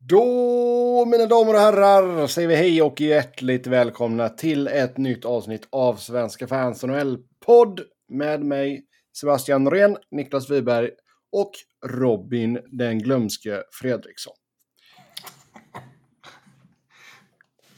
[0.00, 5.68] Då, mina damer och herrar, säger vi hej och hjärtligt välkomna till ett nytt avsnitt
[5.70, 8.84] av Svenska fans NHL-podd med mig,
[9.20, 10.90] Sebastian Norén, Niklas Wiberg
[11.32, 11.50] och
[11.86, 14.34] Robin den glömske Fredriksson.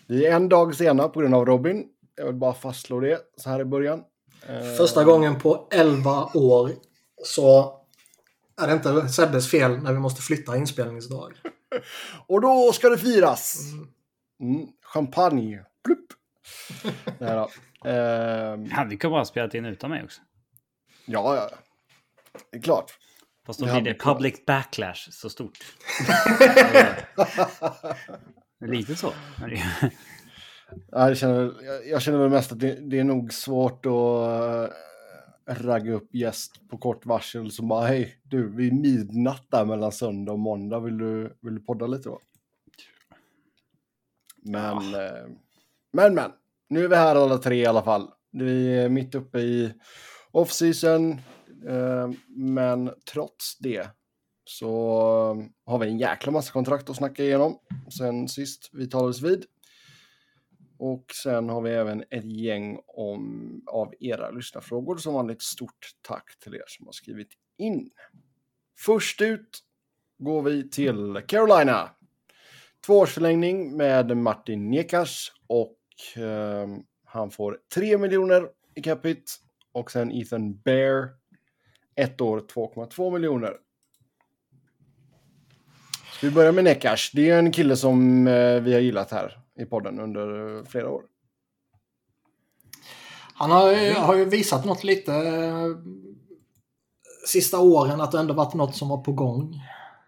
[0.07, 1.85] Vi är en dag sena på grund av Robin.
[2.17, 4.03] Jag vill bara fastslå det så här i början.
[4.49, 6.71] Eh, Första gången på 11 år
[7.25, 7.77] så
[8.63, 11.33] är det inte Sebbes fel när vi måste flytta inspelningsdag.
[12.27, 13.59] Och då ska det firas!
[14.41, 14.67] Mm.
[14.83, 15.65] Champagne.
[15.85, 16.07] Plupp.
[17.19, 17.51] Nej då.
[17.89, 20.21] Ehm, Ja, vi kan bara spela in utan mig också.
[21.07, 21.51] ja, ja.
[22.53, 22.93] Det är klart.
[23.47, 25.59] Fast då Det blir det public backlash så stort.
[28.67, 29.13] Lite så.
[30.91, 33.93] jag, känner, väl- jag, jag känner väl mest att det, det är nog svårt att
[35.51, 40.33] ragga upp gäst på kort varsel som bara hej du, vid midnatt där mellan söndag
[40.33, 42.21] och måndag vill du, vill du podda lite då?
[44.43, 45.27] Men, eh,
[45.93, 46.31] men, men.
[46.69, 48.11] Nu är vi här alla tre i alla fall.
[48.33, 49.73] Vi är mitt uppe i
[50.31, 51.11] off-season.
[51.67, 53.89] eh, men trots det
[54.45, 54.71] så
[55.67, 57.59] har vi en jäkla massa kontrakt att snacka igenom
[57.99, 59.45] sen sist vi talades vid.
[60.81, 64.97] Och sen har vi även ett gäng om, av era lyssnarfrågor.
[64.97, 67.29] Som vanligt stort tack till er som har skrivit
[67.59, 67.91] in.
[68.79, 69.59] Först ut
[70.19, 71.91] går vi till Carolina.
[72.87, 75.77] Tvåårsförlängning med Martin Niekas och
[76.17, 76.69] eh,
[77.05, 79.33] han får 3 miljoner i capita.
[79.73, 81.09] Och sen Ethan Bear,
[81.95, 83.57] ett år 2,2 miljoner.
[86.13, 87.11] Ska vi börja med Nekas?
[87.15, 91.03] Det är en kille som eh, vi har gillat här i podden under flera år.
[93.35, 95.67] Han har, ju- har ju visat något lite eh,
[97.27, 99.61] sista åren att det ändå varit något som var på gång.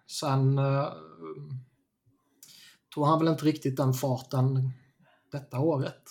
[0.06, 0.88] Sen eh,
[2.94, 4.70] tog han väl inte riktigt den farten
[5.32, 6.02] detta året.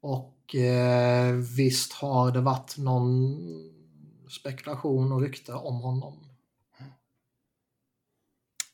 [0.00, 3.36] Och eh, visst har det varit någon
[4.30, 6.23] spekulation och rykte om honom.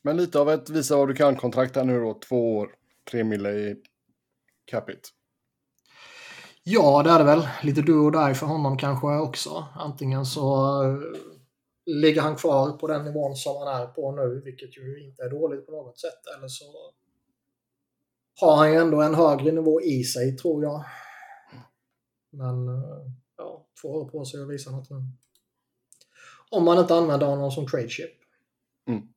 [0.01, 2.13] Men lite av ett visa vad du kan-kontrakt här nu då.
[2.13, 2.75] Två år,
[3.11, 3.75] tre mille i
[4.65, 5.09] capita.
[6.63, 7.47] Ja, det är det väl.
[7.63, 9.65] Lite do och die för honom kanske också.
[9.75, 10.99] Antingen så eh,
[11.85, 15.29] ligger han kvar på den nivån som han är på nu, vilket ju inte är
[15.29, 16.37] dåligt på något sätt.
[16.37, 16.65] Eller så
[18.41, 20.85] har han ju ändå en högre nivå i sig, tror jag.
[22.29, 24.97] Men eh, ja, två år på sig att visa något nu.
[26.49, 28.11] Om man inte använder honom som trade chip.
[28.87, 29.10] Mm.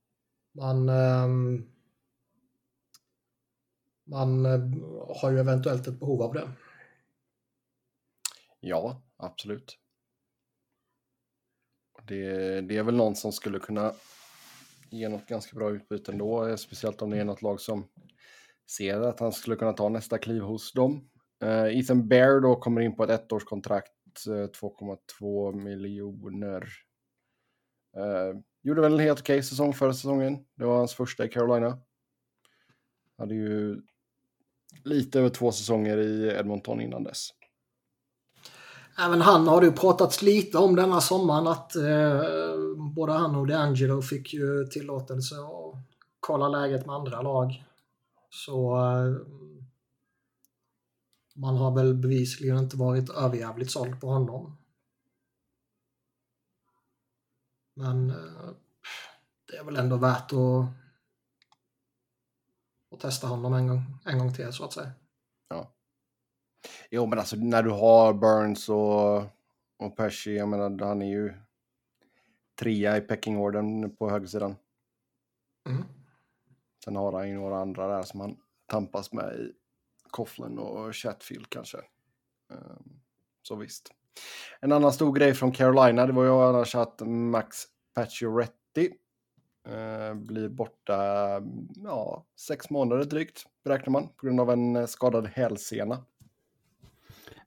[0.57, 1.67] Man, ehm,
[4.05, 4.61] man eh,
[5.21, 6.49] har ju eventuellt ett behov av det.
[8.61, 9.79] Ja, absolut.
[12.03, 13.93] Det, det är väl någon som skulle kunna
[14.91, 16.47] ge något ganska bra utbyte ändå.
[16.47, 17.89] Eh, speciellt om det är något lag som
[18.71, 21.09] ser att han skulle kunna ta nästa kliv hos dem.
[21.45, 23.93] Uh, Ethan Bear då kommer in på ett ettårskontrakt,
[24.27, 26.69] 2,2 miljoner.
[27.97, 30.39] Uh, gjorde väl en helt okej säsong förra säsongen.
[30.55, 31.79] Det var hans första i Carolina.
[33.19, 33.83] Hade ju
[34.85, 37.29] lite över två säsonger i Edmonton innan dess.
[38.99, 42.23] Även han har det ju pratats lite om denna sommaren att eh,
[42.95, 45.75] både han och DeAngelo fick ju tillåtelse att
[46.21, 47.65] kolla läget med andra lag.
[48.31, 49.17] Så eh,
[51.35, 54.57] man har väl bevisligen inte varit överjävligt såld på honom.
[57.75, 58.51] Men eh,
[59.51, 60.67] det är väl ändå värt att,
[62.95, 64.93] att testa honom en gång, en gång till så att säga.
[66.91, 69.17] Jo, men alltså när du har Burns och,
[69.77, 71.35] och Pesci, jag menar, han är ju
[72.59, 74.57] trea i peckingorden på högersidan.
[75.69, 75.85] Mm.
[76.85, 78.37] Sen har han ju några andra där som han
[78.67, 79.53] tampas med i
[80.11, 81.79] Coughlin och Chatfield kanske.
[82.53, 83.01] Ehm,
[83.43, 83.93] Så visst.
[84.61, 87.57] En annan stor grej från Carolina, det var ju annars att Max
[87.95, 88.91] Pacioretty
[89.69, 90.97] eh, blir borta
[91.85, 96.05] ja, sex månader drygt, beräknar man, på grund av en eh, skadad hälsena.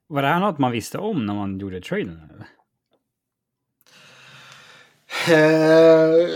[0.06, 2.30] Var det här något man visste om när man gjorde traden?
[2.34, 2.46] eller?
[5.28, 6.28] Eh,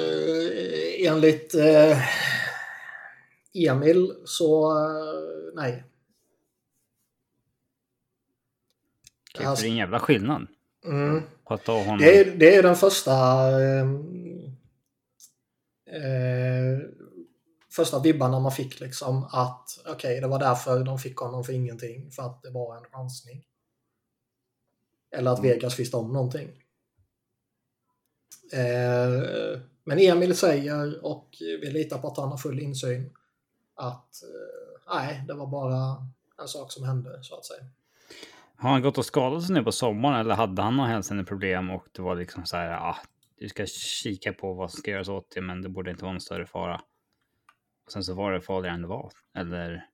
[1.06, 1.99] enligt eh,
[3.55, 5.84] Emil så eh, nej.
[9.34, 10.46] Okej, för det är en jävla skillnad
[10.84, 11.23] Mm.
[11.67, 11.99] honom.
[11.99, 13.12] Det, är, det är den första
[13.61, 13.82] eh,
[15.96, 16.79] eh,
[17.70, 22.11] första vibbarna man fick liksom att okej, det var därför de fick honom för ingenting,
[22.11, 23.44] för att det var en chansning.
[25.17, 25.50] Eller att Mm.
[25.50, 26.49] Vegas visste om någonting.
[28.52, 33.12] Eh, Men Emil säger, och vi litar på att han har full insyn,
[33.75, 36.06] att eh, nej, det var bara
[36.43, 37.64] en sak som hände så att säga.
[38.62, 41.87] Har han gått och skadat sig nu på sommaren eller hade han några hälsoproblem och
[41.93, 42.97] det var liksom så här, ja, ah,
[43.37, 46.12] du ska kika på vad som ska göras åt det, men det borde inte vara
[46.12, 46.81] någon större fara.
[47.87, 49.87] Och sen så var det farligare än det var, eller?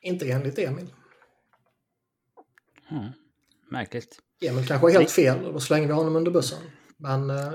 [0.00, 0.94] Inte enligt Emil.
[2.90, 3.12] Mm,
[3.70, 4.18] märkligt.
[4.48, 6.58] Emil kanske har helt fel och då slänger vi honom under bussen.
[6.96, 7.30] Men...
[7.30, 7.50] Eh,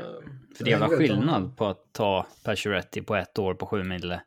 [0.58, 4.22] För det är jävla skillnad på att ta Pacioretty på ett år på sju mille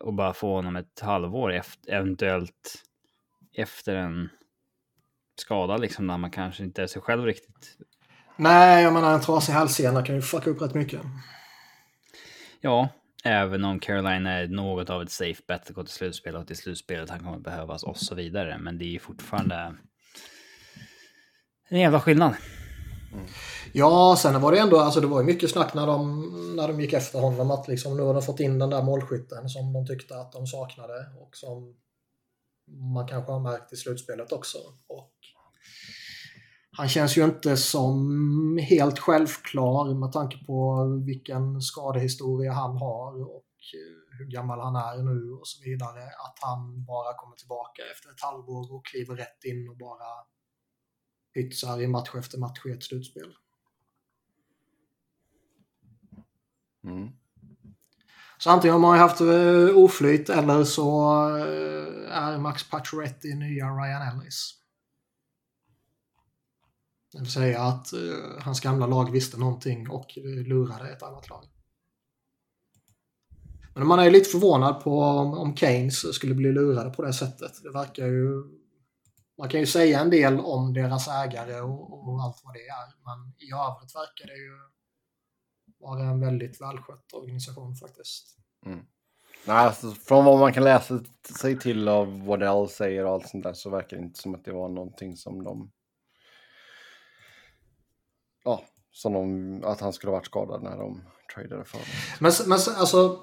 [0.00, 2.82] och bara få honom ett halvår efter, eventuellt
[3.52, 4.28] efter en
[5.40, 7.78] skada liksom när man kanske inte är sig själv riktigt.
[8.36, 11.00] Nej, jag menar en trasig hälsena kan ju fucka upp rätt mycket.
[12.60, 12.88] Ja,
[13.24, 16.56] även om Carolina är något av ett safe bet att gå till slutspel och till
[16.56, 18.58] slutspelet han kommer behövas och så vidare.
[18.58, 19.74] Men det är ju fortfarande
[21.68, 22.34] en jävla skillnad.
[23.12, 23.26] Mm.
[23.72, 26.22] Ja, sen var det ändå, alltså det var ju mycket snack när de,
[26.56, 29.48] när de gick efter honom att liksom nu har de fått in den där målskytten
[29.48, 31.74] som de tyckte att de saknade och som
[32.66, 34.58] man kanske har märkt i slutspelet också.
[34.86, 35.12] Och
[36.70, 43.46] han känns ju inte som helt självklar med tanke på vilken skadehistoria han har och
[44.18, 46.02] hur gammal han är nu och så vidare.
[46.04, 50.08] Att han bara kommer tillbaka efter ett halvår och kliver rätt in och bara
[51.34, 53.34] pytsar i match efter match i ett slutspel.
[56.84, 57.08] Mm.
[58.38, 64.02] Så antingen har man haft eh, oflyt eller så eh, är Max Pacioretty nya Ryan
[64.02, 64.52] Ellis.
[67.12, 71.44] Det vill säga att uh, hans gamla lag visste någonting och lurade ett annat lag.
[73.74, 77.62] Men man är lite förvånad på om, om Keynes skulle bli lurade på det sättet.
[77.62, 78.44] Det verkar ju...
[79.38, 82.86] Man kan ju säga en del om deras ägare och, och allt vad det är,
[83.04, 84.75] men i övrigt verkar det ju
[85.78, 88.38] vara en väldigt välskött organisation faktiskt.
[88.66, 88.86] Mm.
[89.46, 91.00] Nej, alltså, från vad man kan läsa
[91.40, 94.34] sig till av vad Dell säger och allt sånt där så verkar det inte som
[94.34, 95.70] att det var någonting som de...
[98.44, 101.02] Ja, som de, att han skulle ha varit skadad när de
[101.34, 101.90] tradade för honom.
[102.20, 103.18] Men, men alltså...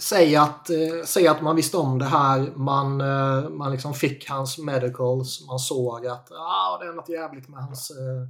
[0.00, 4.28] Säg att, eh, säg att man visste om det här, man, eh, man liksom fick
[4.28, 8.28] hans medicals, man såg att ah, det är något jävligt med hans eh,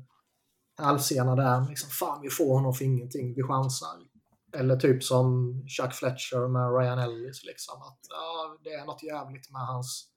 [0.79, 1.69] hälsena där.
[1.69, 3.97] Liksom, fan, vi får honom för ingenting, vi chansar.
[4.57, 7.45] Eller typ som Chuck Fletcher med Ryan Ellis.
[7.45, 10.09] Liksom, att ja, det är något jävligt med hans...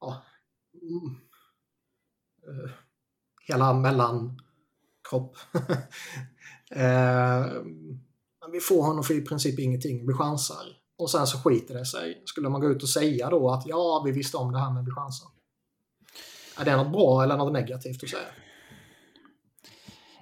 [0.00, 0.22] Ja,
[0.82, 1.16] mm,
[2.48, 2.70] uh,
[3.48, 5.36] hela mellankropp.
[6.76, 7.62] uh,
[8.52, 10.64] vi får honom för i princip ingenting, vi chansar.
[10.98, 12.22] Och sen så skiter det sig.
[12.26, 14.84] Skulle man gå ut och säga då att ja, vi visste om det här men
[14.84, 15.28] vi chansar.
[16.58, 18.28] Är det något bra eller något negativt att säga?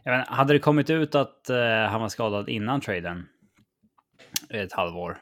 [0.05, 3.29] Jag menar, hade det kommit ut att eh, han var skadad innan traden,
[4.50, 5.19] eh, ett halvår,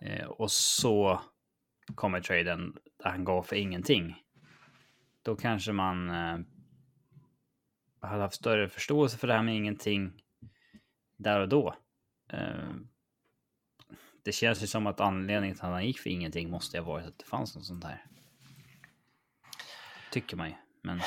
[0.00, 1.20] eh, och så
[1.94, 4.22] kommer traden där han går för ingenting,
[5.22, 6.38] då kanske man eh,
[8.00, 10.12] hade haft större förståelse för det här med ingenting
[11.16, 11.74] där och då.
[12.32, 12.70] Eh,
[14.24, 17.06] det känns ju som att anledningen till att han gick för ingenting måste ha varit
[17.06, 18.04] att det fanns något sånt här.
[20.12, 20.54] Tycker man ju.
[20.82, 21.00] Men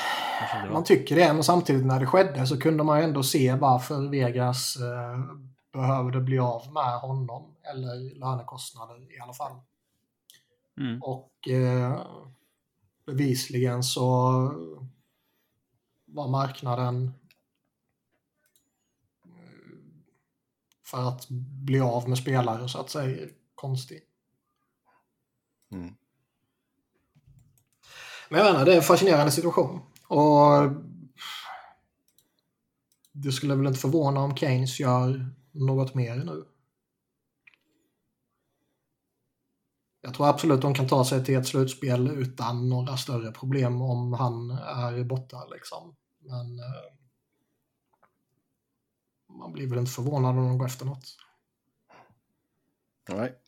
[0.72, 4.76] man tycker det, men samtidigt när det skedde så kunde man ändå se varför Vegas
[4.76, 5.18] eh,
[5.72, 7.56] behövde bli av med honom.
[7.62, 9.60] Eller lönekostnader i alla fall.
[10.78, 11.02] Mm.
[11.02, 12.06] Och eh,
[13.06, 14.02] bevisligen så
[16.04, 17.14] var marknaden
[19.24, 19.32] eh,
[20.84, 21.28] för att
[21.64, 24.02] bli av med spelare så att säga konstig.
[25.72, 25.94] Mm.
[28.28, 29.80] Men jag menar, det är en fascinerande situation.
[30.12, 30.72] Och
[33.12, 36.44] det skulle väl inte förvåna om Keynes gör något mer nu.
[40.00, 44.12] Jag tror absolut de kan ta sig till ett slutspel utan några större problem om
[44.12, 45.46] han är borta.
[45.46, 45.96] Liksom.
[46.18, 46.92] Men eh,
[49.38, 51.16] man blir väl inte förvånad om de går efter något.
[53.08, 53.41] Nej.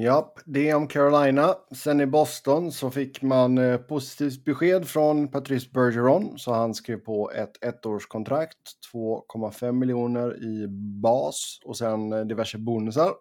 [0.00, 1.54] Ja, det är om Carolina.
[1.72, 6.96] Sen i Boston så fick man eh, positivt besked från Patrice Bergeron så han skrev
[6.96, 8.56] på ett ettårskontrakt,
[8.94, 10.68] 2,5 miljoner i
[11.02, 13.12] bas och sen eh, diverse bonusar.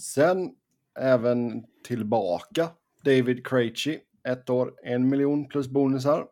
[0.00, 0.50] Sen
[0.98, 2.68] även tillbaka
[3.04, 6.26] David Krejci, ett år, en miljon plus bonusar.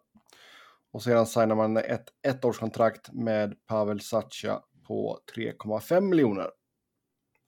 [0.92, 6.50] Och sedan signar man ett ettårskontrakt med Pavel Satcha på 3,5 miljoner.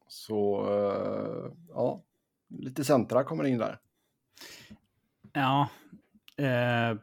[0.08, 2.02] Så uh, ja,
[2.48, 3.78] lite centra kommer in där.
[5.32, 5.68] Ja,
[6.36, 6.96] eh,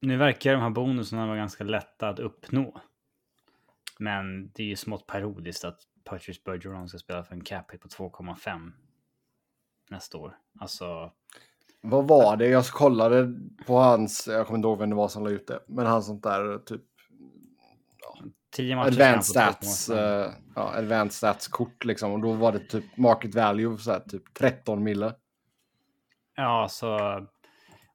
[0.00, 2.80] nu verkar de här bonusarna vara ganska lätta att uppnå.
[3.98, 7.88] Men det är ju smått parodiskt att Patrice Bergeron ska spela för en cap på
[7.88, 8.72] 2,5
[9.90, 10.38] nästa år.
[10.60, 11.12] Alltså,
[11.80, 12.48] Vad var det?
[12.48, 13.34] Jag kollade
[13.66, 16.02] på hans, jag kommer inte ihåg vem det var som la ut det, men han
[16.02, 16.82] sånt där typ
[18.54, 20.26] 10 matcher advanced stats, 2,5.
[20.26, 24.00] eh, ja, advanced stats kort liksom och då var det typ market value så här,
[24.00, 25.14] typ 13 mille.
[26.36, 27.20] Ja, så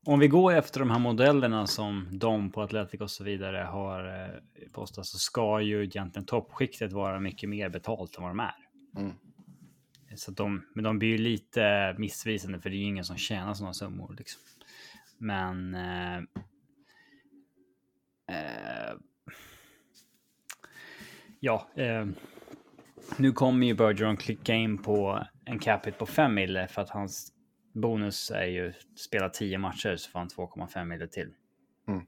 [0.05, 4.23] om vi går efter de här modellerna som de på Atletic och så vidare har
[4.23, 8.55] eh, postat så ska ju egentligen toppskiktet vara mycket mer betalt än vad de är.
[8.97, 9.13] Mm.
[10.15, 13.53] Så de, men de blir ju lite missvisande för det är ju ingen som tjänar
[13.53, 14.15] sådana summor.
[14.17, 14.41] Liksom.
[15.17, 15.75] Men...
[15.75, 16.17] Eh,
[18.29, 18.93] eh,
[21.39, 22.05] ja, eh,
[23.17, 27.33] nu kommer ju Bergeron klicka in på en capita på 5 mille för att hans
[27.73, 28.73] bonus är ju
[29.07, 31.33] spela 10 matcher så får han 2,5 mille till.
[31.87, 32.05] Mm.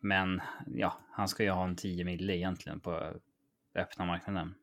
[0.00, 3.12] Men ja, han ska ju ha en 10 mille egentligen på
[3.74, 4.54] öppna marknaden.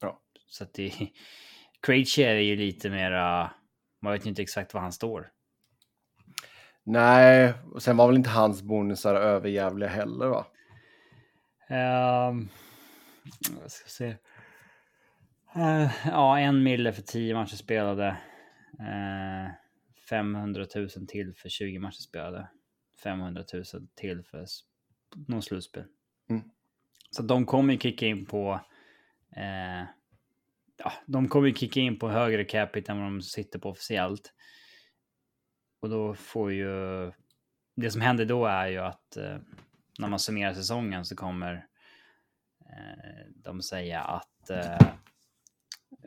[0.00, 0.20] Ja.
[0.46, 0.92] Så att det...
[1.82, 3.50] Krejci är ju lite mera...
[4.02, 5.30] Man vet ju inte exakt var han står.
[6.84, 10.46] Nej, och sen var väl inte hans bonusar överjävliga heller va?
[12.30, 12.48] Um,
[13.60, 14.16] jag ska se.
[15.54, 18.16] Eh, ja, en mille för 10 matcher spelade.
[18.80, 19.50] Uh,
[20.08, 22.48] 500 000 till för 20 matcher spelade.
[23.02, 24.44] 500 000 till för
[25.28, 25.84] någon slutspel.
[26.30, 26.42] Mm.
[27.10, 28.60] Så de kommer ju kicka in på...
[29.36, 29.88] eh,
[30.76, 34.32] ja, de kommer ju kicka in på högre capita än vad de sitter på officiellt.
[35.80, 36.66] Och då får ju...
[37.76, 39.38] Det som händer då är ju att eh,
[39.98, 41.60] när man summerar säsongen så kommer eh,
[43.34, 44.88] de säga att eh,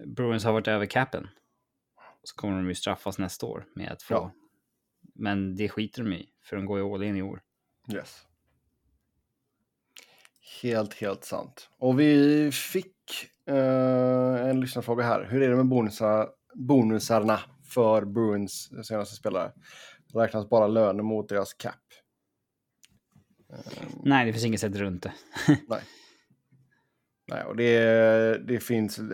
[0.05, 1.27] Bruins har varit över capen.
[2.23, 4.13] Så kommer de ju straffas nästa år med att få...
[4.13, 4.31] Ja.
[5.13, 7.41] Men det skiter de i, för de går ju all in i år.
[7.93, 8.27] Yes.
[10.61, 11.69] Helt, helt sant.
[11.77, 12.95] Och vi fick
[13.45, 15.23] eh, en lyssnarfråga här.
[15.23, 19.51] Hur är det med bonusar, bonusarna för Bruins senaste spelare?
[20.13, 21.75] Räknas bara löner mot deras cap?
[23.49, 25.13] Eh, Nej, det finns inget sätt runt det.
[25.67, 25.81] nej.
[27.31, 29.11] Nej, och det, det finns en,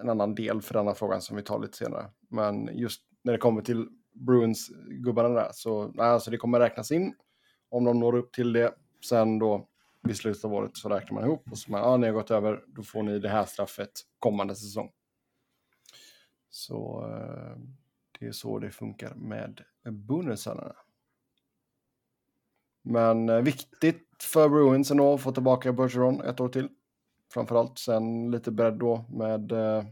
[0.00, 2.06] en annan del för denna frågan som vi tar lite senare.
[2.28, 7.14] Men just när det kommer till Bruins-gubbarna där, så nej, alltså det kommer räknas in
[7.68, 8.74] om de når upp till det.
[9.08, 9.68] Sen då
[10.02, 12.30] vid slutet av året så räknar man ihop och så man, ja, ni har gått
[12.30, 14.90] över, då får ni det här straffet kommande säsong.
[16.50, 17.58] Så eh,
[18.18, 20.72] det är så det funkar med bonusarna.
[22.82, 26.68] Men eh, viktigt för Bruins ändå att få tillbaka Bergeron ett år till.
[27.32, 29.84] Framförallt sen lite bredd då med eh,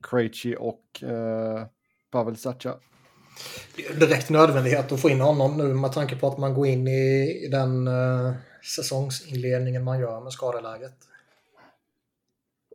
[0.00, 1.66] Krejci och eh,
[2.10, 2.78] Pavel Sacha.
[3.76, 6.66] Det är direkt nödvändighet att få in honom nu med tanke på att man går
[6.66, 8.32] in i, i den eh,
[8.76, 10.96] säsongsinledningen man gör med skadeläget.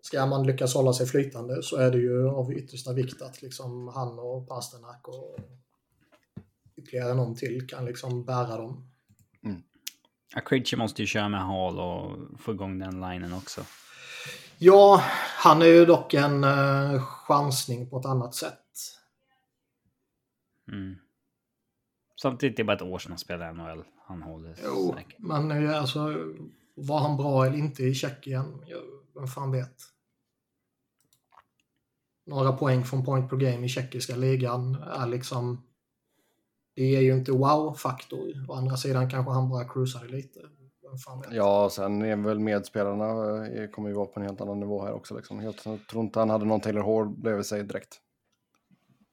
[0.01, 3.87] Ska man lyckas hålla sig flytande så är det ju av yttersta vikt att liksom
[3.87, 5.39] han och Pasternak och
[6.75, 8.89] ytterligare någon till kan liksom bära dem.
[10.35, 13.61] Ja, Krejci måste ju köra med Hall och få igång den linen också.
[14.57, 15.03] Ja,
[15.37, 18.65] han är ju dock en uh, chansning på ett annat sätt.
[20.71, 20.95] Mm.
[22.21, 23.83] Samtidigt det är bara ett år sedan han spelade NHL.
[24.07, 25.19] Han håller Jo, säkert.
[25.19, 26.15] men eh, alltså
[26.75, 28.63] var han bra eller inte i Tjeckien?
[29.15, 29.75] Vem fan vet?
[32.25, 35.65] Några poäng från point per game i tjeckiska ligan är liksom...
[36.79, 38.45] Det är ju inte wow-faktor.
[38.47, 40.39] Å andra sidan kanske han bara cruisade lite.
[41.31, 43.05] Ja, sen är väl medspelarna
[43.47, 45.15] eh, kommer ju vara på en helt annan nivå här också.
[45.17, 45.43] Liksom.
[45.43, 45.57] Jag
[45.89, 48.01] tror inte han hade någon Taylor Hall bredvid sig direkt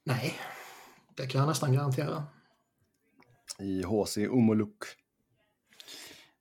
[0.05, 0.33] Nej,
[1.15, 2.23] det kan jag nästan garantera.
[3.59, 4.83] i HC Umoluk.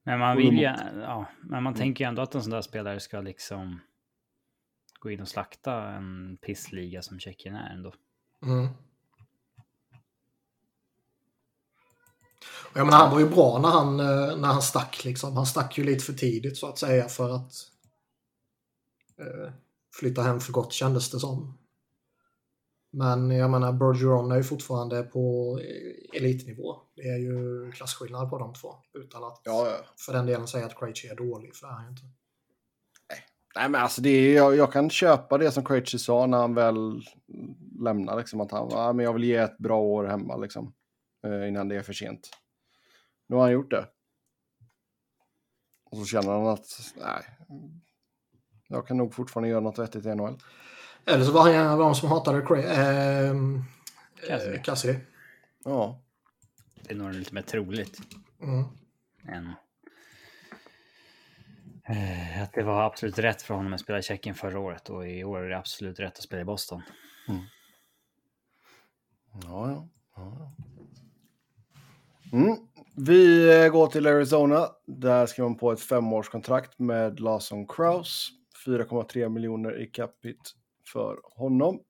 [0.03, 3.01] Men man vill ju, ja, men man tänker ju ändå att en sån där spelare
[3.01, 3.81] ska liksom
[5.01, 7.95] gå in och slakta en pissliga som Tjeckien är ändå.
[8.43, 8.69] Mm.
[12.71, 15.05] Och Jag menar, han var ju bra när han, eh, när han stack.
[15.05, 15.37] Liksom.
[15.37, 17.53] Han stack ju lite för tidigt så att säga för att
[19.21, 19.53] eh,
[19.95, 21.59] flytta hem för gott kändes det som.
[22.93, 26.77] Men jag menar, Bergeron är ju fortfarande på eh, elitnivå.
[26.97, 28.75] Det är ju klasskillnad på de två.
[28.95, 29.77] Utan att Ja, ja.
[30.07, 32.03] för den delen säga att Krejci är dålig, för det är han ju inte.
[33.57, 36.55] Nej, men alltså det är, jag, jag kan köpa det som Krejci sa när han
[36.55, 37.03] väl
[37.81, 38.19] lämnar.
[38.19, 40.73] Liksom, att han men jag vill ge ett bra år hemma liksom,
[41.49, 42.31] innan det är för sent.
[43.27, 43.89] Nu har han gjort det.
[45.91, 47.23] Och så känner han att nej,
[48.69, 50.39] jag kan nog fortfarande göra något vettigt i NHL.
[51.05, 53.63] Eller så var han en av de som hatade Cray, ehm,
[54.29, 54.57] Cassidy.
[54.57, 54.99] eh, Cassidy.
[55.65, 56.01] Ja,
[56.75, 57.99] Det är nog lite mer troligt
[58.43, 58.65] Mm.
[59.29, 59.53] än,
[61.89, 65.09] Eh, Att det var absolut rätt för honom att spela i Tjeckien förra året och
[65.09, 66.83] i år är det absolut rätt att spela i Boston.
[69.33, 69.89] Ja, ja.
[70.17, 70.53] ja, ja.
[72.33, 72.57] Mm.
[72.97, 74.69] Vi går till Arizona.
[74.87, 78.31] Där skriver man på ett femårskontrakt med Lawson Kraus.
[78.67, 80.41] 4,3 miljoner i capita
[80.93, 81.75] för honom.
[81.75, 81.83] Eh,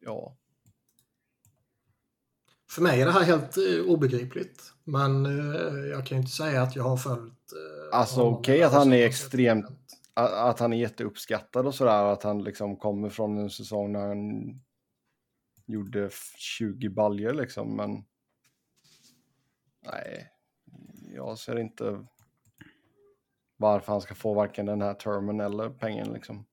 [0.00, 0.36] Ja,
[2.70, 4.72] För mig är det här helt eh, obegripligt.
[4.84, 7.52] Men eh, jag kan ju inte säga att jag har följt...
[7.92, 9.66] Alltså, okej i att han är extremt-
[10.14, 12.04] att han är jätteuppskattad och sådär.
[12.04, 14.44] Att han liksom kommer från en säsong när han
[15.68, 17.76] gjorde f- 20 baljer liksom.
[17.76, 18.04] Men
[19.84, 20.30] nej,
[21.14, 22.06] jag ser inte
[23.56, 26.46] varför han ska få varken den här termen eller pengen liksom.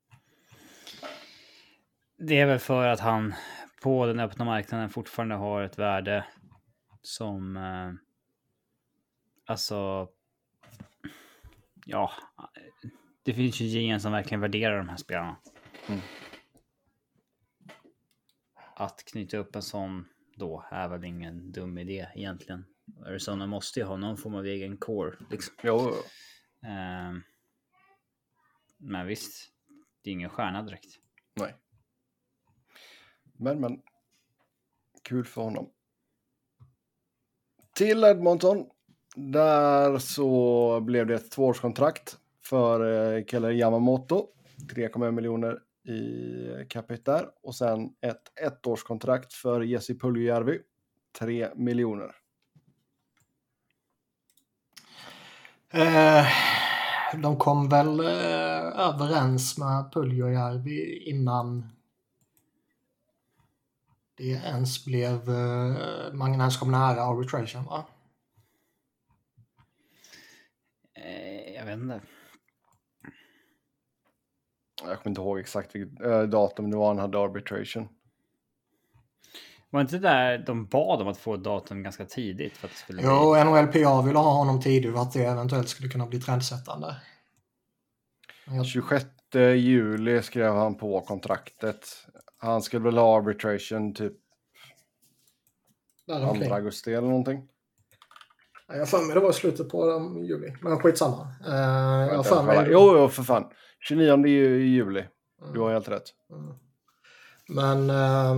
[2.17, 3.33] Det är väl för att han
[3.81, 6.25] på den öppna marknaden fortfarande har ett värde
[7.01, 7.57] som...
[7.57, 7.91] Eh,
[9.45, 10.09] alltså...
[11.85, 12.11] Ja,
[13.23, 15.37] det finns ju GM som verkligen värderar de här spelarna.
[15.87, 16.01] Mm.
[18.77, 20.05] Att knyta upp en sån
[20.35, 22.65] då är väl ingen dum idé egentligen.
[23.05, 25.15] Arizona måste ju ha någon form av egen core.
[25.29, 25.55] Liksom.
[25.63, 25.91] Jo,
[26.65, 27.13] Eh,
[28.77, 29.51] men visst,
[30.01, 30.99] det är ingen stjärna direkt.
[31.33, 31.55] nej.
[33.37, 33.81] Men, men.
[35.01, 35.69] Kul för honom.
[37.75, 38.69] Till Edmonton.
[39.15, 44.27] Där så blev det ett tvåårskontrakt för eh, Keller Yamamoto.
[44.73, 47.29] 3,1 miljoner i capita där.
[47.43, 50.61] Och sen ett ettårskontrakt för Jesse Puljujärvi.
[51.19, 52.15] 3 miljoner.
[55.69, 56.27] Eh,
[57.21, 61.69] de kom väl eh, överens med Puljujärvi innan
[64.17, 67.85] det ens blev, eh, man ens kom nära arbitration va?
[70.93, 72.01] Eh, jag vet inte.
[74.83, 77.87] Jag kommer inte ihåg exakt vilket äh, datum det var han hade arbitration.
[79.69, 82.57] Var inte det där de bad om att få datum ganska tidigt?
[82.57, 83.11] För att det skulle bli...
[83.11, 86.95] Jo, NHLPA ville ha honom tidigt och att det eventuellt skulle kunna bli trendsättande.
[88.47, 89.05] Jag, 26
[89.55, 91.87] juli skrev han på kontraktet.
[92.37, 94.13] Han skulle väl ha arbitration typ
[96.05, 96.51] 2 däromkring.
[96.51, 97.47] augusti eller någonting.
[98.67, 101.27] Ja, Jag har för mig det var i slutet på um, juli, men skitsamma.
[101.47, 101.55] Uh,
[102.07, 102.67] jag har för mig...
[102.71, 103.45] Jo, jo, för fan.
[103.87, 105.05] 29 ju- juli.
[105.53, 106.13] Du har helt rätt.
[106.29, 106.53] Mm.
[107.47, 108.35] Men äh,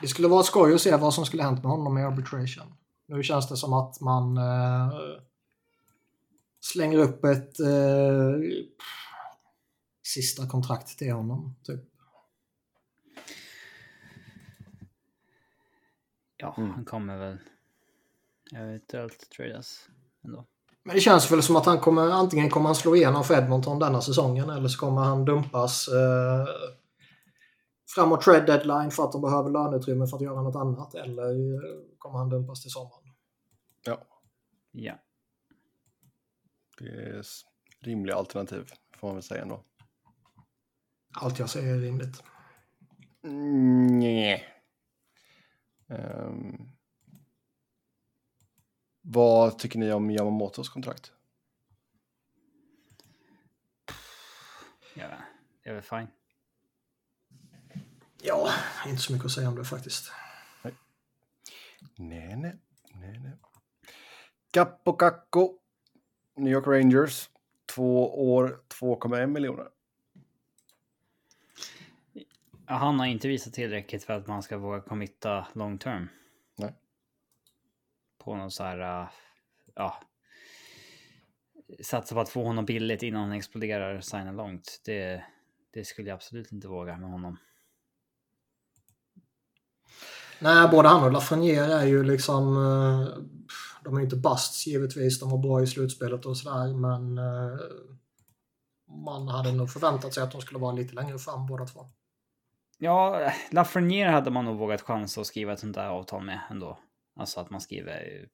[0.00, 2.74] det skulle vara skoj att se vad som skulle hänt med honom i arbitration.
[3.06, 4.92] Nu känns det som att man eh,
[6.60, 8.34] slänger upp ett eh,
[10.02, 11.56] sista kontrakt till honom.
[11.62, 11.80] Typ.
[16.36, 16.70] Ja, Mm.
[16.70, 17.38] han kommer väl
[18.54, 19.88] eventuellt tradas
[20.24, 20.46] ändå.
[20.84, 23.78] Men det känns väl som att han kommer, antingen kommer han slå igenom för Edmonton
[23.78, 26.46] denna säsongen eller så kommer han dumpas eh,
[27.94, 30.94] framåt trade deadline för att de behöver löneutrymme för att göra något annat.
[30.94, 33.14] Eller eh, kommer han dumpas till sommaren.
[33.84, 34.06] Ja,
[34.72, 34.94] Ja.
[36.78, 37.22] det är
[37.80, 38.64] rimliga alternativ
[38.96, 39.64] får man väl säga ändå.
[41.20, 42.22] Allt jag säger är rimligt.
[43.24, 44.44] Mm, nej.
[45.88, 46.56] Ehm.
[49.12, 51.12] Vad tycker ni om Yamamotos kontrakt?
[54.94, 55.08] ja,
[55.62, 56.08] det är väl fine.
[58.22, 58.50] Ja,
[58.86, 60.12] inte så mycket att säga om det faktiskt.
[61.96, 62.58] Nej, nej,
[62.94, 63.32] nej, nej.
[64.50, 65.58] Capo Kakko,
[66.36, 67.30] New York Rangers,
[67.66, 69.68] två år, 2,1 miljoner.
[72.64, 76.08] Han har inte visat tillräckligt för att man ska våga committa long term.
[78.24, 79.08] På någon så här, äh,
[79.74, 80.00] ja.
[81.82, 84.80] Satsa på att få honom billigt innan han exploderar, signa långt.
[84.84, 85.24] Det,
[85.74, 87.36] det skulle jag absolut inte våga med honom.
[90.40, 92.56] Nej, både han och Lafreniere är ju liksom...
[92.56, 93.08] eh,
[93.84, 95.20] De är inte busts givetvis.
[95.20, 97.18] De var bra i slutspelet och sådär, men...
[97.18, 97.58] eh,
[99.06, 101.86] Man hade nog förväntat sig att de skulle vara lite längre fram båda två.
[102.78, 106.78] Ja, Lafreniere hade man nog vågat chansa att skriva ett sånt där avtal med ändå.
[107.14, 108.28] Alltså att man skriver eh,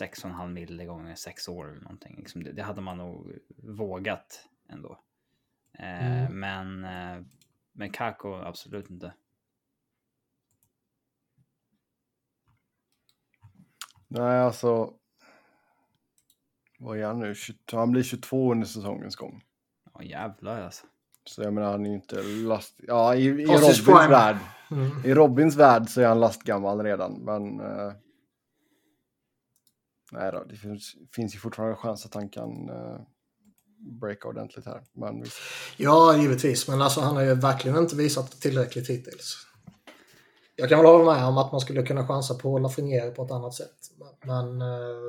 [0.00, 2.16] 6,5 mil gånger sex år eller någonting.
[2.18, 5.00] Liksom det, det hade man nog vågat ändå.
[5.72, 6.40] Eh, Mm.
[6.40, 7.24] Men eh,
[7.72, 9.14] med Kako absolut inte.
[14.08, 14.94] Nej, alltså.
[16.78, 17.34] Vad är han nu?
[17.34, 19.44] 22, han blir 22 under säsongens gång.
[19.94, 20.86] Ja jävlar alltså.
[21.28, 22.74] Så jag menar, han är ju inte last...
[22.78, 24.08] Ja, i, i Robins prime.
[24.08, 24.36] värld.
[24.70, 24.90] Mm.
[25.04, 27.60] I Robins värld så är han lastgammal redan, men...
[27.60, 27.92] Eh,
[30.12, 33.00] Nej då, det finns, finns ju fortfarande chans att han kan uh,
[34.00, 34.82] breaka ordentligt här.
[34.92, 35.36] Men visst.
[35.76, 36.68] Ja, givetvis.
[36.68, 39.36] Men alltså, han har ju verkligen inte visat tillräckligt hittills.
[40.56, 43.30] Jag kan väl hålla med om att man skulle kunna chansa på Lafreniere på ett
[43.30, 43.76] annat sätt.
[44.24, 44.62] Men...
[44.62, 45.08] Uh,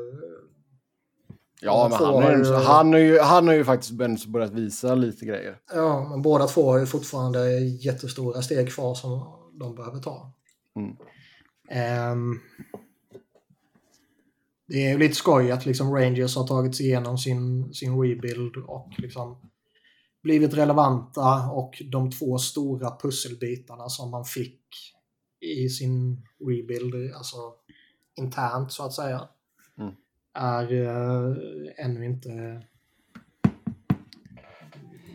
[1.61, 2.53] ja, men han, är, ju...
[2.53, 5.57] han, har ju, han har ju faktiskt börjat visa lite grejer.
[5.73, 10.33] Ja, men båda två har ju fortfarande jättestora steg kvar som de behöver ta.
[10.75, 10.95] Mm.
[12.11, 12.39] Um,
[14.67, 18.55] det är ju lite skoj att liksom Rangers har tagit sig igenom sin, sin rebuild
[18.57, 19.37] och liksom
[20.23, 24.61] blivit relevanta och de två stora pusselbitarna som man fick
[25.41, 27.37] i sin rebuild, alltså
[28.15, 29.27] internt så att säga,
[29.77, 29.93] mm.
[30.33, 32.61] Är äh, ännu inte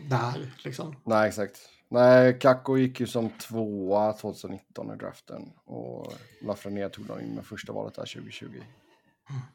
[0.09, 0.95] där liksom.
[1.03, 1.69] Nej, exakt.
[1.89, 7.45] Nej, Kakko gick ju som tvåa 2019 i draften och Lafreniere tog dem in med
[7.45, 8.45] första valet där 2020.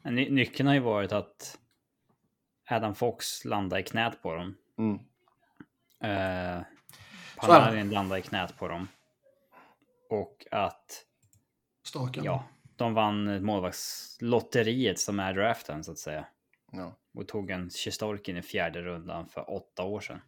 [0.03, 0.15] Mm.
[0.15, 1.57] Ny nyckeln har ju varit att
[2.69, 4.55] Adam Fox landade i knät på dem.
[4.77, 4.99] Mm.
[6.03, 6.63] Uh,
[7.37, 8.87] Panarin landade i knät på dem.
[10.09, 11.05] Och att...
[11.83, 12.23] Staken.
[12.23, 12.43] Ja,
[12.81, 16.27] de vann målvaktslotteriet som är draften så att säga.
[16.71, 16.95] Ja.
[17.13, 20.21] Och tog en Sjistorkin i fjärde rundan för åtta år sedan.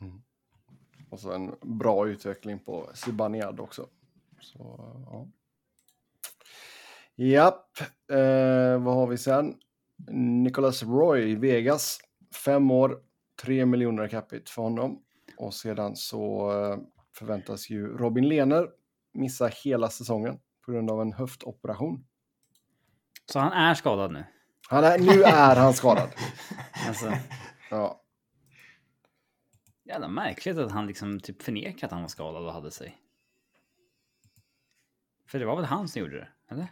[0.00, 0.22] Mm.
[1.10, 3.88] Och så en bra utveckling på Zibanejad också.
[4.40, 4.58] Så,
[5.10, 5.28] ja.
[7.14, 9.54] Japp, eh, vad har vi sen?
[10.42, 12.00] Nicholas Roy, Vegas.
[12.44, 13.00] Fem år,
[13.42, 15.02] tre miljoner capita för honom.
[15.36, 16.78] Och sedan så eh,
[17.12, 18.68] förväntas ju Robin Lehner
[19.16, 22.06] missa hela säsongen på grund av en höftoperation.
[23.26, 24.24] Så han är skadad nu?
[24.68, 26.08] Han är, nu är han skadad.
[26.88, 27.12] alltså.
[27.70, 28.02] Ja.
[29.84, 32.98] Jävla märkligt att han liksom typ förnekade att han var skadad och hade sig.
[35.28, 36.68] För det var väl han som gjorde det, eller?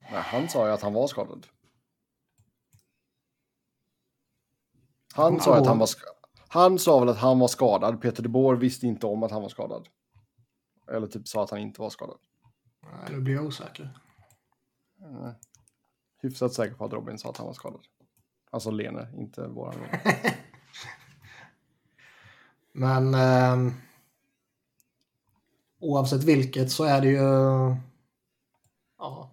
[0.00, 1.46] Nej, han sa ju att han var skadad.
[5.14, 6.16] Han sa att han var skadad.
[6.48, 8.02] Han sa väl att han var skadad.
[8.02, 9.88] Peter de Boer visste inte om att han var skadad.
[10.88, 12.18] Eller typ sa att han inte var skadad.
[12.82, 13.98] Nej, nu blir jag osäker.
[14.96, 15.34] Nej.
[16.22, 17.80] Hyfsat säker på att Robin sa att han var skadad.
[18.50, 19.74] Alltså Lene, inte våran
[22.72, 23.72] Men eh,
[25.78, 27.16] oavsett vilket så är det ju
[28.98, 29.30] ja,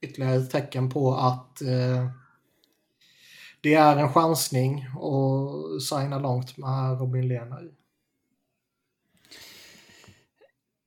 [0.00, 2.08] ytterligare ett tecken på att eh,
[3.60, 7.70] det är en chansning att signa långt med Robin Lehner.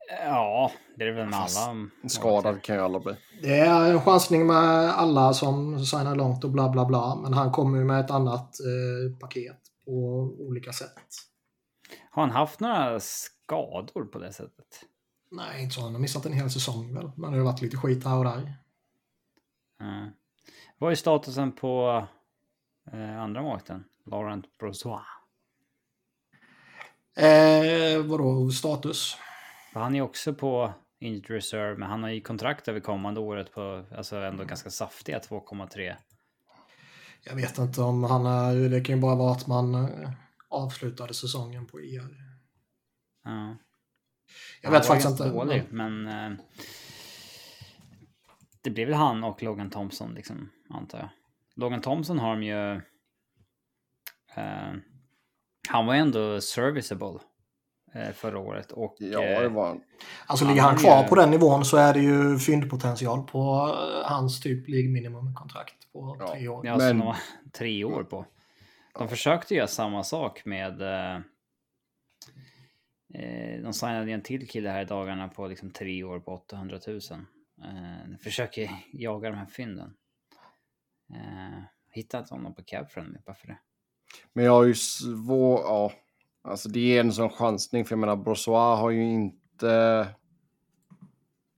[0.10, 1.90] Ja, det är väl med alla.
[2.08, 3.16] Skadad kan ju alla bli.
[3.42, 7.16] Det är en chansning med alla som signar långt och bla bla bla.
[7.16, 9.92] Men han kommer ju med ett annat eh, paket på
[10.40, 11.04] olika sätt.
[12.10, 14.68] Har han haft några skador på det sättet?
[15.32, 15.82] Nej, inte så.
[15.82, 17.12] Han har missat en hel säsong väl.
[17.16, 18.54] Men det har varit lite skit här och där.
[19.82, 20.10] Mm.
[20.78, 22.04] Vad är statusen på
[22.92, 23.84] eh, andra målvakten?
[24.06, 25.02] Laurent Brossois?
[27.18, 29.18] Eh, vadå status?
[29.76, 33.52] För han är också på injured reserve, men han har ju kontrakt över kommande året
[33.52, 35.96] på alltså ändå ganska saftiga 2,3.
[37.24, 40.12] Jag vet inte om han är, det kan ju bara vara att man eh,
[40.50, 42.00] avslutade säsongen på IR.
[42.00, 42.16] E
[43.24, 43.56] ja.
[44.62, 45.30] Jag vet faktiskt inte.
[45.30, 46.32] Dålig, men eh,
[48.62, 51.10] det blir väl han och Logan Thompson, liksom, antar jag.
[51.56, 52.76] Logan Thompson har de ju...
[54.36, 54.74] Eh,
[55.70, 57.20] han var ändå serviceable
[58.14, 58.72] förra året.
[58.72, 59.78] Och, ja, det eh, var.
[60.26, 64.40] Alltså ligger han kvar på den nivån så är det ju fyndpotential på eh, hans
[64.40, 66.66] typ minimum-kontrakt på ja, tre år.
[66.66, 67.00] Ja, Men...
[67.00, 67.14] som
[67.52, 68.26] tre år på.
[68.94, 69.08] De ja.
[69.08, 70.82] försökte göra samma sak med...
[70.82, 71.20] Eh,
[73.64, 77.00] de signade en till kille här i dagarna på liksom tre år på 800 000.
[77.60, 79.94] Uh, försöker jaga de här fynden.
[81.12, 83.58] Uh, hittat honom på Cabfriendly, bara för det.
[84.34, 85.92] Men jag har ju svårt, ja.
[86.48, 90.08] Alltså det är en sån chansning, för jag menar Brossois har ju inte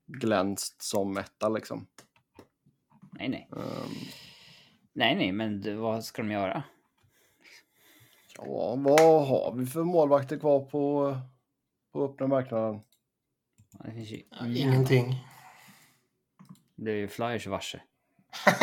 [0.05, 1.87] glänst som etta liksom.
[3.11, 3.47] Nej, nej.
[3.51, 3.63] Um...
[4.93, 6.63] Nej, nej, men vad ska de göra?
[8.37, 11.17] Ja, vad har vi för målvakter kvar på,
[11.91, 12.81] på öppna marknaden?
[13.71, 14.23] Det finns ju
[14.55, 15.15] ingenting.
[16.75, 17.81] Det är ju Flyers varse.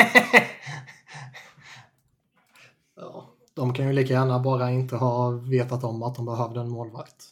[2.94, 6.68] ja, de kan ju lika gärna bara inte ha vetat om att de behövde en
[6.68, 7.24] målvakt.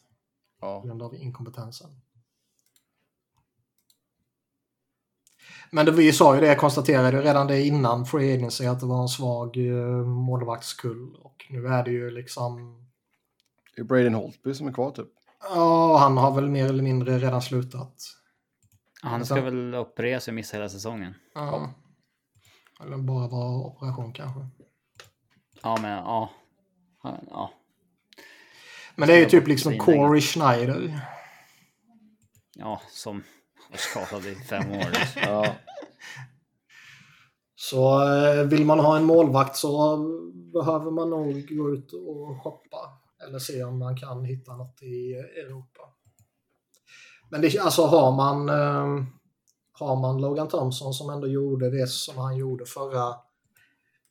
[0.61, 0.81] Ja.
[0.81, 1.91] På grund av inkompetensen.
[5.71, 8.81] Men det, vi sa ju det, jag konstaterade ju redan det innan Free Agency att
[8.81, 11.15] det var en svag uh, målvaktskull.
[11.15, 12.79] Och nu är det ju liksom...
[13.77, 15.09] Det är Braden Holtby som är kvar typ.
[15.55, 17.95] Ja, han har väl mer eller mindre redan slutat.
[19.03, 21.15] Han ska väl operera sig och missa hela säsongen.
[21.35, 21.71] Ja.
[22.81, 24.49] Eller bara vara operation kanske.
[25.63, 26.31] Ja, men ja.
[27.31, 27.51] Ja.
[28.97, 29.79] Men det är ju typ liksom.
[29.79, 31.01] Corey Schneider.
[32.55, 33.23] Ja, som
[33.71, 34.87] var skadad i fem år.
[35.23, 35.55] Ja.
[37.55, 39.99] Så eh, vill man ha en målvakt så
[40.53, 42.79] behöver man nog gå ut och shoppa.
[43.27, 45.81] Eller se om man kan hitta något i Europa.
[47.31, 49.05] Men det, alltså har man, eh,
[49.73, 53.15] har man Logan Thompson som ändå gjorde det som han gjorde förra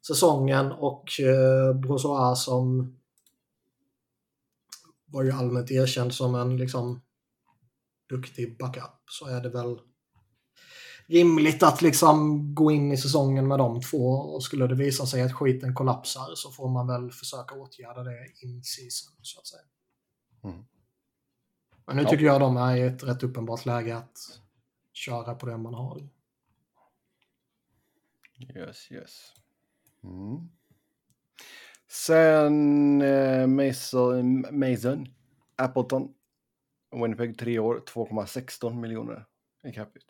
[0.08, 2.94] säsongen och eh, som
[5.06, 7.02] var ju allmänt erkänd som en liksom
[8.10, 9.80] duktig backup så är det väl
[11.08, 15.22] rimligt att liksom gå in i säsongen med de två och skulle det visa sig
[15.22, 19.62] att skiten kollapsar så får man väl försöka åtgärda det in season så att säga.
[20.44, 20.66] Mm.
[21.86, 22.10] Men nu Ja.
[22.10, 24.18] tycker jag de är i ett rätt uppenbart läge att
[24.94, 26.10] köra på det man har.
[28.56, 29.34] Yes, yes.
[30.04, 30.50] Mm.
[31.88, 35.08] Sen eh, Mason, Mason
[35.56, 36.14] Appleton.
[36.92, 39.26] Winnipeg tre år, 2,16 miljoner
[39.64, 40.06] i capita.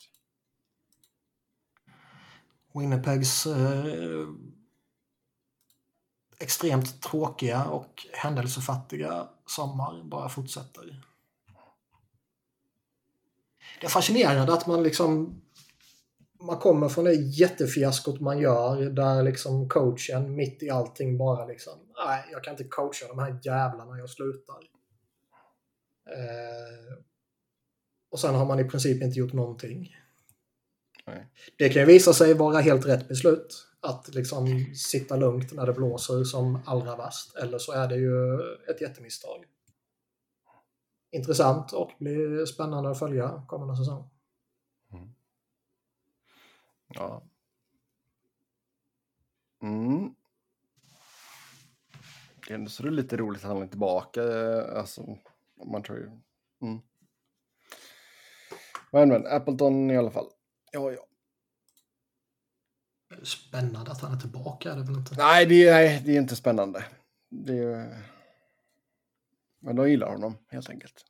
[2.73, 4.27] Winnipegs eh,
[6.39, 11.03] extremt tråkiga och händelsefattiga sommar bara fortsätter.
[13.79, 15.41] Det är fascinerande att man liksom
[16.41, 21.73] man kommer från det jättefiaskot man gör där liksom coachen mitt i allting bara liksom
[22.05, 24.57] nej, jag kan inte coacha de här jävlarna, jag slutar.
[26.09, 26.97] Eh,
[28.11, 29.95] och sen har man i princip inte gjort någonting.
[31.07, 31.27] Nej.
[31.57, 33.67] Det kan ju visa sig vara helt rätt beslut.
[33.79, 37.35] Att liksom sitta lugnt när det blåser som allra värst.
[37.35, 39.45] Eller så är det ju ett jättemisstag.
[41.11, 44.09] Intressant och blir spännande att följa kommande säsong.
[46.93, 47.23] Ja.
[49.61, 50.15] Mm.
[52.47, 54.23] Det är ändå så det är lite roligt att han är tillbaka.
[54.23, 55.17] eh, Alltså,
[55.65, 56.05] man tror ju...
[56.61, 56.81] Mm.
[58.91, 60.27] Men, men, Appleton i alla fall.
[60.71, 61.07] Ja, ja.
[63.23, 65.15] Spännande att han är tillbaka, är det väl inte?
[65.17, 66.85] Nej, det är, nej, det är inte spännande.
[67.29, 68.03] Det är...
[69.59, 71.05] Men de gillar honom, helt enkelt.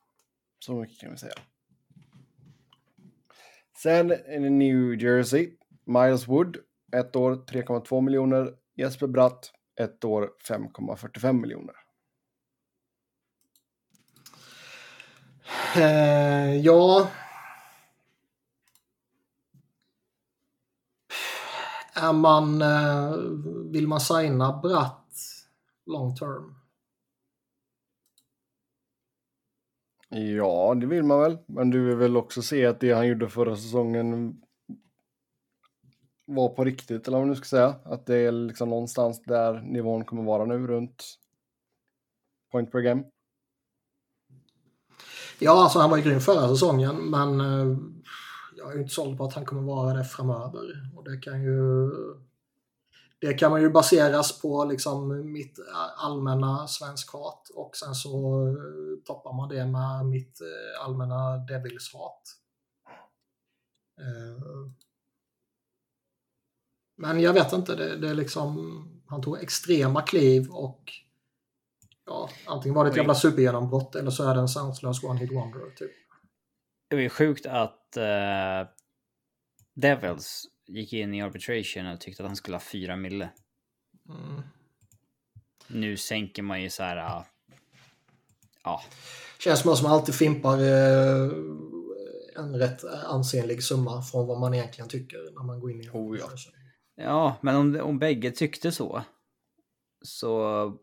[0.60, 1.34] Så mycket kan vi säga.
[3.78, 5.58] Sen är det New Jersey.
[5.86, 6.58] Miles Wood,
[6.92, 8.54] ett år 3,2 miljoner.
[8.76, 11.76] Jesper Bratt, ett år 5,45 miljoner.
[15.76, 17.08] Eh, ja...
[21.94, 22.62] Är man...
[22.62, 23.16] Eh,
[23.72, 25.16] vill man signa Bratt
[25.86, 26.56] long term?
[30.10, 31.38] Ja, det vill man väl.
[31.46, 34.42] Men du vill väl också se att det han gjorde förra säsongen
[36.36, 37.76] vara på riktigt, eller vad man nu ska säga.
[37.84, 41.06] Att det är liksom någonstans där nivån kommer vara nu, runt
[42.52, 43.04] point per game.
[45.40, 47.78] Ja, alltså han var ju grym förra säsongen, men eh,
[48.58, 50.90] jag är ju inte såld på att han kommer vara det framöver.
[50.96, 51.90] Och det kan ju...
[53.20, 55.60] Det kan man ju baseras på liksom mitt
[55.98, 62.22] allmänna svenskhat och sen så eh, toppar man det med mitt eh, allmänna Devils-hat.
[67.04, 68.88] Eh, Men jag vet inte, det, det är liksom...
[69.08, 70.92] Han tog extrema kliv och
[72.06, 75.70] ja, antingen var det ett jävla supergenombrott eller så är det en sanslös one-hit wonder.
[75.76, 75.92] Typ.
[76.90, 78.68] Det ju sjukt att eh,
[79.76, 83.30] Devils gick in i arbitration och tyckte att han skulle ha fyra mille.
[84.10, 84.42] Mm.
[85.68, 86.98] Nu sänker man ju så här...
[86.98, 87.26] ah,
[88.64, 88.82] Ja,
[89.40, 91.32] Känns som att man alltid fimpar eh,
[92.36, 96.20] en rätt ansenlig summa från vad man egentligen tycker när man går in i Oh,
[96.20, 96.30] ja.
[96.96, 99.04] Ja men om, om bägge tyckte så
[100.02, 100.80] så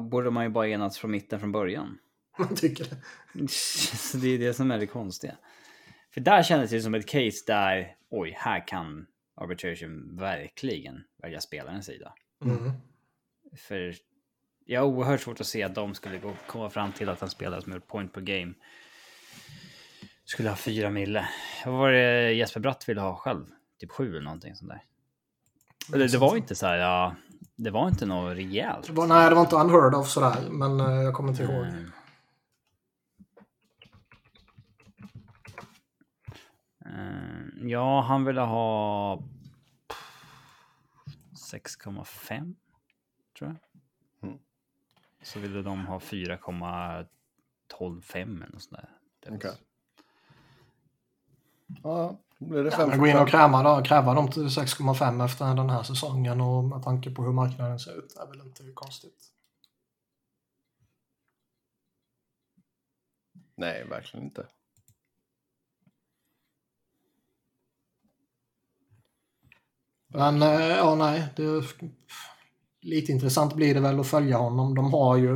[0.00, 1.98] borde man ju bara enats från mitten från början.
[2.38, 3.48] Man tycker det.
[3.50, 5.36] Så det är det som är det konstiga.
[6.14, 11.86] För där kändes det som ett case där, oj, här kan arbitration verkligen välja spelarens
[11.86, 12.14] sida.
[12.44, 12.72] Mm.
[13.56, 13.94] För
[14.64, 17.30] jag har oerhört svårt att se att de skulle gå, komma fram till att en
[17.30, 18.54] spelare som gjort point per game
[20.24, 21.28] skulle ha fyra mille.
[21.64, 23.46] Vad var det Jesper Bratt ville ha själv?
[23.80, 24.82] Typ sju eller någonting sånt där.
[25.94, 27.14] Eller det var inte så här, ja,
[27.56, 28.86] det var inte något rejält.
[28.86, 31.64] Det var, nej, det var inte unheard of sådär, men eh, jag kommer inte ihåg.
[31.66, 31.90] Mm.
[37.68, 39.16] Ja, han ville ha
[41.52, 42.54] 6,5
[43.38, 43.56] tror jag.
[44.30, 44.38] Mm.
[45.22, 48.90] Så ville de ha 4,125 eller något sånt där.
[49.20, 49.56] Det var- Okej.
[51.82, 55.70] Ja, då blir det Ja, gå in och kräva, kräva dem till 6,5 efter den
[55.70, 59.32] här säsongen och med tanke på hur marknaden ser ut är väl inte konstigt.
[63.56, 64.46] Nej, verkligen inte.
[70.08, 71.24] Men eh, ja, nej.
[71.36, 71.62] Det,
[72.80, 74.74] lite intressant blir det väl att följa honom.
[74.74, 75.34] De har ju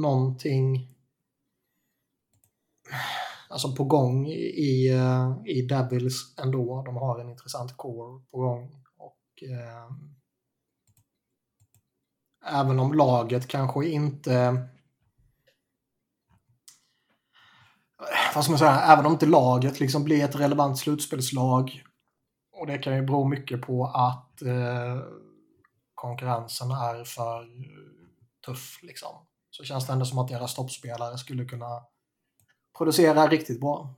[0.00, 0.88] någonting
[3.52, 6.82] alltså på gång i, eh, i Devils ändå.
[6.86, 8.84] De har en intressant core på gång.
[8.96, 9.90] Och, eh,
[12.60, 14.66] även om laget kanske inte...
[18.34, 18.80] Vad ska man säga?
[18.80, 21.82] Även om inte laget liksom blir ett relevant slutspelslag
[22.52, 24.98] och det kan ju bero mycket på att eh,
[25.94, 27.48] konkurrensen är för
[28.46, 28.78] tuff.
[28.82, 29.26] Liksom.
[29.50, 31.82] Så känns det ändå som att deras toppspelare skulle kunna
[32.78, 33.94] producera riktigt bra.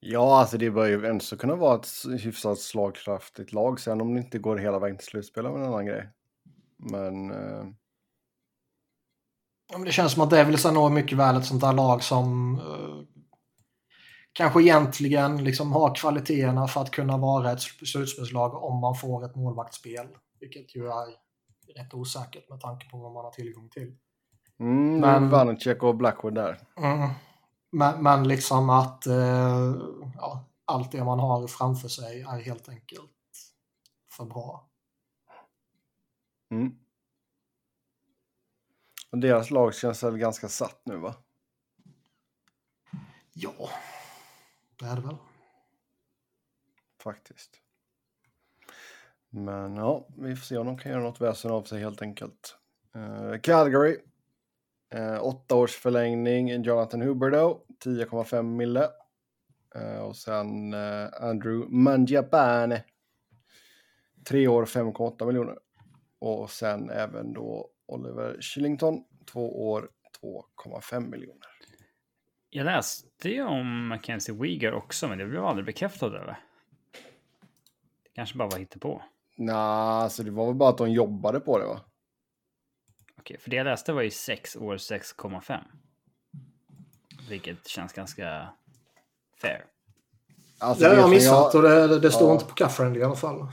[0.00, 1.88] Ja, alltså det bör ju ändå kunna vara ett
[2.20, 3.80] hyfsat slagkraftigt lag.
[3.80, 6.08] Sen om det inte går hela vägen till slutspel är en annan grej.
[6.76, 7.30] Men...
[7.30, 7.66] Eh...
[9.72, 12.02] Ja, men det känns som att Devils är nog mycket väl ett sånt där lag
[12.02, 13.24] som eh,
[14.32, 19.36] kanske egentligen liksom har kvaliteterna för att kunna vara ett slutspelslag om man får ett
[19.36, 20.06] målvaktsspel.
[20.40, 21.06] Vilket ju är
[21.76, 23.96] rätt osäkert med tanke på vad man har tillgång till.
[24.60, 26.58] Mm, Men- Vanacek och Blackwood där.
[26.76, 27.10] Mm.
[27.74, 29.76] Men, men liksom att eh,
[30.16, 33.10] ja, allt det man har framför sig är helt enkelt
[34.10, 34.68] för bra.
[36.50, 36.78] Mm.
[39.10, 41.14] Och deras lag känns väl ganska satt nu va?
[43.32, 43.70] Ja,
[44.78, 45.16] det är det väl.
[47.02, 47.60] Faktiskt.
[49.30, 52.56] Men ja, vi får se om de kan göra något väsen av sig helt enkelt.
[52.94, 53.98] Eh, Calgary.
[54.94, 56.62] Uh, åtta års förlängning.
[56.62, 57.60] Jonathan Huberdeau.
[57.84, 58.88] 10,5 mille.
[59.74, 62.84] Eh, och sen eh, Andrew Mangiapane.
[64.28, 65.58] Tre år 5,8 miljoner.
[66.18, 69.04] Och sen även då Oliver Shillington.
[69.32, 69.88] Två år
[70.22, 71.48] 2,5 miljoner.
[72.50, 76.38] Jag läste ju om Mackenzie Weegar också, men det blev aldrig bekräftat eller?
[78.02, 79.02] Det kanske bara var på.
[79.36, 81.80] Nej, alltså det var väl bara att de jobbade på det va?
[83.24, 85.60] Okej, för det jag läste var ju 6 år 6,5.
[87.28, 88.48] Vilket känns ganska
[89.40, 89.64] fair.
[90.58, 92.32] Alltså, Det har jag som missat och det, det, det står Ja.
[92.34, 93.46] inte på Caffriend i alla fall.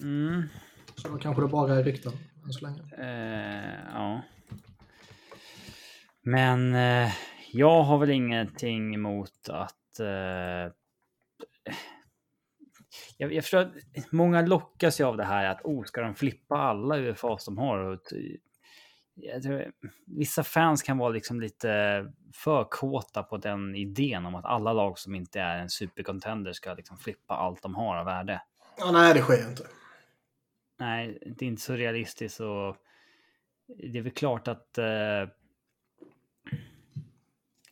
[0.00, 0.42] Mm,
[0.96, 2.12] Så då kanske det bara är rykten
[2.44, 2.82] än så länge.
[2.98, 4.22] eh, ja.
[6.22, 7.12] Men eh,
[7.52, 10.00] jag har väl ingenting emot att...
[10.00, 10.72] Eh,
[13.16, 13.72] jag, jag förstår att
[14.12, 17.78] många lockas ju av det här att oh, ska de flippa alla UFAs de har?
[17.78, 18.00] Och,
[19.42, 19.72] tror,
[20.04, 24.98] vissa fans kan vara liksom lite för kåta på den idén om att alla lag
[24.98, 28.42] som inte är en supercontender ska liksom flippa allt de har av värde.
[28.78, 29.66] Ja, nej, det sker inte.
[30.78, 32.76] Nej, det är inte så realistiskt och
[33.66, 34.78] det är väl klart att...
[34.78, 35.28] Eh,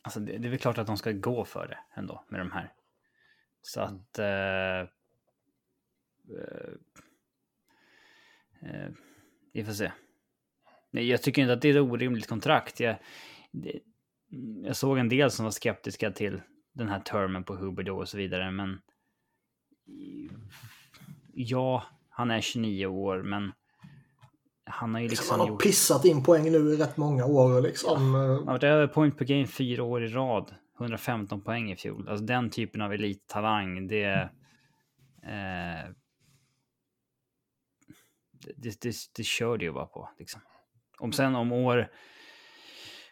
[0.01, 2.51] alltså det, det är väl klart att de ska gå för det ändå med de
[2.51, 2.73] här.
[3.61, 4.19] Så att...
[4.19, 4.79] Eh,
[6.29, 6.73] eh,
[8.61, 8.89] eh,
[9.53, 9.91] vi får se.
[10.91, 12.79] Nej, jag tycker inte att det är ett orimligt kontrakt.
[12.79, 12.95] Jag,
[13.51, 13.79] det,
[14.63, 16.41] jag såg en del som var skeptiska till
[16.73, 18.79] den här termen på Huber och så vidare, men...
[21.33, 23.51] Ja, han är 29 år, men
[24.65, 25.63] han har ju Liksom han har gjort...
[25.63, 27.61] pissat in poäng nu i rätt många år.
[27.61, 28.13] Liksom.
[28.13, 30.55] Han har varit över point per game fyra år i rad.
[30.79, 32.09] 115 poäng i fjol.
[32.09, 34.29] Alltså den typen av elittalang, det...
[35.23, 35.89] Eh,
[38.55, 40.09] det, det, det kör det ju bara på.
[40.19, 40.41] Liksom.
[40.99, 41.91] Om sen om år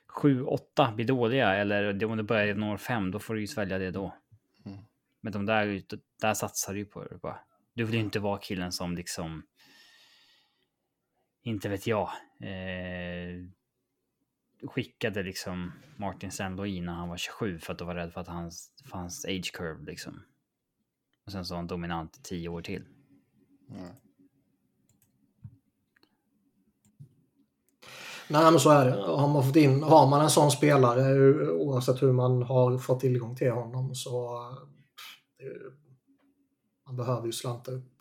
[0.07, 3.77] 7-8 blir dåliga eller om det börjar i år 5, då får du ju svälja
[3.77, 4.15] det då.
[4.65, 4.77] Mm.
[5.21, 5.81] Men de där,
[6.21, 7.39] där satsar du ju på det bara.
[7.73, 9.43] Du vill ju inte vara killen som liksom...
[11.41, 12.09] Inte vet jag.
[12.41, 13.45] Eh,
[14.63, 18.27] skickade liksom Martin Saint-Louis när han var 27 för att de var rädd för att
[18.27, 20.23] hans fanns age curve liksom.
[21.25, 22.85] Och sen så var han dominant i 10 år till.
[23.69, 23.95] Mm.
[28.29, 28.91] Nej, men så är det.
[28.91, 33.35] Har man, fått in, har man en sån spelare, oavsett hur man har fått tillgång
[33.35, 34.41] till honom, så
[36.85, 37.97] man behöver ju slanta upp.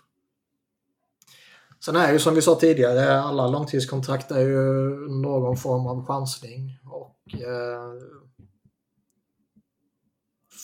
[1.84, 6.78] Sen är ju som vi sa tidigare, alla långtidskontrakt är ju någon form av chansning.
[6.84, 7.92] Och eh,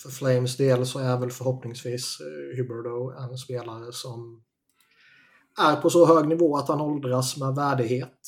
[0.03, 4.43] för Flames del så är väl förhoppningsvis eh, Huberdo en spelare som
[5.59, 8.19] är på så hög nivå att han åldras med värdighet.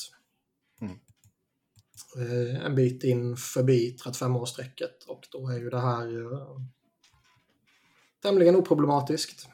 [2.18, 6.57] Eh, en bit in förbi 35-årsstrecket och då är ju det här eh,
[8.22, 9.49] tämligen oproblematiskt.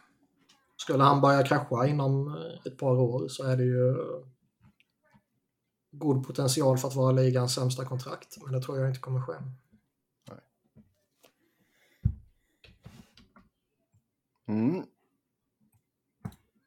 [0.78, 3.95] Skulle han börja krascha inom eh, ett par år så är det ju
[5.91, 8.38] god potential för att vara ligans sämsta kontrakt.
[8.43, 9.34] Men det tror jag inte kommer ske.
[14.47, 14.86] Mm.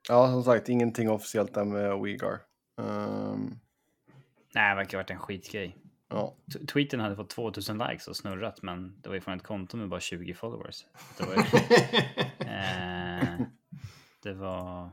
[0.08, 2.38] Ja, som sagt, ingenting officiellt där med Uyghur.
[2.76, 3.58] Um,
[4.54, 5.83] Nej, det verkar ha varit en skitgrej.
[6.08, 6.36] Ja.
[6.68, 9.88] Tweeten hade fått 2000 likes och snurrat, men det var ju från ett konto med
[9.88, 10.84] bara 20 followers.
[11.18, 11.36] Det var,
[12.38, 13.46] eh,
[14.22, 14.90] det var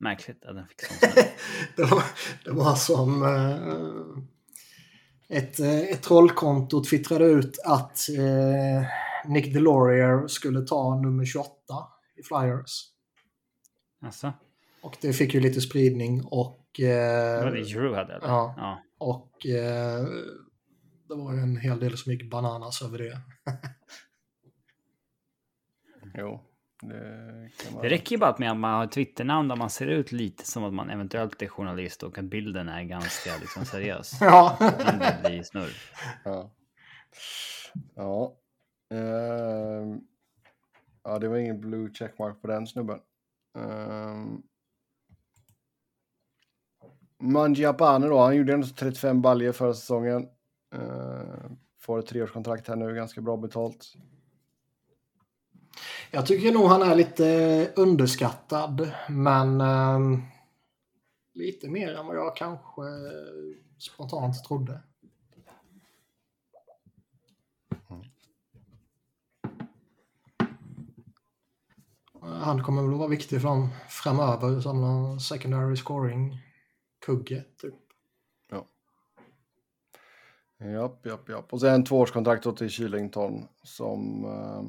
[0.00, 1.10] märkligt att den fick sån
[1.76, 2.02] det, var,
[2.44, 4.24] det var som eh,
[5.38, 8.86] ett, eh, ett trollkonto twittrade ut att eh,
[9.30, 11.52] Nick Delorier skulle ta nummer 28
[12.16, 12.84] i Flyers.
[14.02, 14.32] Alltså,
[14.82, 16.67] Och det fick ju lite spridning och...
[16.78, 18.14] det var Eh, det Drew hade?
[18.14, 18.28] Eller?
[18.28, 18.54] ja.
[18.56, 18.82] ja.
[18.98, 20.04] och eh,
[21.08, 23.20] det var ju en hel del som gick bananas över det.
[26.14, 26.40] Jo,
[26.82, 27.82] det kan man...
[27.82, 30.46] Det räcker ju bara med att man har ett Twitternamn där man ser ut lite
[30.46, 34.12] som att man eventuellt är journalist och att bilden är ganska liksom seriös.
[34.20, 34.56] Ja.
[34.60, 35.72] Det blir snurr.
[36.24, 36.50] Ja.
[37.94, 38.36] Ja.
[38.94, 40.00] Ehm,
[41.04, 43.00] ja, det var ingen blue checkmark på den snubben.
[43.58, 44.42] Um,
[47.20, 50.28] Mangiapane då, han gjorde ändå 35 baljer förra säsongen.
[50.74, 51.50] Uh,
[51.80, 53.94] får ett treårskontrakt här nu, ganska bra betalt.
[56.10, 60.22] Jag tycker nog han är lite underskattad, men ehm,
[61.34, 62.82] lite mer än vad jag kanske
[63.78, 64.80] spontant trodde.
[72.20, 75.76] Han kommer väl att vara viktig för dem framöver som någon secondary
[77.08, 77.74] scoring-kugge, typ.
[80.60, 81.52] Japp, japp, japp.
[81.52, 84.62] Och sen tvåårskontrakt till Kylington som eh,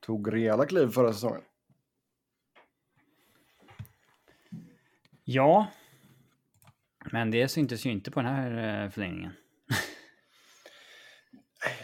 [0.00, 1.42] tog rejäla kliv förra säsongen.
[5.24, 5.66] Ja.
[7.12, 9.32] Men det syntes ju inte på den här eh, förlängningen.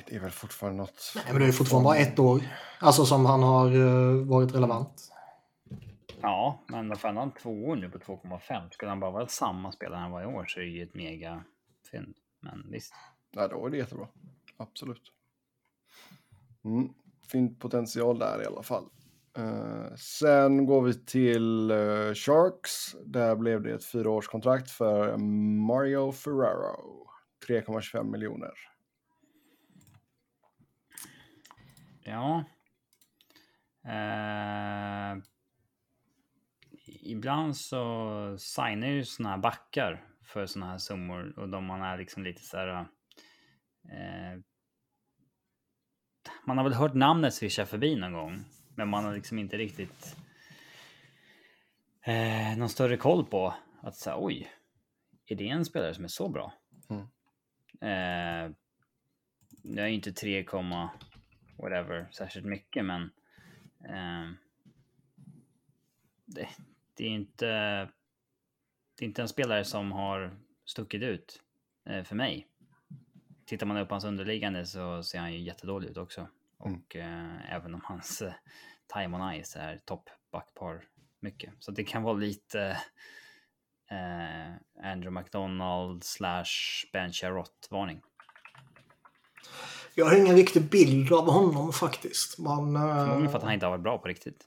[0.06, 1.12] Det är väl fortfarande något...
[1.14, 2.42] Nej, men det är fortfarande bara ett år.
[2.78, 5.13] Alltså som han har eh, varit relevant.
[6.26, 8.70] Ja, men vad fan, han två år nu på 2,5.
[8.70, 10.94] Skulle han bara vara samma spelare han var i år så är det ju ett
[10.94, 11.44] mega
[11.90, 12.16] fynd.
[12.40, 12.94] Men visst.
[13.30, 14.08] Nej, då är det jättebra.
[14.56, 15.12] Absolut.
[16.64, 16.94] Mm.
[17.28, 18.84] Fin potential där i alla fall.
[19.36, 22.96] Eh, sen går vi till eh, Sharks.
[23.04, 25.16] Där blev det ett fyraårskontrakt för
[25.66, 27.08] Mario Ferraro.
[27.48, 28.54] 3,25 miljoner.
[32.04, 32.44] Ja.
[33.84, 35.22] Eh,
[37.04, 41.98] ibland så signar ju såna här backar för såna här summor och de man är
[41.98, 42.68] liksom lite så här.
[43.88, 44.40] Eh,
[46.46, 48.44] man har väl hört namnet swisha förbi någon gång,
[48.76, 50.16] men man har liksom inte riktigt
[52.02, 54.50] eh, någon större koll på att säga oj,
[55.26, 56.52] är det en spelare som är så bra?
[56.88, 57.02] Mm.
[57.80, 58.52] Eh,
[59.62, 60.46] nu är inte 3,
[61.58, 63.02] whatever särskilt mycket, men
[63.84, 64.32] eh,
[66.24, 66.48] det,
[66.94, 67.46] det är inte.
[68.98, 71.42] Det är inte en spelare som har stuckit ut
[71.86, 72.46] eh, för mig.
[73.46, 76.20] Tittar man upp hans underliggande så ser han ju jättedålig ut också.
[76.20, 76.74] Mm.
[76.74, 78.32] Och eh, även om hans eh,
[78.94, 80.84] time on ice är topp backpar
[81.20, 81.52] mycket.
[81.58, 82.60] Så det kan vara lite
[83.90, 86.44] eh, Andrew McDonald slash
[86.92, 88.00] Ben Charrot varning.
[89.94, 92.38] Jag har ingen riktig bild av honom faktiskt.
[92.38, 94.46] Man, eh, Förmodligen för att han inte har varit bra på riktigt.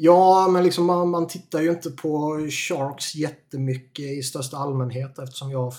[0.00, 5.50] Ja, men liksom man, man tittar ju inte på Sharks jättemycket i största allmänhet eftersom
[5.50, 5.72] jag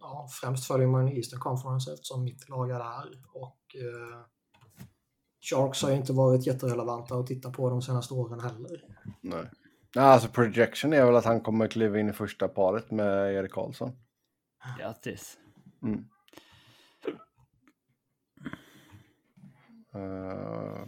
[0.00, 3.22] ja, främst följer man Eastern Conference eftersom mitt lag är där.
[3.32, 4.20] Och eh,
[5.50, 8.84] Sharks har ju inte varit jätterelevanta att titta på de senaste åren heller.
[9.20, 9.50] Nej.
[9.94, 13.52] Nej, alltså projection är väl att han kommer kliva in i första paret med Erik
[13.52, 13.92] Karlsson.
[14.78, 15.38] Grattis.
[15.82, 16.04] Mm.
[19.94, 20.86] Eh,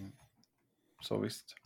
[1.01, 1.60] så visst.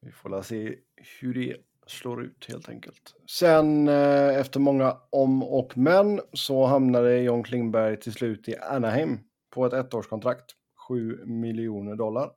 [0.00, 0.78] Vi får la se
[1.20, 3.14] hur det slår ut helt enkelt.
[3.26, 9.20] Sen eh, efter många om och men så hamnade John Klingberg till slut i Anaheim
[9.50, 10.54] på ett ettårskontrakt.
[10.88, 12.30] 7 miljoner dollar.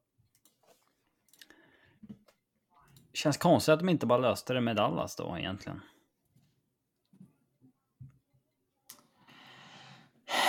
[3.14, 5.82] Känns konstigt att de inte bara löste det med Dallas då egentligen.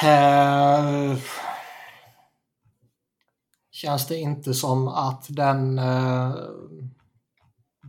[0.02, 1.16] Eh,
[3.70, 6.34] känns det inte som att den eh,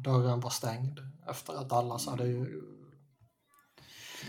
[0.03, 0.99] dörren var stängd
[1.29, 2.45] efter att Dallas hade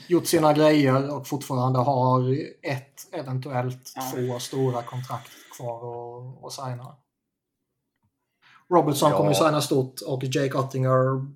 [0.09, 4.03] gjort sina grejer och fortfarande har ett, eventuellt Ja.
[4.15, 6.97] två stora kontrakt kvar att, signa.
[8.71, 9.17] Robertson Ja.
[9.17, 11.27] kommer ju signa stort och Jake Ottinger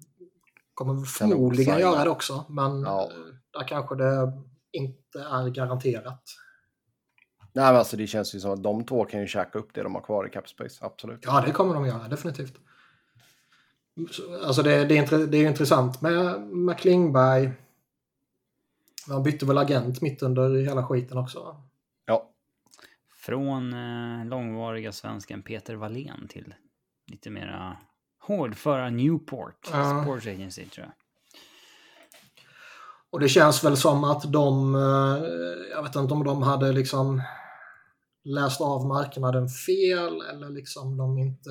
[0.74, 1.80] kommer förmodligen signa.
[1.80, 2.44] göra det också.
[2.48, 3.10] Men Ja.
[3.52, 4.32] där kanske det
[4.72, 6.22] inte är garanterat.
[7.52, 9.82] Nej, men alltså det känns ju som att de två kan ju käka upp det
[9.82, 10.84] de har kvar i cap space.
[10.84, 11.20] Absolut.
[11.22, 12.54] Ja, det kommer de göra, definitivt.
[14.10, 17.50] Så, Alltså det, det, är, det är ju intressant med, med Klingberg.
[19.08, 21.56] Han bytte väl agent mitt under hela skiten också.
[22.06, 22.30] Ja.
[23.16, 26.54] Från eh, långvariga svensken Peter Wallén till
[27.06, 27.76] lite mera
[28.20, 30.02] hårdföra Newport Ja.
[30.02, 30.94] Sports Agency tror jag.
[33.10, 35.28] Och det känns väl som att de, eh,
[35.70, 37.22] jag vet inte om de hade liksom
[38.24, 41.50] läst av marknaden fel eller liksom de inte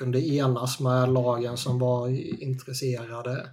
[0.00, 2.08] kunde enas med lagen som var
[2.42, 3.50] intresserade.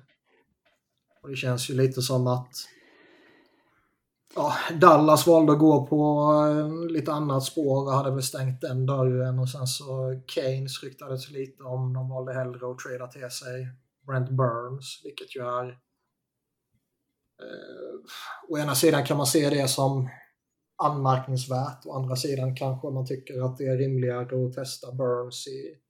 [1.22, 2.52] Och det känns ju lite som att
[4.36, 8.86] ja, Dallas valde att gå på eh, lite annat spår och hade väl stängt den
[8.86, 13.68] dörren och sen så Keynes ryktades lite om de valde hellre att trada till sig
[14.08, 15.68] Brent Burns, vilket ju är
[17.44, 18.00] eh,
[18.50, 20.10] å ena sidan kan man se det som
[20.84, 25.87] anmärkningsvärt, å andra sidan kanske man tycker att det är rimligare att testa Burns i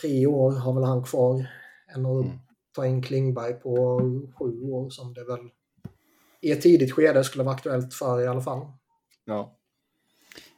[0.00, 1.46] tre år, har väl han kvar,
[1.94, 2.38] än att Mm.
[2.74, 4.00] ta in Klingberg på
[4.38, 5.40] sju år som det väl
[6.40, 8.66] i ett tidigt skede skulle vara aktuellt för i alla fall.
[9.24, 9.56] Ja.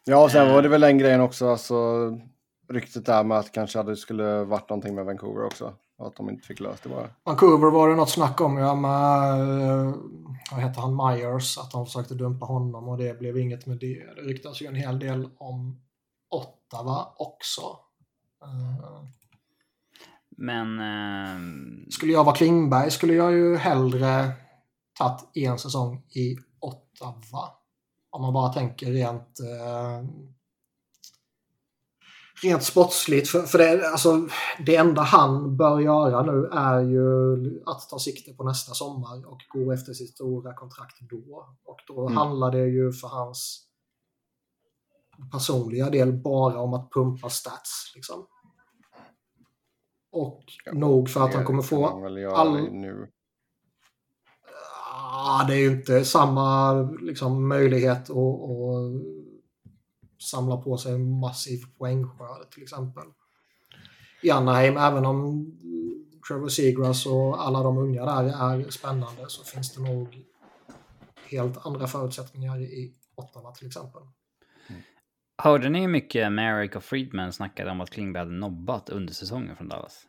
[0.05, 0.55] Ja, och sen Eh.
[0.55, 1.75] var det väl den grejen också, alltså
[2.69, 5.75] ryktet där med att kanske det skulle varit någonting med Vancouver också.
[5.99, 7.09] Att de inte fick löst det bara.
[7.25, 9.95] Vancouver var det något snack om, ja med, eh,
[10.53, 14.05] vad heter han, Myers, att de försökte dumpa honom och det blev inget med det.
[14.17, 15.81] Det ryktas ju en hel del om
[16.31, 17.63] Ottawa också.
[20.37, 21.41] Men eh,
[21.91, 24.33] Skulle jag vara Klingberg skulle jag ju hellre
[24.99, 27.49] tagit en säsong i Ottawa.
[28.11, 30.09] Om man bara tänker rent eh,
[32.43, 33.29] rent sportsligt.
[33.29, 34.29] För, för det, alltså,
[34.67, 39.41] det enda han bör göra nu är ju att ta sikte på nästa sommar och
[39.49, 41.47] gå efter sitt stora kontrakt då.
[41.65, 42.17] Och då Mm.
[42.17, 43.61] handlar det ju för hans
[45.33, 47.93] personliga del bara om att pumpa stats.
[47.95, 48.27] Liksom.
[50.15, 51.87] Och Ja, nog för att han kommer få
[52.35, 53.11] all- nu.
[54.93, 59.03] Ah, det är ju inte samma liksom, möjlighet att, att
[60.31, 63.05] samla på sig en massiv poängskörd till exempel.
[64.23, 65.53] I Anaheim, även om
[66.29, 70.25] Trevor Seagrass och alla de unga där är spännande så finns det nog
[71.31, 74.03] helt andra förutsättningar i Ottawa till exempel.
[75.45, 79.57] Hörde ni hur mycket Merrick och Friedman snackade om att Klingberg hade nobbat under säsongen
[79.57, 80.07] från Dallas?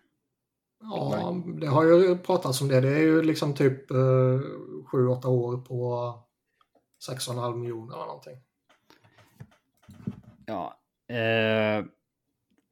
[0.82, 2.82] Ja, det har ju pratats om det.
[2.82, 6.14] Det är ju liksom typ eh, 7-8 år på
[7.10, 8.38] 6,5 miljoner eller någonting.
[10.46, 10.80] Ja.
[11.16, 11.86] Eh,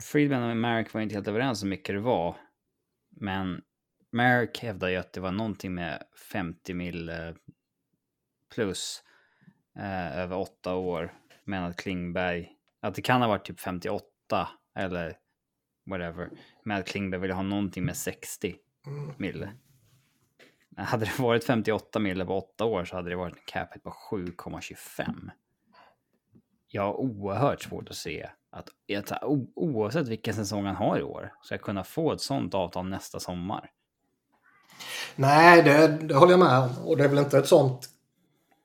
[0.02, 2.38] Friedman och Merrick var inte helt överens om hur mycket det var.
[3.10, 3.62] Men
[4.12, 7.16] Merrick hävdar ju att det var någonting med 50 mil eh,
[8.56, 9.04] plus
[9.80, 11.14] eh, över åtta år.
[11.44, 14.48] Men att Klingberg, att det kan ha varit typ 58
[14.80, 15.18] eller
[15.90, 16.30] whatever.
[16.64, 18.56] Men att Klingberg ville ha någonting med 60
[18.88, 19.14] Mm.
[19.18, 19.52] mille.
[20.78, 23.90] Hade det varit 58 mille på åtta år så hade det varit en cap på
[24.12, 25.30] 7,25.
[26.68, 28.70] Jag har oerhört svårt att se att
[29.56, 33.20] oavsett vilken säsong han har i år ska jag kunna få ett sånt avtal nästa
[33.20, 33.72] sommar.
[35.16, 36.70] Nej, det, det håller jag med om.
[36.86, 37.90] Och det är väl inte ett sånt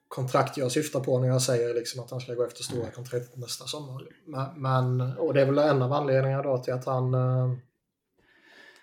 [0.09, 3.35] kontrakt jag syftar på när jag säger liksom att han ska gå efter stora kontrakt
[3.35, 4.01] nästa sommar.
[4.25, 7.57] Men, men, och det är väl en av anledningarna då till att han uh,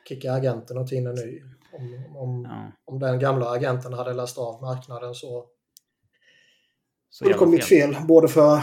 [0.09, 1.43] kickar agenten och tar in en ny.
[1.73, 5.47] Om, om, Ja, om den gamla agenten hade läst av marknaden så
[7.11, 8.63] så det kommit fel, både för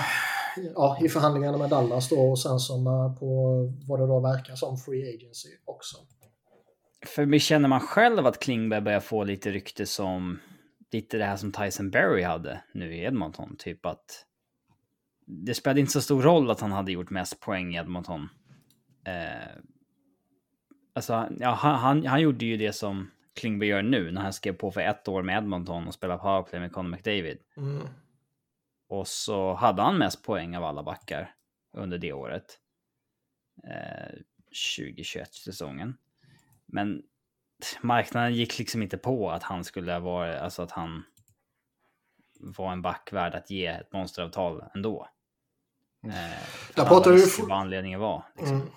[0.76, 3.56] ja, i förhandlingarna med Dallas då och sen som eh, på
[3.88, 5.98] vad det då verkar som free agency också.
[7.06, 10.40] För mig känner man själv att Klingberg börjar få lite rykte som
[10.94, 13.56] lite det här som Tyson Berry hade nu i Edmonton.
[13.58, 14.26] Typ att
[15.26, 18.30] det spelade inte så stor roll att han hade gjort mest poäng i Edmonton.
[19.06, 19.58] Eh,
[20.94, 24.54] alltså, ja, han, han, han gjorde ju det som Klingberg gör nu när han skrev
[24.54, 27.38] på för ett år med Edmonton och spelade powerplay med Conor McDavid.
[27.58, 27.88] Mm.
[28.88, 31.34] Och så hade han mest poäng av alla backar
[31.74, 32.60] under det året.
[33.64, 34.20] Eh,
[34.78, 35.98] 2021-säsongen.
[36.66, 37.04] Men
[37.82, 41.04] marknaden gick liksom inte på att han skulle vara, alltså att han
[42.40, 45.08] var en back värd att ge ett monsteravtal ändå.
[46.06, 46.12] Eh,
[46.76, 48.24] Där pratar visste for- vad anledningen var.
[48.38, 48.56] Liksom.
[48.56, 48.68] Mm.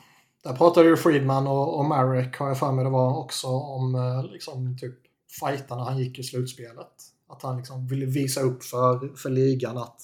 [0.45, 3.95] Där pratade ju Friedman och, och Marek, har jag för mig det var också, om
[3.95, 4.95] eh, liksom typ
[5.41, 6.93] fightarna han gick i slutspelet.
[7.29, 10.01] Att han liksom ville visa upp för, för ligan att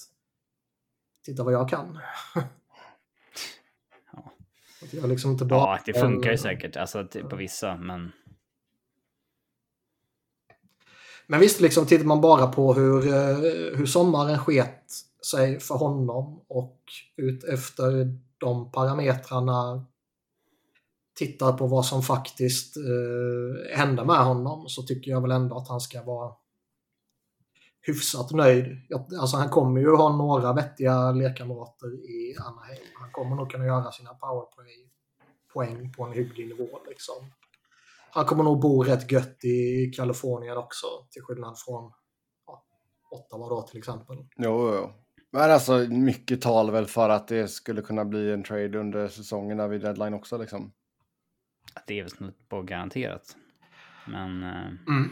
[1.25, 1.99] titta vad jag kan.
[4.13, 4.33] Ja.
[4.83, 5.61] Att jag liksom inte bara...
[5.61, 8.13] Ja, det funkar ju säkert alltså, till- på vissa, men
[11.27, 13.37] men visst, liksom, tittar man bara på hur, eh,
[13.77, 14.85] hur sommaren sket
[15.31, 16.79] sig för honom och
[17.17, 19.87] ut efter de parametrarna
[21.15, 25.69] tittar på vad som faktiskt eh, hände med honom så tycker jag väl ändå att
[25.69, 26.33] han ska vara
[27.81, 28.77] hyfsat nöjd.
[29.21, 32.87] Alltså han kommer ju ha några vettiga lekkamrater i Anaheim.
[32.95, 36.69] Han kommer nog kunna göra sina powerplay-poäng på en hygglig nivå.
[36.89, 37.15] Liksom.
[38.15, 41.93] Han kommer nog bo rätt gött i Kalifornien också, till skillnad från
[42.47, 42.65] ja,
[43.11, 44.17] Ottawa då till exempel.
[44.37, 44.93] Jo, jo.
[45.31, 49.69] Men alltså mycket tal väl för att det skulle kunna bli en trade under säsongerna
[49.69, 50.73] vid deadline också liksom.
[51.87, 53.37] det är väl snudd på garanterat.
[54.07, 55.11] Men eh, Mm.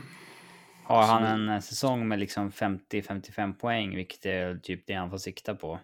[0.84, 5.18] har han en eh, säsong med liksom 50-55 poäng, vilket är typ det han får
[5.18, 5.78] sikta på,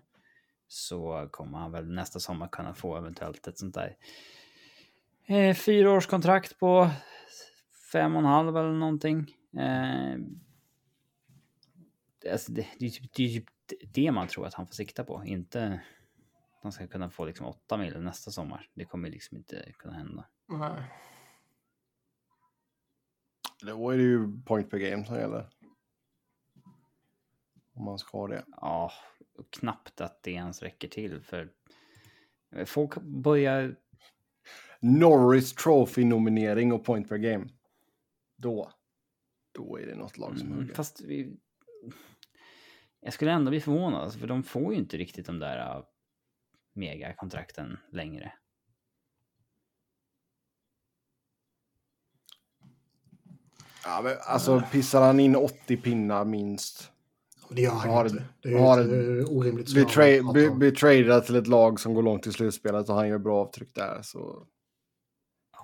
[0.68, 3.96] så kommer han väl nästa sommar kunna få eventuellt ett sånt där
[5.26, 6.90] eh, fyraårskontrakt på
[7.92, 9.18] fem och en halv eller någonting.
[9.58, 10.16] Eh,
[12.22, 13.48] det- alltså det, det, är typ, det är typ
[13.94, 15.80] det man tror att han får sikta på, inte
[16.56, 18.68] att han ska kunna få liksom åtta mil nästa sommar.
[18.74, 20.26] Det kommer liksom inte kunna hända.
[20.48, 20.82] Nej.
[23.62, 25.48] Då är det ju point per game som gäller.
[27.74, 28.44] Om man ska ha det.
[28.48, 28.92] Ja,
[29.38, 31.52] och knappt att det ens räcker till för
[32.66, 33.76] folk börjar...
[34.80, 37.48] Norris Trophy-nominering och point per game.
[38.36, 38.72] Då.
[39.52, 40.74] Då är det något lag som Mm, hugger.
[40.74, 41.36] fast vi...
[43.00, 45.84] Jag skulle ändå bli förvånad, alltså, för de får ju inte riktigt de där uh,
[46.74, 48.32] megakontrakten längre.
[53.84, 56.90] Ja, men, alltså pissar han in 80 pinnar minst.
[57.50, 58.24] Det gör han Har inte.
[58.42, 58.86] det- är har ett,
[59.26, 62.94] eh, orimligt Blir, tra- blir tradad till ett lag som går långt i slutspelet och
[62.94, 64.02] han gör bra avtryck där.
[64.02, 64.46] Så...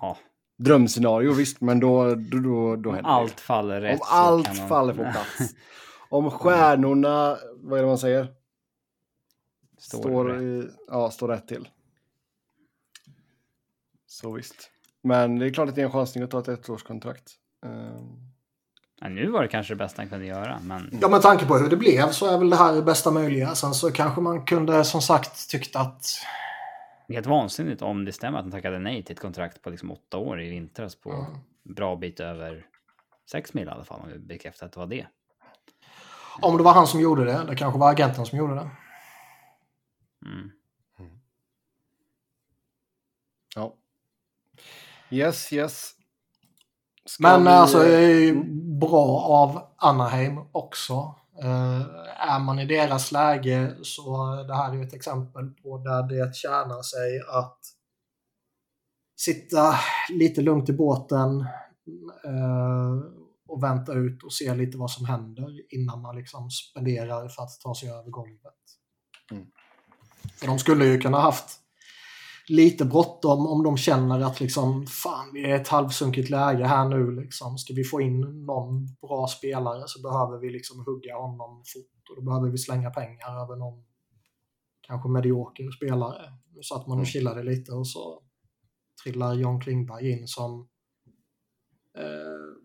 [0.03, 0.17] Ja,
[0.57, 3.41] Drömscenario visst, men då, då, då, då händer allt det.
[3.43, 3.99] faller rätt.
[4.01, 5.53] Om så allt kan man- faller på plats.
[6.09, 8.27] Om stjärnorna, vad är det man säger?
[9.77, 11.69] Står Står, i, ja, står rätt till.
[14.07, 14.69] Så visst.
[15.03, 17.31] Men det är klart att det är en chansning att ta ett ettårskontrakt.
[17.65, 18.19] Um,
[19.01, 21.57] Ja, nu var det kanske det bästa han kunde göra, men Ja, med tanke på
[21.57, 23.55] hur det blev så är väl det här det bästa möjliga.
[23.55, 26.05] Sen så kanske man kunde som sagt tyckt att
[27.09, 30.17] helt vansinnigt om det stämmer att han tackade nej till ett kontrakt på liksom åtta
[30.17, 31.27] år i vintras på Ja.
[31.63, 32.65] bra bit över
[33.31, 35.07] sex mil i alla fall, om vi bekräftar att det var det.
[36.41, 38.69] om det var han som gjorde det, det kanske var agenten som gjorde det.
[40.25, 40.51] Mm.
[43.55, 43.75] ja.
[45.09, 45.91] Yes, yes.
[47.05, 48.43] Ska Men vi- alltså, det är ju
[48.79, 51.15] bra av Anaheim också.
[51.41, 51.81] Eh,
[52.17, 56.35] är man i deras läge så det här är ju ett exempel på där det
[56.35, 57.59] tjänar sig att
[59.19, 59.75] sitta
[60.09, 61.41] lite lugnt i båten
[62.25, 62.99] eh,
[63.47, 67.59] och vänta ut och se lite vad som händer innan man liksom spenderar för att
[67.63, 68.53] ta sig över golvet.
[69.31, 69.45] Mm.
[70.39, 71.62] För de skulle ju kunna haft
[72.49, 77.11] lite bråttom om de känner att liksom, fan, vi är ett halvsunkigt läge här nu.
[77.11, 77.57] Liksom.
[77.57, 82.15] Ska vi få in någon bra spelare så behöver vi liksom hugga honom fort och
[82.15, 83.83] då behöver vi slänga pengar över någon
[84.81, 86.33] kanske medioker spelare.
[86.55, 88.21] Nu satt man och chillade lite och så
[89.03, 90.69] trillar John Klingberg in som
[91.97, 92.63] eh,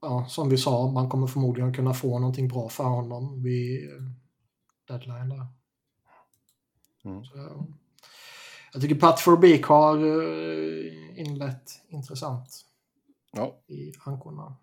[0.00, 4.02] ja, som vi sa, man kommer förmodligen kunna få någonting bra för honom vid eh,
[4.88, 5.46] deadline där.
[7.04, 7.24] Mm.
[7.24, 7.66] Så,
[8.74, 12.60] jag tycker Pat Forbeek har eh, inlett intressant
[13.32, 13.54] Ja.
[13.68, 14.56] i ankorna.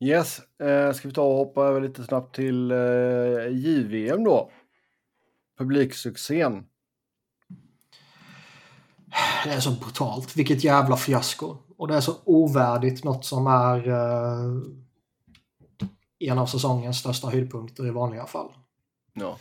[0.00, 4.50] Yes, eh, ska vi ta och hoppa över lite snabbt till eh, JVM då.
[5.58, 6.64] Publiksuccén.
[9.44, 10.36] Det är så brutalt.
[10.36, 11.56] Vilket jävla fiasko.
[11.76, 14.62] Och det är så ovärdigt något som är eh,
[16.18, 18.52] en av säsongens största höjdpunkter i vanliga fall.
[19.12, 19.38] Ja.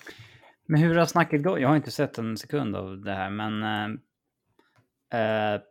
[0.71, 1.61] Men hur har snacket gått?
[1.61, 3.63] Jag har inte sett en sekund av det här, men...
[3.63, 3.89] Eh,
[5.19, 5.61] eh,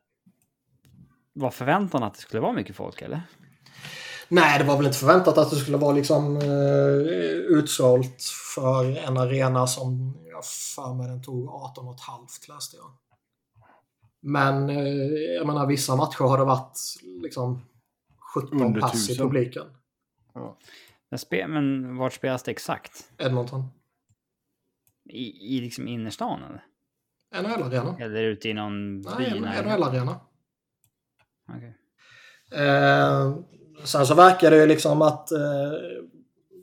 [1.32, 3.22] var förväntan att det skulle vara mycket folk, eller?
[4.28, 6.48] Nej, det var väl inte förväntat att det skulle vara liksom eh,
[7.59, 8.22] utsålt
[8.55, 10.44] för en arena som jag
[10.74, 12.90] för mig den tog 18 och ett halvt läste jag.
[14.22, 14.86] Men eh,
[15.36, 17.61] jag menar vissa matcher har det varit liksom
[18.34, 19.66] 17 Under pass i publiken.
[21.11, 23.12] Men, spe, men vart spelas det exakt?
[23.18, 23.68] Edmonton.
[25.11, 26.64] I, i liksom innerstan, eller?
[27.42, 27.96] NHL-arena.
[28.00, 29.40] Eller ute i någon by?
[29.40, 29.62] Nej?
[29.62, 30.20] NHL-arena.
[31.48, 31.76] Okej.
[32.52, 33.34] Eh,
[33.84, 35.72] sen så verkar det ju liksom att eh,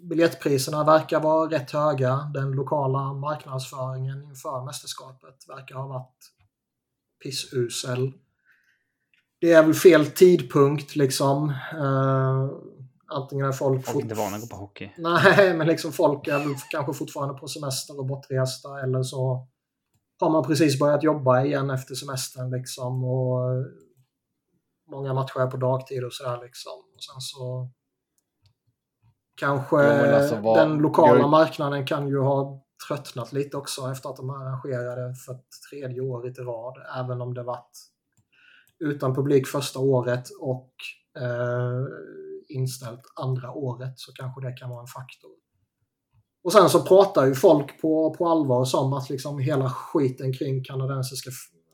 [0.04, 2.32] biljettpriserna verkar vara rätt höga.
[2.34, 6.32] Den lokala marknadsföringen inför mästerskapet verkar ha varit
[7.24, 8.14] pissusel.
[9.40, 11.50] Det är väl fel tidpunkt liksom.
[11.74, 12.50] Eh,
[13.08, 13.86] antingen är folk...
[13.86, 14.92] Folk är inte vana att gå på hockey.
[14.98, 19.48] Nej, men liksom folk är kanske fortfarande på semester och bortresta eller så
[20.20, 23.40] har man precis börjat jobba igen efter semestern liksom och
[24.92, 26.72] många matcher är på dagtid och sådär liksom.
[26.96, 27.70] Och sen så
[29.36, 34.10] kanske men alltså, vad- den lokala jag- marknaden kan ju ha tröttnat lite också efter
[34.10, 35.40] att de arrangerade för
[35.72, 37.78] tredje året i rad, även om det varit
[38.80, 40.72] utan publik första året och
[41.22, 41.86] eh,
[42.50, 45.32] inställt andra året så kanske det kan vara en faktor.
[46.44, 50.64] Och sen så pratar ju folk på, på allvar som att liksom hela skiten kring
[50.64, 51.30] kanadensiska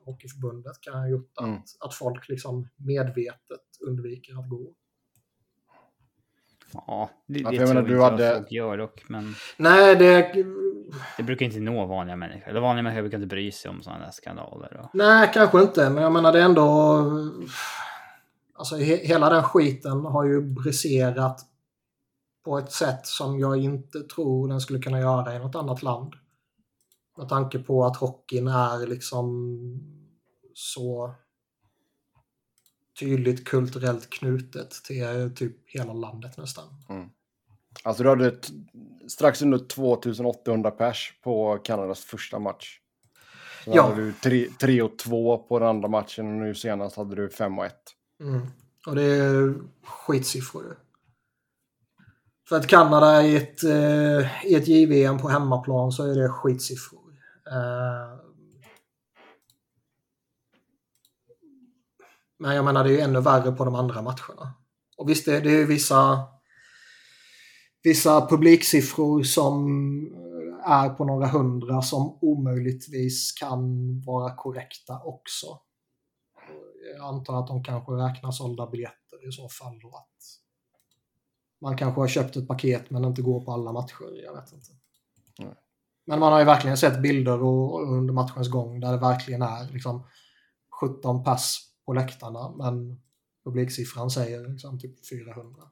[0.05, 1.59] hockeyförbundet kan ha gjort att, Mm.
[1.79, 4.73] att folk liksom medvetet undviker att gå.
[6.73, 9.03] Ja, det, det jag tror menar, inte du jag hade- folk gör dock.
[9.09, 10.33] Men Nej, det...
[11.17, 12.49] det brukar inte nå vanliga människor.
[12.49, 14.79] Eller vanliga människor brukar inte bry sig om sådana där skandaler.
[14.79, 14.89] Och...
[14.93, 17.03] Nej, kanske inte, men jag menar det är ändå...
[18.63, 21.45] Alltså he, hela den skiten har ju briserat
[22.45, 26.13] på ett sätt som jag inte tror den skulle kunna göra i något annat land.
[27.17, 29.29] Med tanke på att hockeyn är liksom
[30.53, 31.13] så
[32.99, 36.65] tydligt kulturellt knutet till typ hela landet nästan.
[37.83, 38.35] Alltså du hade
[39.07, 42.79] strax under 2800 pers på Kanadas första match.
[43.63, 43.83] Så Ja.
[43.89, 47.59] hade du 3 och 2 på den andra matchen och nu senast hade du 5
[47.59, 47.73] och 1.
[48.23, 48.47] Mm.
[48.87, 49.53] Och det är
[49.83, 50.75] skitsiffror ju.
[52.49, 57.13] För att Kanada i ett, eh, i ett JVM på hemmaplan så är det skitsiffror.
[57.51, 58.19] Eh,
[62.39, 64.53] men jag menar det är ju ännu värre på de andra matcherna.
[64.97, 66.19] Och visst, det, det är ju vissa,
[67.83, 69.67] vissa publiksiffror som
[70.65, 73.61] är på några hundra som omöjligtvis kan
[74.01, 75.59] vara korrekta också.
[76.97, 79.81] Jag antar att de kanske räknar sålda biljetter i så fall.
[79.83, 80.09] Och att
[81.61, 84.23] man kanske har köpt ett paket men inte går på alla matcher.
[84.25, 84.71] Jag vet inte.
[85.39, 85.55] Nej.
[86.05, 89.41] Men man har ju verkligen sett bilder och, och under matchens gång där det verkligen
[89.41, 90.07] är liksom
[90.81, 93.01] 17 pass på läktarna men
[93.43, 95.63] publiksiffran säger liksom typ 400.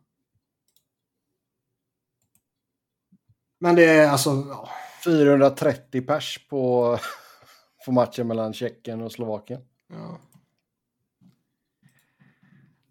[3.60, 4.70] Men det är alltså, ja,
[5.04, 6.98] 430 pers på,
[7.86, 9.62] på matchen mellan Tjeckien och Slovakien.
[9.88, 10.18] Ja.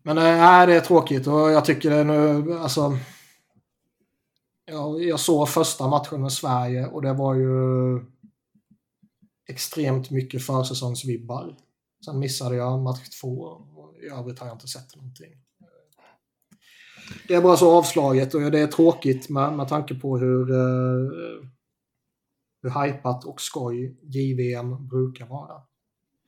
[0.03, 2.99] Men eh, nej, det är tråkigt och jag tycker det nu, alltså.
[4.65, 8.01] Jag, jag såg första matchen med Sverige och det var ju
[9.49, 11.57] extremt mycket försäsongsvibbar.
[12.05, 15.33] Sen missade jag match två och i övrigt har jag inte sett någonting.
[17.29, 21.11] Det är bara så avslaget och det är tråkigt med, med tanke på hur, eh,
[22.63, 25.63] hur hypat och skoj JVM brukar vara.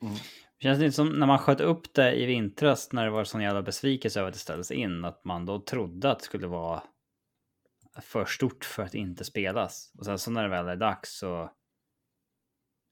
[0.03, 0.15] Mm.
[0.63, 3.41] Känns det inte som när man sköt upp det i vintras när det var sån
[3.41, 6.83] jävla besvikelse över att det ställdes in, att man då trodde att det skulle vara
[8.01, 9.93] för stort för att inte spelas.
[9.99, 11.43] Och sen så när det väl är dags så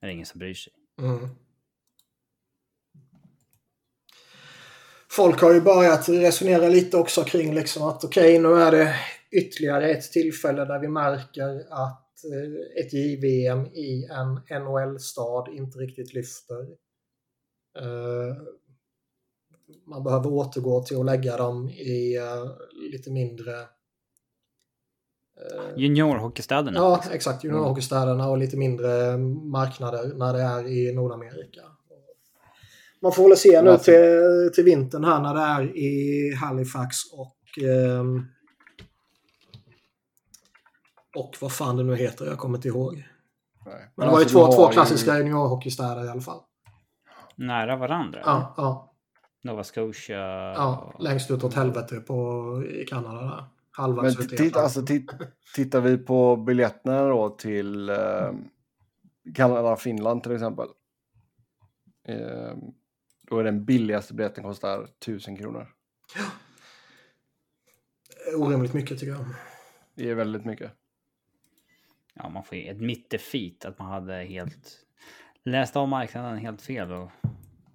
[0.01, 0.73] är det ingen som bryr sig.
[1.01, 1.29] Mm.
[5.11, 8.95] Folk har ju börjat resonera lite också kring liksom att okej, nu är det
[9.31, 16.15] ytterligare ett tillfälle där vi märker att eh, ett JVM i en NHL-stad inte riktigt
[16.15, 16.90] lyfter.
[17.79, 18.37] Eh,
[19.87, 22.45] man behöver återgå till att lägga dem i eh,
[22.93, 23.61] lite mindre
[25.41, 26.79] eh, Juniorhockeystäderna.
[26.79, 27.45] Ja, exakt.
[27.45, 29.19] Juniorhockeystäderna och lite mindre
[29.53, 31.61] marknader när det är i Nordamerika.
[33.03, 37.65] Man får väl se nu till, till vintern här när det är i Halifax och...
[37.65, 38.25] ehm,
[41.17, 43.05] och vad fan det nu heter, jag kommer inte ihåg.
[43.67, 43.93] Nej.
[43.97, 46.41] Men det var ju alltså, två, du två har klassiska juniorhockeystäder i alla fall.
[47.41, 48.21] Nära varandra.
[48.25, 48.95] Ja, ja,
[49.43, 50.19] Nova Scotia.
[50.55, 50.95] ja.
[50.99, 53.45] Längst ut åt helvete på, i Kanada där.
[53.71, 55.11] Halva Men titta, alltså, tit,
[55.55, 58.33] tittar vi på biljetterna då till eh,
[59.35, 60.69] Kanada-Finland till exempel.
[62.09, 62.57] Eh,
[63.31, 65.69] då är den billigaste biljetten kostar 1000 kronor.
[68.37, 69.25] Orimligt mycket tycker jag.
[69.95, 70.73] Det är väldigt mycket.
[72.15, 74.87] Ja, man får ju ett mittefit att man hade helt
[75.45, 77.11] läst av marknaden helt fel och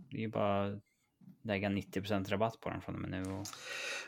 [0.10, 0.80] det är ju bara
[1.46, 3.32] lägga 90% rabatt på den från och med nu.
[3.32, 3.48] Och...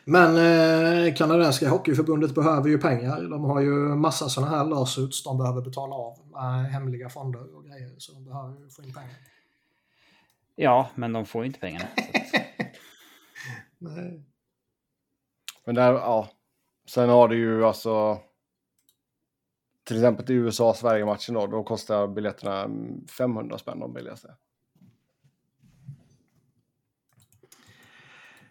[0.04, 3.22] Men eh, kanadensiska hockeyförbundet behöver ju pengar.
[3.22, 7.64] De har ju massa sådana här lawsuits de behöver betala av med hemliga fonder och
[7.64, 7.94] grejer.
[7.98, 9.16] Så de behöver ju få in pengar.
[10.56, 11.88] Ja, men de får ju inte pengarna.
[13.78, 14.24] Nej.
[15.64, 16.28] Men där, ja.
[16.86, 18.18] Sen har du ju alltså...
[19.88, 22.68] Till exempel till USA-Sverige-matchen då, då kostar biljetterna
[23.18, 24.34] 500 spänn de billigaste.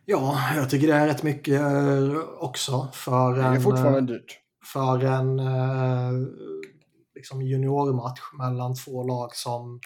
[0.06, 4.06] Ja, jag tycker det är rätt mycket eh, också för Det är en, fortfarande eh,
[4.06, 4.40] dyrt.
[4.74, 6.28] för en eh,
[7.16, 9.80] liksom juniormatch mellan två lag som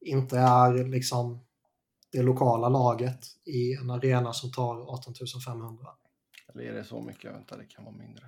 [0.00, 1.40] inte är liksom
[2.12, 5.14] det lokala laget i en arena som tar 18
[5.46, 5.86] 500.
[6.48, 7.34] Eller är det så mycket?
[7.34, 8.26] Vänta, det kan vara mindre.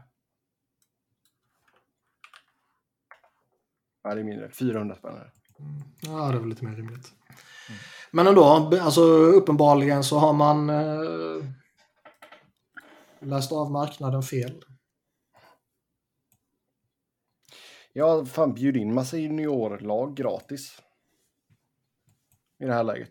[4.05, 4.51] Nej, det är mindre.
[4.51, 5.14] 400 spänn.
[5.14, 5.30] det.
[6.01, 7.12] Ja, det är väl lite mer rimligt.
[8.11, 8.44] Men ändå,
[8.80, 11.44] alltså uppenbarligen så har man eh,
[13.20, 14.62] läst av marknaden fel.
[17.92, 20.78] Ja, fan bjud in massa juniorlag gratis.
[22.61, 23.11] I det här läget.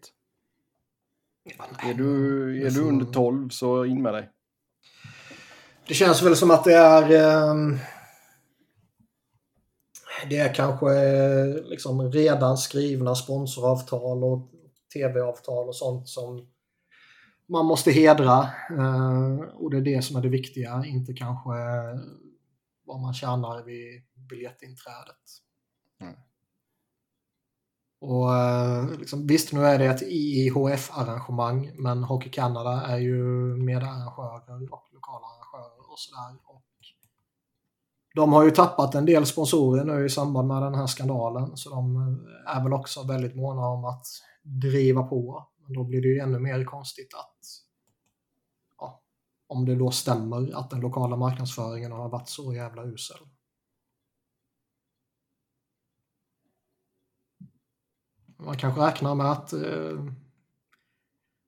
[1.80, 4.30] Är du, är du får- under 12 så in med dig.
[5.88, 7.12] Det känns väl som att det är...
[7.52, 7.78] ehm,
[10.30, 14.52] det är kanske eh, liksom redan skrivna sponsoravtal och
[14.94, 16.48] tv-avtal och sånt som
[17.50, 18.50] man måste hedra.
[18.70, 21.52] Eh, och det är det som är det viktiga, inte kanske
[22.86, 25.24] vad man tjänar vid biljettinträdet.
[26.02, 26.16] Mm.
[28.02, 33.24] Och eh, liksom, visst, nu är det ett IIHF-arrangemang, men Hockey Canada är ju
[33.56, 36.38] medarrangörer och lokala arrangörer och sådär.
[36.46, 36.67] Och
[38.18, 41.70] de har ju tappat en del sponsorer nu i samband med den här skandalen, så
[41.70, 44.06] de eh, är väl också väldigt måna om att
[44.44, 45.48] driva på.
[45.58, 47.38] Men då blir det ju ännu mer konstigt att
[48.78, 49.02] ja,
[49.48, 53.18] om det då stämmer att den lokala marknadsföringen har varit så jävla usel.
[58.38, 60.06] Man kanske räknar med att eh,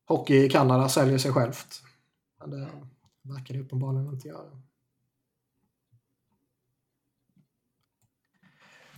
[0.07, 1.81] hockey i Kanada säljer sig självt.
[2.39, 2.69] Men det
[3.21, 4.68] verkar det uppenbarligen inte göra.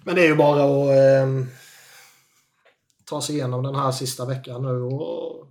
[0.03, 1.47] Men det är ju bara att eh,
[3.05, 5.47] ta sig igenom den här sista veckan nu och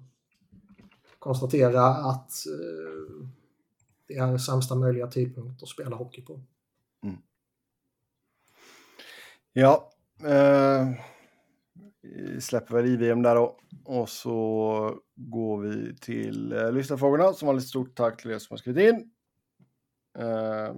[1.19, 3.27] konstatera att eh,
[4.07, 6.41] det är sämsta möjliga tidpunkt att spela hockey på.
[7.03, 7.17] Mm.
[9.53, 9.91] Ja,
[10.25, 10.89] eh,
[12.03, 13.57] vi släpper väl IVM där då.
[13.85, 18.55] Och så går vi till eh, lyssnarfrågorna som vanligt lite stort tack till er som
[18.55, 19.11] har skrivit in.
[20.19, 20.75] Eh,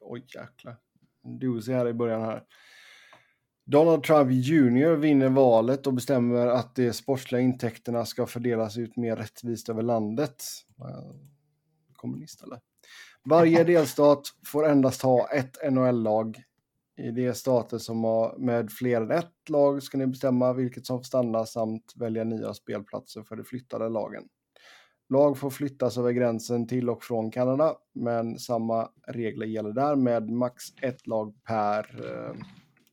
[0.00, 0.76] oj jäklar.
[1.24, 2.44] En här i början här.
[3.66, 9.16] Donald Trump Jr vinner valet och bestämmer att de sportsliga intäkterna ska fördelas ut mer
[9.16, 10.44] rättvist över landet.
[11.96, 12.60] Kommunist eller?
[13.24, 16.42] Varje delstat får endast ha ett NHL-lag.
[16.96, 20.98] I de stater som har med fler än ett lag ska ni bestämma vilket som
[20.98, 24.24] får stanna samt välja nya spelplatser för de flyttade lagen.
[25.08, 30.30] Lag får flyttas över gränsen till och från Kanada, men samma regler gäller där med
[30.30, 32.34] max ett lag per eh,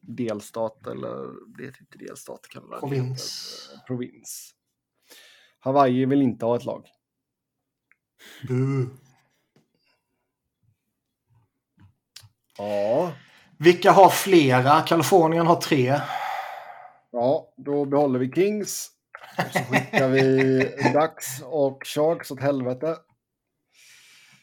[0.02, 1.28] delstat, eller
[1.58, 2.76] det heter inte delstat Kanada.
[2.76, 3.22] det Provins.
[3.70, 4.52] heter, eh, provins.
[5.60, 6.88] Hawaii vill inte ha ett lag.
[8.47, 8.88] Bu.
[12.58, 13.12] Ja,
[13.60, 14.82] Vilka har flera?
[14.82, 16.02] Kalifornien har tre.
[17.12, 18.89] ja, då behåller vi Kings.
[19.38, 20.22] Och så skickar vi
[20.93, 22.97] Ducks och Sharks åt helvete.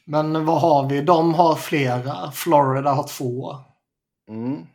[0.04, 1.00] Men vad har vi?
[1.00, 2.30] De har flera.
[2.30, 3.56] Florida har två.
[4.28, 4.66] Mm.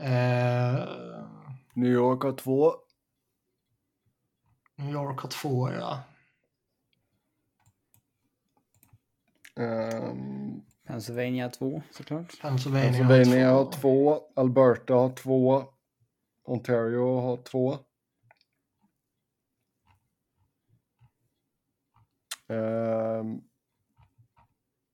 [0.00, 0.88] Eh,
[1.74, 2.74] New York har två.
[4.76, 6.02] New York har två, ja.
[9.56, 12.40] Um, Pennsylvania 2 såklart.
[12.40, 14.20] Pennsylvania, Pennsylvania har har två.
[14.36, 15.64] Alberta har två.
[16.44, 17.78] Ontario har två.
[22.48, 23.40] Ehm,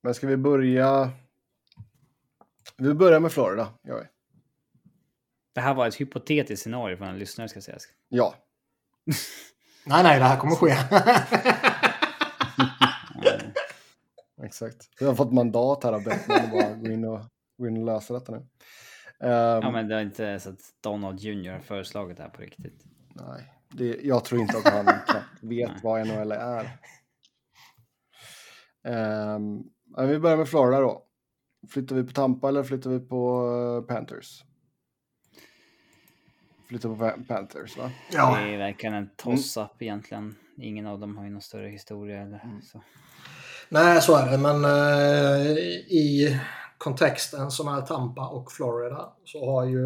[0.03, 1.13] men ska vi börja?
[2.77, 4.16] Vi börjar med Florida, gör vi.
[5.57, 7.83] Det här var ett hypotetiskt scenario för en lyssnare ska sägas.
[8.09, 8.35] Ja,
[9.87, 10.77] Nej, nej, det här kommer ske.
[14.47, 14.91] exakt.
[15.01, 17.21] Vi har fått mandat här av Bettman att bara gå in och,
[17.59, 18.39] gå in och lösa detta nu.
[18.39, 21.53] Ehm, Ja, men det är inte så att Donald Jr.
[21.53, 22.85] har föreslagit det här på riktigt.
[23.15, 24.87] Nej, det, jag tror inte att han
[25.41, 25.81] vet Nej.
[25.83, 26.79] vad NHL är.
[29.35, 29.71] Um,
[30.09, 31.03] vi börjar med Florida då.
[31.69, 33.51] Flyttar vi på Tampa eller flyttar vi på
[33.89, 34.43] eh, Panthers?
[36.69, 37.91] Flyttar på Pa- Panthers va?
[38.13, 40.37] Ja, Det är verkligen en toss-up egentligen.
[40.57, 42.83] Ingen av dem har ju någon större historia eller så.
[43.69, 44.39] nej så är det.
[44.39, 45.57] Men eh,
[45.89, 46.41] i
[46.79, 49.79] kontexten som är Tampa och Florida så har ju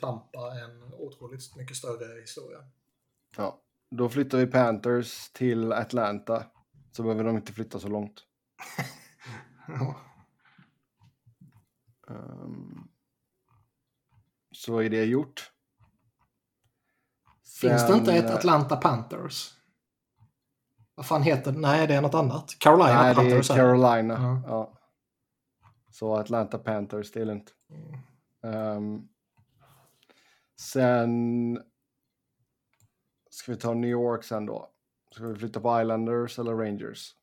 [0.00, 2.58] Tampa en otroligt mycket större historia.
[3.36, 3.60] Ja.
[3.90, 6.44] Då flyttar vi Panthers till Atlanta.
[6.92, 8.24] Så behöver de inte flytta så långt.
[9.70, 9.96] Ja.
[12.10, 12.88] Ehm,
[14.52, 15.52] så är det gjort.
[17.60, 19.54] Finns det inte ett eh, Atlanta Panthers?
[20.94, 21.58] Vad fan heter det?
[21.58, 22.56] Nej, det är något annat.
[22.58, 23.50] Carolina Nej, är Panthers.
[23.50, 23.60] är det.
[23.60, 24.14] Carolina.
[24.14, 24.42] Ja.
[24.46, 24.72] Ja.
[25.90, 27.54] Så Atlanta Panthers, det är lugnt.
[28.44, 29.08] Ehm,
[30.60, 31.58] sen
[33.30, 34.68] ska vi ta New York sen då.
[35.14, 37.14] Ska vi flytta på Islanders eller Rangers?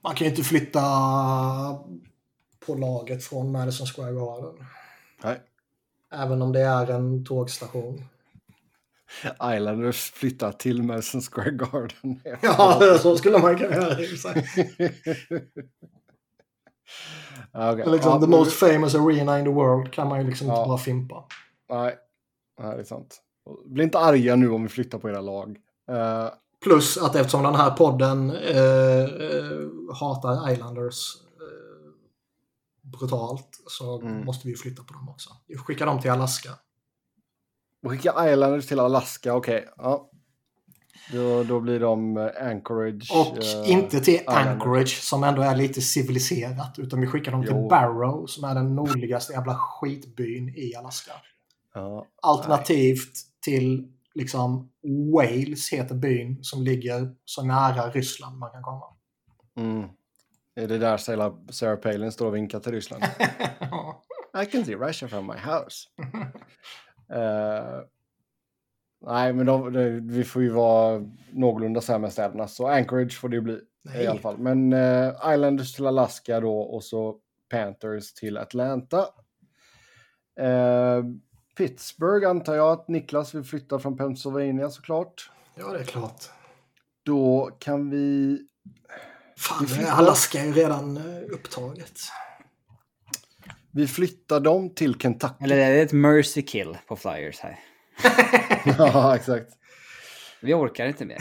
[0.00, 0.80] Man kan ju inte flytta
[2.66, 4.66] på laget från Madison Square Garden.
[5.22, 5.40] Nej.
[6.12, 8.04] Även om det är en tågstation.
[9.54, 12.20] Islanders flyttar till Madison Square Garden.
[12.42, 13.88] Ja, så skulle man kunna göra.
[13.94, 14.32] Men liksom,
[18.12, 20.58] Ja, the most famous arena in the world kan man ju liksom Ja.
[20.58, 21.24] inte bara fimpa.
[21.70, 21.94] Nej,
[22.60, 23.22] nej, det är sant.
[23.66, 25.56] Bli inte arga nu om vi flyttar på era lag.
[25.90, 26.28] Eh,
[26.64, 29.08] Plus att eftersom den här podden eh,
[30.00, 31.16] hatar Islanders
[32.82, 34.24] brutalt så Mm.
[34.24, 35.30] måste vi ju flytta på dem också.
[35.46, 36.50] Vi skickar dem till Alaska.
[37.86, 39.68] Och skicka Islanders till Alaska, okej.
[39.76, 40.10] Ja.
[41.12, 43.10] Då, då blir de eh, Anchorage.
[43.12, 44.46] Och eh, inte till Islanders.
[44.46, 46.78] Anchorage som ändå är lite civiliserat.
[46.78, 47.68] Utan vi skickar dem till Jo.
[47.68, 51.12] Barrow som är den nordligaste jävla skitbyn i Alaska.
[51.74, 54.70] Ja, Alternativt till liksom
[55.14, 58.84] Wales heter byn som ligger så nära Ryssland man kan komma.
[59.56, 59.88] mm.
[60.58, 63.04] Är det där Sarah, Palin står och vinkar till Ryssland?
[64.42, 65.88] I can see Russia from my house.
[67.12, 67.80] Eh,
[69.06, 72.48] nej, men de, de, vi får ju vara någorlunda med städerna.
[72.48, 73.60] Så Anchorage får det ju bli
[73.94, 74.38] i alla fall.
[74.38, 77.16] Men eh, Islanders till Alaska då och så
[77.50, 78.98] Panthers till Atlanta.
[80.40, 81.04] Eh,
[81.56, 85.30] Pittsburgh antar jag att Niklas vill flytta från Pennsylvania såklart.
[85.54, 86.30] ja, det är klart.
[87.02, 88.38] Då kan vi...
[89.38, 90.98] Fan, Alaska är ju redan
[91.30, 92.00] upptaget.
[93.76, 95.44] Vi flyttar dem till Kentucky.
[95.44, 97.58] Eller är det ett mercy kill på Flyers här?
[98.78, 99.52] ja, exakt.
[100.42, 101.18] Vi orkar inte mer.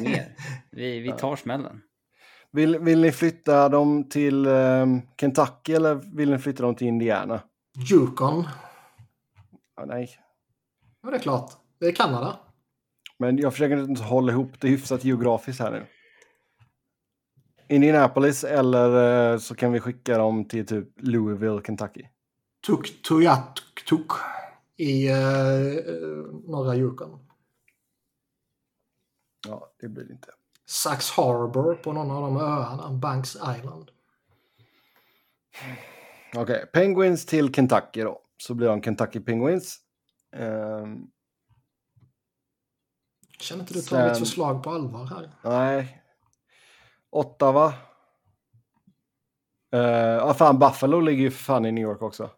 [0.00, 0.36] Mer.
[0.70, 1.80] Vi, vi tar smällen.
[2.52, 4.86] Vill, vill ni flytta dem till eh,
[5.20, 7.42] Kentucky eller vill ni flytta dem till Indiana?
[7.92, 8.48] Yukon.
[9.76, 10.10] Ja, nej,
[11.02, 11.52] Ja, det är klart.
[11.80, 12.36] Det är Kanada.
[13.18, 15.86] men jag försöker inte hålla ihop det hyfsat geografiskt här nu.
[17.68, 22.02] Indianapolis eller eh, så kan vi skicka dem till typ Louisville, Kentucky.
[22.66, 23.90] Tuk Tuyatuk
[24.76, 25.16] i eh,
[26.48, 27.18] norra Yukon.
[29.48, 30.28] Ja, det blir det inte.
[30.66, 32.90] Sax Harbor på någon av de öarna.
[32.92, 33.90] Banks Island.
[36.36, 38.20] Okej, Penguins till Kentucky då.
[38.36, 39.78] Så blir de Kentucky Penguins.
[40.36, 41.06] Ehm,
[43.40, 45.30] Känner inte du Sen- förslag på allvar här?
[45.44, 46.00] nej.
[47.14, 47.66] Ottawa.
[49.74, 52.30] Uh, ja, fan, Buffalo ligger ju för fan i New York också.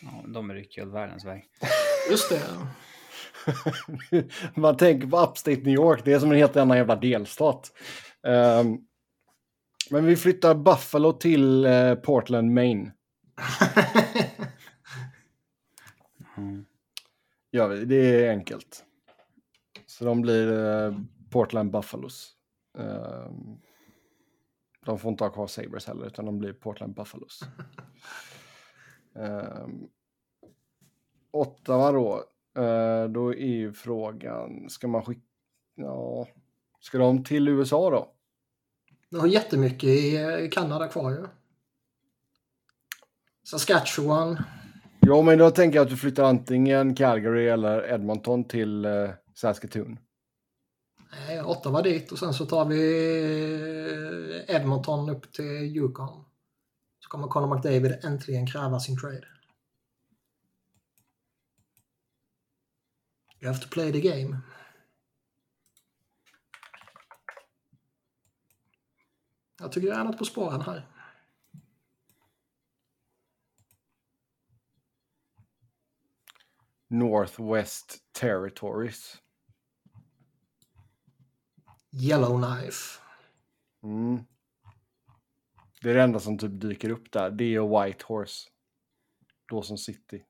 [0.00, 1.44] Ja, de rycker ju åt världens väg.
[2.10, 2.42] Just det.
[4.54, 7.72] Man tänker på Upstate New York, det är som en helt annan jävla delstat.
[8.26, 8.78] Ehm,
[9.90, 12.92] men vi flyttar Buffalo till eh, Portland, Maine.
[16.38, 16.66] Mm.
[17.50, 17.84] Vi.
[17.84, 18.84] Det är enkelt.
[19.86, 20.98] Så de blir eh,
[21.30, 22.35] Portland Buffalos.
[22.78, 23.58] Ehm,
[24.84, 27.40] de får inte ha kvar Sabres heller, utan de blir Portland Buffalos.
[29.12, 29.88] um,
[31.30, 32.24] Ottawa då.
[32.62, 35.22] Eh, då är ju frågan, ska man skicka...
[35.74, 36.28] Ja,
[36.80, 38.12] ska de till USA då?
[39.10, 41.26] Du har jättemycket i eh, Kanada kvar ju.
[43.44, 44.38] Saskatchewan.
[45.00, 49.98] Ja, men då tänker jag att du flyttar antingen Calgary eller Edmonton till eh, Saskatoon.
[51.10, 52.80] Nej, Ottawa dit och sen så tar vi
[54.48, 56.24] eh, Edmonton upp till Yukon.
[56.98, 59.26] Så kommer Conor McDavid äntligen kräva sin trade.
[63.40, 64.40] You have to play the game.
[69.58, 70.86] Jag tycker jag är något på spåren här.
[76.88, 79.22] Northwest Territories.
[82.00, 83.00] Yellowknife.
[83.82, 84.18] Mm.
[85.82, 87.30] Det är det enda som typ dyker upp där.
[87.30, 88.50] Det och Whitehorse.
[89.50, 90.22] Dawson City.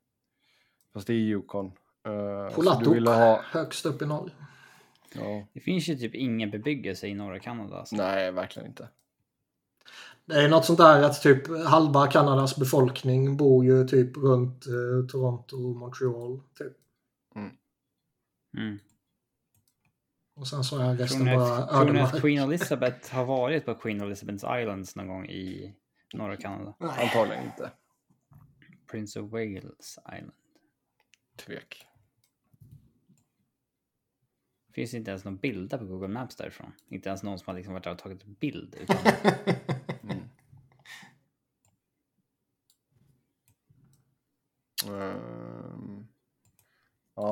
[0.92, 1.66] Fast det är Yukon.
[2.08, 3.42] Uh, Polatok, ha...
[3.42, 4.30] högst upp i norr.
[5.14, 5.46] Ja.
[5.52, 7.76] Det finns ju typ ingen bebyggelse i norra Kanada.
[7.76, 7.96] Alltså.
[7.96, 8.88] Nej, verkligen inte.
[10.24, 15.06] Det är något sånt där att typ halva Kanadas befolkning bor ju typ runt eh,
[15.08, 16.40] Toronto och Montreal.
[16.58, 16.72] Typ.
[17.34, 17.50] Mm.
[18.56, 18.78] Mm.
[20.36, 22.22] Och sen så är resten tror bara att, Tror ni att ödemark.
[22.22, 25.74] Queen Elizabeth har varit på Queen Elizabeth Islands någon gång i
[26.14, 26.74] norra Kanada?
[26.78, 27.04] Nej.
[27.04, 27.70] Antagligen inte.
[28.90, 30.32] Prince of Wales Island.
[31.36, 31.86] Tvek.
[34.72, 36.72] Finns inte ens någon bilder på Google Maps därifrån.
[36.88, 38.74] Inte ens någon som har liksom varit där och tagit en bild.
[38.80, 38.96] Utan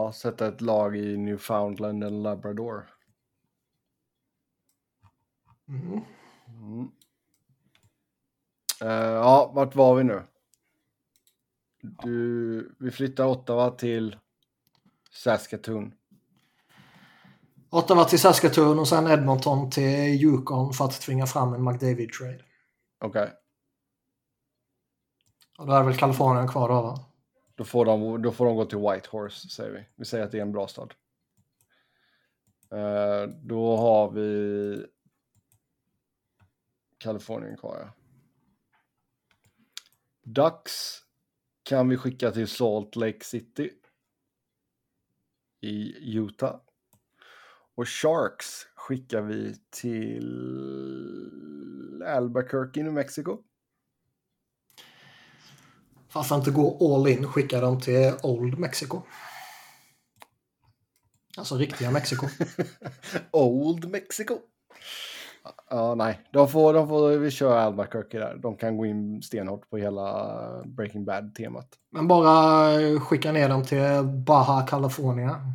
[0.05, 2.87] ja, sätta ett lag i Newfoundland eller Labrador.
[5.69, 6.01] Mm.
[6.49, 6.91] Mm.
[8.81, 10.23] Eh, ja, vart var vi nu?
[12.03, 14.17] Du, vi flyttar Ottawa till
[15.11, 15.95] Saskatoon.
[17.71, 22.45] Ottawa till Saskatoon och sen Edmonton till Yukon för att tvinga fram en McDavid-trade.
[23.01, 23.33] Okej,
[25.59, 27.14] Och då är väl Kalifornien kvar då va?
[27.55, 29.87] Då, får de, då får de gå till Whitehorse säger vi.
[29.97, 30.95] Vi säger att det är en bra stad.
[32.71, 34.87] Eh, då har vi
[36.99, 37.93] Kalifornien kvar ja.
[40.23, 41.05] Ducks
[41.63, 43.71] kan vi skicka till Salt Lake City
[45.61, 46.61] i Utah.
[47.75, 50.33] Och Sharks skickar vi till
[52.07, 53.39] Albuquerque i New Mexico.
[56.15, 59.03] Fast inte gå all in skickar de till Old Mexico.
[61.37, 62.27] Alltså riktiga Mexiko.
[63.31, 64.39] Old Mexico.
[65.71, 68.37] Ja, nej, de får, de får vi köra Albuquerque där.
[68.37, 71.69] De kan gå in stenhårt på hela Breaking Bad-temat.
[71.91, 75.53] Men bara skicka ner dem till Baja California.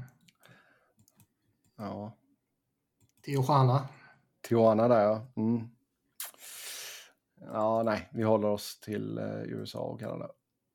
[1.77, 2.17] Ja,
[3.25, 3.87] Tijuana.
[4.47, 5.27] Tijuana där ja.
[5.35, 5.69] Mm.
[7.41, 10.29] Ja, nej, vi håller oss till eh, USA och Kanada.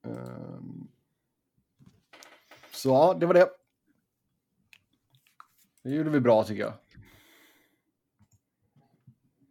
[0.04, 0.88] Ehm.
[2.72, 3.48] Så ja, det var det.
[5.82, 6.72] Det gjorde vi bra tycker jag.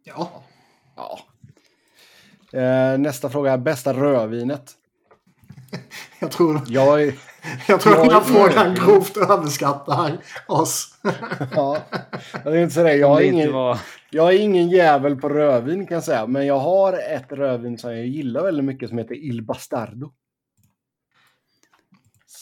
[0.02, 0.42] Ja.
[0.96, 1.18] Ja.
[2.58, 4.72] Eh, nästa fråga är bästa rödvinet.
[6.20, 7.14] Jag tror, Jag är...
[7.68, 10.98] jag tror Jag den här är frågan grovt överskattar oss.
[11.54, 11.78] Ja,
[12.44, 12.96] jag inte säga det.
[12.96, 13.76] Jag inte ingen...
[14.10, 17.90] Jag är ingen jävel på rödvin kan jag säga, men jag har ett rödvin som
[17.90, 20.12] jag gillar väldigt mycket som heter Il Bastardo.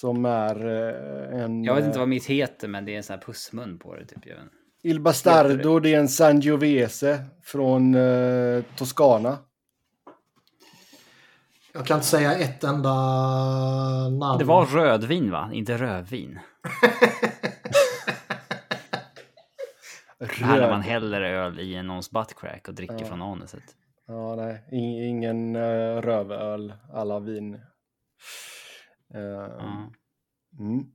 [0.02, 1.64] Som är eh, en...
[1.64, 3.96] Jag vet inte eh, vad mitt heter, men det är en sån här pussmun på
[3.96, 4.06] det.
[4.06, 4.24] Typ.
[4.82, 9.38] Il Bastardo, det är en Sangiovese från eh, Toscana.
[11.72, 12.94] Jag kan inte säga ett enda
[14.08, 14.38] namn.
[14.38, 15.50] Det var rödvin, va?
[15.52, 16.38] Inte rödvin.
[20.20, 20.82] Här när man Röd.
[20.82, 23.04] häller öl i någons buttcrack och dricker Ja.
[23.06, 23.64] från anuset.
[24.06, 24.64] Ja, nej.
[24.70, 27.60] In, ingen uh, rövöl, alla vin.
[29.14, 29.90] Eh, Ja.
[30.58, 30.86] mm.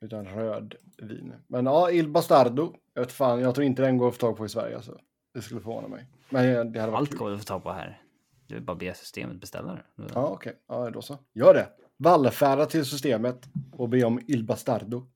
[0.00, 1.34] Utan rödvin.
[1.46, 2.74] Men ja, Il Bastardo.
[2.94, 4.76] Jag vet fan, jag tror inte den går att få tag på i Sverige.
[4.76, 4.98] Alltså.
[5.34, 6.06] Det skulle förvåna mig.
[6.30, 7.18] Men eh, det hade varit Allt kul.
[7.18, 8.02] går att få tag på här.
[8.46, 9.82] Du vill bara be systemet beställa det.
[10.14, 10.58] Ja, okej.
[10.68, 11.18] Ja, då så.
[11.32, 11.68] Gör det.
[11.96, 15.06] Vallfärda till systemet och be om Il Bastardo.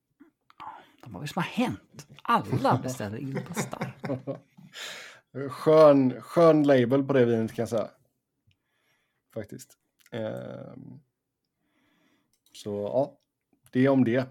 [1.07, 2.09] Vad är det som har hänt?
[2.23, 3.93] Alla beställer Il Bastar.
[5.49, 7.89] Skön, skön label på det vinet kan jag säga.
[9.35, 9.77] Faktiskt.
[10.11, 11.01] Ehm.
[12.53, 13.19] Så ja,
[13.73, 14.27] det är om det.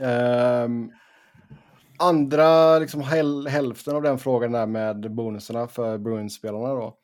[0.00, 0.92] Um,
[1.98, 6.98] Andra, liksom häl- hälften av den frågan där med bonuserna för Bruins-spelarna då.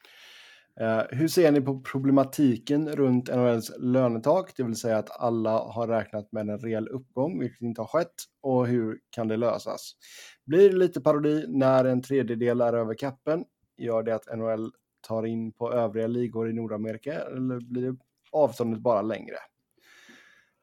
[0.80, 4.52] Eh, hur ser ni på problematiken runt NHLs lönetak?
[4.56, 8.14] Det vill säga att alla har räknat med en rejäl uppgång, vilket inte har skett.
[8.40, 9.92] Och hur kan det lösas?
[10.46, 13.44] Blir det lite parodi när en tredjedel är över kappen?
[13.76, 17.96] Gör det att NHL tar in på övriga ligor i Nordamerika eller blir
[18.32, 19.36] avståndet bara längre?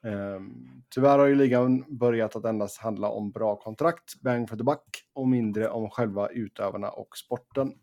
[0.06, 4.64] Um, tyvärr har ju ligan börjat att endast handla om bra kontrakt, bang for the
[4.64, 7.73] buck och mindre om själva utövarna och sporten.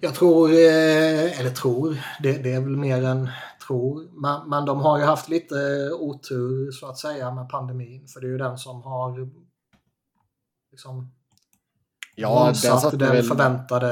[0.00, 3.28] Jag tror, eh, eller tror, det, det är väl mer än
[3.66, 4.08] tror.
[4.20, 8.08] Men, men de har ju haft lite otur så att säga med pandemin.
[8.08, 9.30] För det är ju den som har
[10.70, 11.12] liksom
[12.14, 13.22] Ja, den den väl...
[13.24, 13.88] förväntade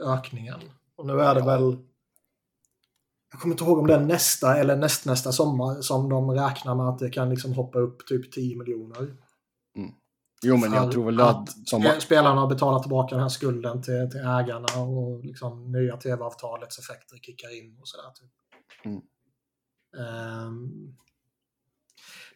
[0.00, 0.60] ökningen.
[0.96, 1.46] Och nu är det Ja.
[1.46, 1.78] väl...
[3.34, 6.88] Jag kommer inte ihåg om det är nästa eller nästnästa sommar som de räknar med
[6.88, 9.16] att det kan liksom hoppa upp typ 10 miljoner.
[10.42, 11.68] Jo, men jag tror väl att...
[11.68, 11.82] Som...
[11.82, 16.78] spe- spelarna har betalat tillbaka den här skulden till, till ägarna och liksom nya tv-avtalets
[16.78, 18.10] effekter kickar in och sådär.
[18.14, 18.30] Typ.
[18.84, 19.02] Mm.
[20.46, 20.96] Um,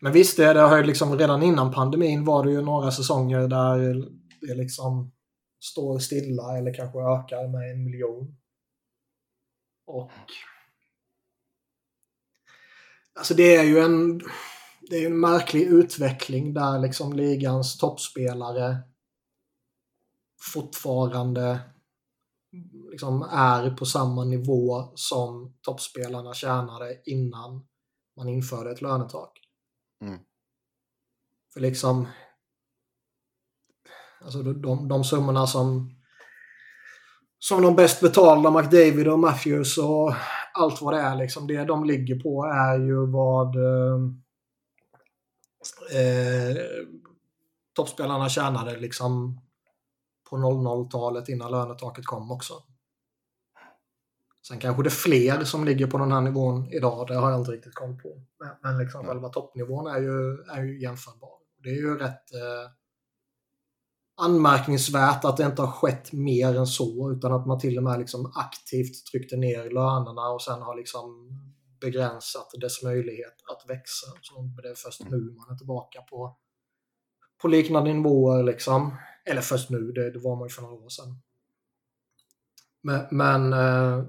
[0.00, 3.48] men visst, det, det har ju liksom redan innan pandemin var det ju några säsonger
[3.48, 3.78] där
[4.40, 5.12] det liksom
[5.60, 8.36] står stilla eller kanske ökar med en miljon.
[9.86, 10.10] Och
[13.19, 14.19] Alltså det är ju en,
[14.81, 18.77] det är en märklig utveckling där liksom ligans toppspelare
[20.53, 21.61] fortfarande
[22.90, 27.66] liksom är på samma nivå som toppspelarna tjänade innan
[28.16, 29.39] man införde ett lönetak.
[30.05, 30.19] Mm.
[31.53, 32.09] För liksom
[34.20, 35.95] alltså de, de summorna som
[37.39, 40.15] som de bäst betalda McDavid och Matthews och
[40.59, 41.16] allt vad det är.
[41.16, 44.01] Liksom, det de ligger på är ju vad eh,
[46.01, 46.56] eh
[47.74, 49.40] toppspelarna tjänade liksom
[50.30, 52.55] på 00-talet innan lönetaket kom också.
[54.48, 57.40] Sen kanske det är fler som ligger på den här nivån idag, det har jag
[57.40, 58.22] inte riktigt koll på.
[58.39, 59.09] Men, men liksom mm.
[59.09, 61.39] själva toppnivån är ju, är ju jämförbar.
[61.62, 62.70] Det är ju rätt eh,
[64.19, 67.99] anmärkningsvärt att det inte har skett mer än så, utan att man till och med
[67.99, 71.31] liksom aktivt tryckte ner lönerna och sen har liksom
[71.81, 74.07] begränsat dess möjlighet att växa.
[74.20, 76.36] Så det är först nu man är tillbaka på,
[77.43, 78.43] på liknande nivåer.
[78.43, 78.97] Liksom.
[79.24, 81.20] Eller först nu, det, det var man ju för några år sedan.
[82.82, 84.05] Men, men eh,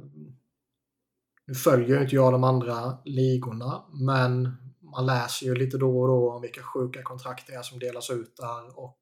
[1.47, 6.07] nu följer ju inte jag de andra ligorna, men man läser ju lite då och
[6.07, 8.99] då om vilka sjuka kontrakt det är som delas ut där och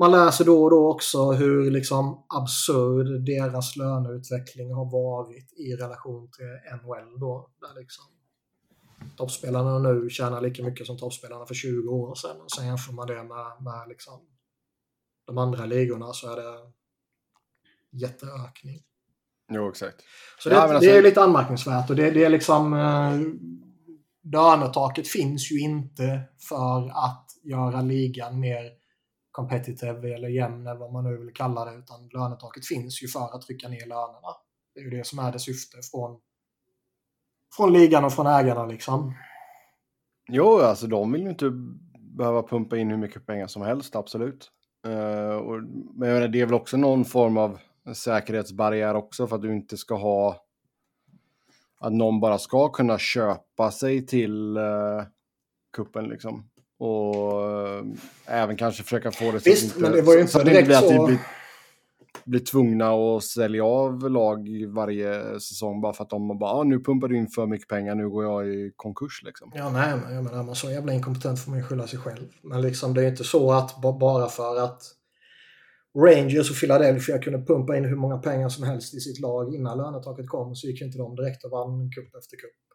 [0.00, 6.30] man läser då och då också hur liksom absurd deras löneutveckling har varit i relation
[6.30, 7.50] till NHL då.
[7.60, 8.04] Där liksom
[9.16, 12.40] toppspelarna nu tjänar lika mycket som toppspelarna för 20 år sedan.
[12.40, 14.20] Och sen jämför man det med, med liksom
[15.26, 16.72] de andra ligorna så är det
[17.92, 18.82] jätteökning.
[19.52, 20.02] Jo, exakt.
[20.38, 20.90] Så det, ja, alltså...
[20.90, 23.20] det är lite anmärkningsvärt och det, det är liksom eh,
[24.32, 28.79] lönetaket finns ju inte för att göra ligan mer
[29.30, 31.74] competitive eller jämn eller vad man nu vill kalla det.
[31.74, 34.36] Utan lönetaket finns ju för att trycka ner lönerna.
[34.74, 36.20] Det är ju det som är det syfte från,
[37.56, 39.14] från ligan och från ägarna liksom.
[40.28, 41.50] Jo, alltså de vill ju inte
[41.98, 44.50] behöva pumpa in hur mycket pengar som helst, absolut.
[44.86, 45.62] Uh, och,
[45.94, 47.58] men jag menar, det är väl också någon form av
[47.94, 50.46] säkerhetsbarriär också för att du inte ska ha
[51.80, 55.02] att någon bara ska kunna köpa sig till uh,
[55.72, 56.49] kuppen liksom.
[56.80, 57.84] Och äh,
[58.26, 60.42] även kanske försöka få det så Visst, att inte, men det var ju inte så,
[60.42, 60.78] direkt så...
[60.78, 61.18] Att vi blir,
[62.24, 66.80] blir tvungna att sälja av lag varje säsong bara för att de bara, ah, nu
[66.80, 69.52] pumpar du in för mycket pengar, nu går jag i konkurs liksom.
[69.54, 72.28] Ja, nej, men jag menar, man så jävla inkompetent får man ju skylla sig själv.
[72.42, 74.82] Men liksom det är inte så att bara för att
[75.98, 79.78] Rangers och Philadelphia kunde pumpa in hur många pengar som helst i sitt lag innan
[79.78, 82.69] lönetaket kom så gick inte de direkt och vann kupp efter kupp.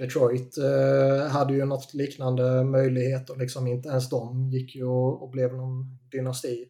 [0.00, 5.22] Detroit eh, hade ju något liknande möjlighet och liksom inte ens de gick ju och,
[5.22, 6.68] och blev någon dynasti.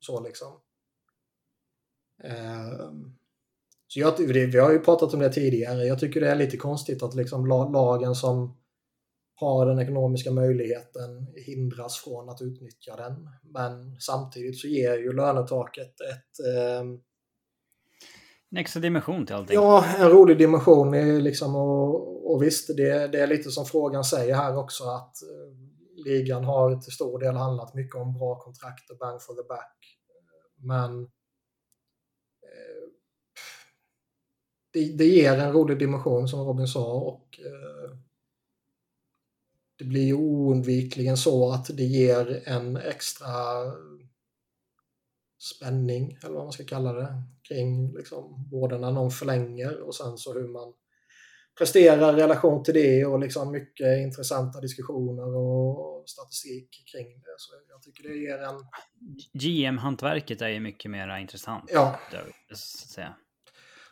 [0.00, 0.52] Så liksom.
[2.24, 2.90] Eh,
[3.86, 5.84] så jag, vi har ju pratat om det tidigare.
[5.84, 8.56] Jag tycker det är lite konstigt att liksom lagen som
[9.34, 13.28] har den ekonomiska möjligheten hindras från att utnyttja den.
[13.42, 16.84] Men samtidigt så ger ju lönetaket ett eh,
[18.54, 19.54] en extra dimension till allting.
[19.54, 21.22] Ja, en rolig dimension.
[21.22, 26.04] Liksom, och, och visst, det, det, är lite som frågan säger här också att eh,
[26.04, 29.98] ligan har till stor del handlat mycket om bra kontrakt och bang for the back.
[30.56, 31.02] Men
[32.42, 32.88] eh,
[34.72, 37.96] det, det, ger en rolig dimension som Robin sa och eh,
[39.78, 43.32] det blir ju oundvikligen så att det ger en extra
[45.38, 50.18] spänning, eller vad man ska kalla det, kring liksom, både när någon förlänger och sen
[50.18, 50.72] så hur man
[51.58, 57.34] presterar i relation till det och liksom mycket intressanta diskussioner och statistik kring det.
[57.38, 58.66] Så jag tycker det ger en...
[59.32, 61.70] GM-hantverket är ju mycket mer intressant.
[61.72, 61.98] Ja.
[62.10, 62.16] Så,
[62.52, 63.14] att säga.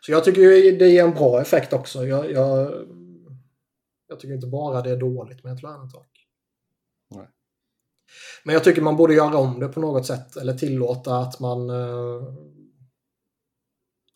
[0.01, 0.41] så jag tycker
[0.79, 2.07] det ger en bra effekt också.
[2.07, 2.73] Jag, jag,
[4.09, 6.27] jag tycker inte bara det är dåligt med ett lönetak.
[7.11, 7.29] Nej.
[8.45, 11.71] Men jag tycker man borde göra om det på något sätt eller tillåta att man
[11.71, 12.23] eh,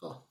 [0.03, 0.27] ja,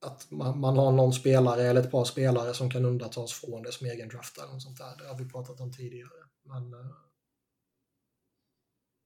[0.00, 3.72] att man, man, har någon spelare eller ett par spelare som kan undantas från det
[3.72, 4.96] som egen draftar och sånt där.
[4.98, 6.10] Det har vi pratat om tidigare.
[6.42, 6.90] Men eh,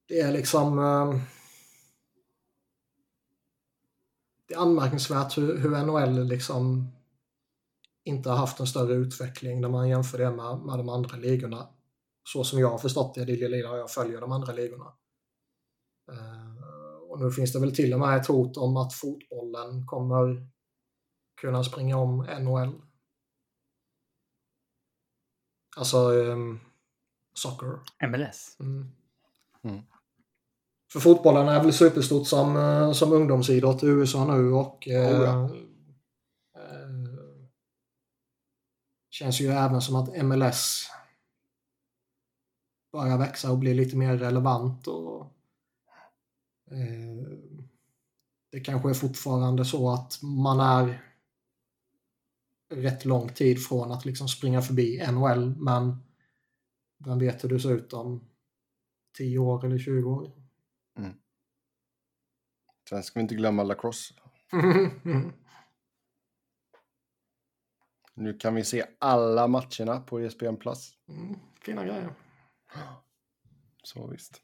[0.08, 1.20] det är liksom eh,
[4.48, 6.90] det är anmärkningsvärt hur, hur NHL liksom
[8.04, 11.68] inte har haft en större utveckling när man jämför det med, med de andra ligorna
[12.24, 14.92] så som jag har förstått det, det lilla jag följer de andra ligorna.
[16.12, 16.62] Eh,
[17.08, 20.53] och nu finns det väl till och med ett hot om att fotbollen kommer
[21.40, 22.80] kunna springa om NHL.
[25.76, 26.60] Alltså um,
[27.34, 27.78] soccer.
[28.08, 28.56] MLS.
[28.60, 28.90] Mm.
[29.62, 29.82] Mm.
[30.92, 35.24] För fotbollen är väl superstort som, eh, som ungdomsidrott i USA nu och eh, Oh
[35.24, 35.44] ja.
[36.60, 37.14] eh,
[39.10, 40.90] känns ju även som att MLS
[42.92, 44.86] börjar växa och bli lite mer relevant.
[44.86, 45.20] Och,
[46.70, 47.28] eh,
[48.52, 51.13] det kanske är fortfarande så att man är
[52.70, 55.96] rätt lång tid från att liksom springa förbi NHL men
[56.98, 58.30] vem vet hur det ser ut om
[59.18, 60.30] 10 år eller 20 år.
[62.88, 64.14] Sen ska vi inte glömma lacrosse.
[68.16, 70.56] Nu kan vi se alla matcherna på ESPN+.
[70.56, 70.92] Plus.
[71.08, 72.14] Mm, fina grejer.
[73.82, 74.42] Så visst.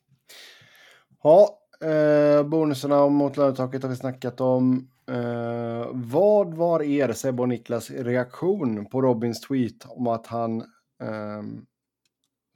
[1.22, 4.90] Ja, eh, bonusarna mot lönetaket har vi snackat om.
[5.10, 10.60] Eh, vad var er, Sebbe och Niklas, reaktion på Robins tweet om att han,
[11.02, 11.42] eh,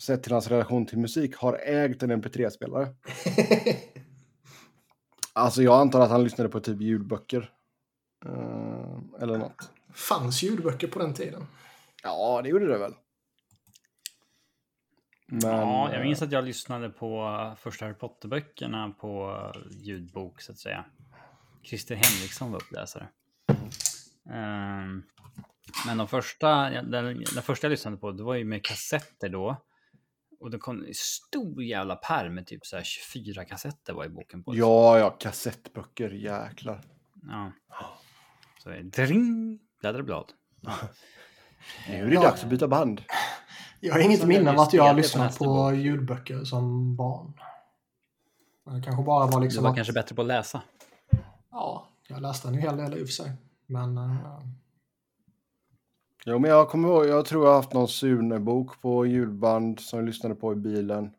[0.02, 2.89] sett till hans relation till musik, har ägt en MP3-spelare?
[5.36, 7.51] Alltså jag antar att han lyssnade på typ ljudböcker.
[8.26, 9.70] Eh, eller något.
[9.93, 11.47] Fanns ljudböcker på den tiden?
[12.02, 12.94] Ja, det gjorde det väl.
[15.26, 19.39] Men, ja, jag eh, minns att jag lyssnade på första Harry Potter-böckerna på
[19.70, 20.85] ljudbok så att säga.
[21.65, 23.09] Christer Henriksson var uppläsare.
[24.31, 25.03] Ehm,
[25.86, 29.57] men de första, den, den första jag lyssnade på, det var ju med kassetter då.
[30.41, 34.09] Och det kom en stor jävla pärm med typ så här 24 kassetter var i
[34.09, 34.57] boken på.
[34.57, 36.81] Ja, ja, kassettböcker, jäklar.
[37.23, 37.53] Ja.
[38.62, 40.32] Så dring, bläddra blad.
[41.89, 42.23] Nu är det Ja.
[42.23, 43.03] dags att byta band.
[43.81, 45.74] Jag har inget minne av att jag har lyssnade på lyssnat på bok.
[45.74, 47.32] ljudböcker som barn.
[48.65, 50.62] Det kanske bara var Du liksom var att, kanske bättre på att läsa.
[51.55, 53.32] Ja, jag läste en hel del i och för sig.
[53.66, 54.40] Men eh,
[56.26, 59.98] Jo, men jag kommer ihåg, jag tror jag har haft någon Sune-bok på ljudband som
[59.98, 61.10] jag lyssnade på i bilen.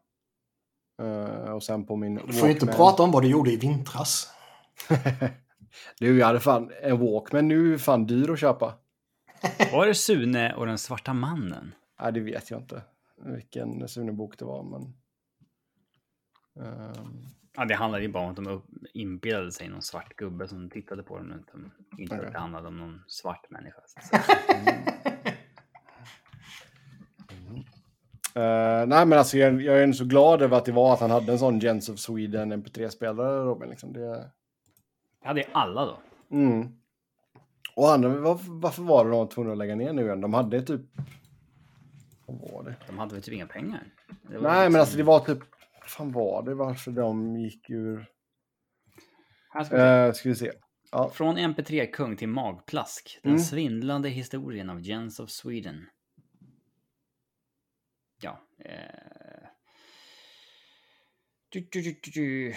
[1.02, 4.30] Eh, och sen på min du får inte prata om vad du gjorde i vintras.
[6.00, 8.74] Du, jag hade fan en Walkman nu är fan dyr att köpa.
[9.72, 11.76] Var det Sune och den svarta mannen?
[12.02, 12.82] Nej, det vet jag inte
[13.18, 14.94] vilken Sune-bok det var, men...
[16.66, 17.26] Ehm,
[17.56, 18.62] Ja, det handlade ju bara om att de
[18.94, 21.32] inbillade sig någon svart gubbe som tittade på dem.
[21.32, 23.82] Utan inte att det handlade om någon svart människa.
[23.88, 24.24] säga.
[28.82, 31.00] eh, nej, men alltså jag, jag är ändå så glad över att det var att
[31.00, 33.70] han hade en sån Gens of Sweden MP3-spelare, Robin.
[33.70, 33.94] Liksom.
[33.94, 34.00] Det,
[35.22, 35.98] Det hade ju alla då.
[36.32, 36.68] mm.
[37.76, 40.22] Och andra, varför, varför var det de tvungna att lägga ner nu igen?
[40.22, 40.82] De hade typ...
[42.26, 42.76] Vad var det?
[42.88, 43.84] De hade väl typ inga pengar?
[44.08, 45.40] Det Nej, men liksom- alltså det var typ...
[45.86, 46.56] Vad fan var det?
[46.56, 48.12] Varför de gick ur...
[49.50, 49.88] Här ska vi se.
[49.88, 50.52] Eh, ska vi se.
[50.92, 53.20] Ja, Från MP3-kung till magplask.
[53.24, 53.44] Den Mm.
[53.44, 55.90] svindlande historien av Jens of Sweden.
[58.22, 58.42] Ja.
[58.58, 59.48] Eh...
[61.50, 62.56] Du, du, du, du.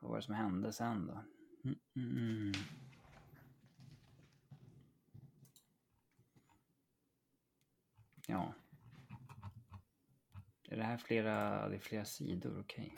[0.00, 1.24] Vad var det som hände sen då?
[1.64, 2.52] Mm, mm, mm.
[8.26, 8.54] Ja.
[10.72, 12.60] Är det här flera, det är flera sidor?
[12.60, 12.94] Okej.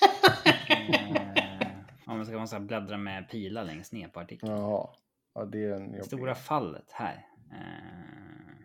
[0.68, 1.68] eh,
[2.06, 4.52] ja, men ska man så här bläddra med pilar längst ner på artikeln?
[4.52, 4.88] jaha.
[5.34, 6.04] Ja, det är en jobbig...
[6.04, 7.26] Stora fallet här.
[7.52, 8.64] Eh,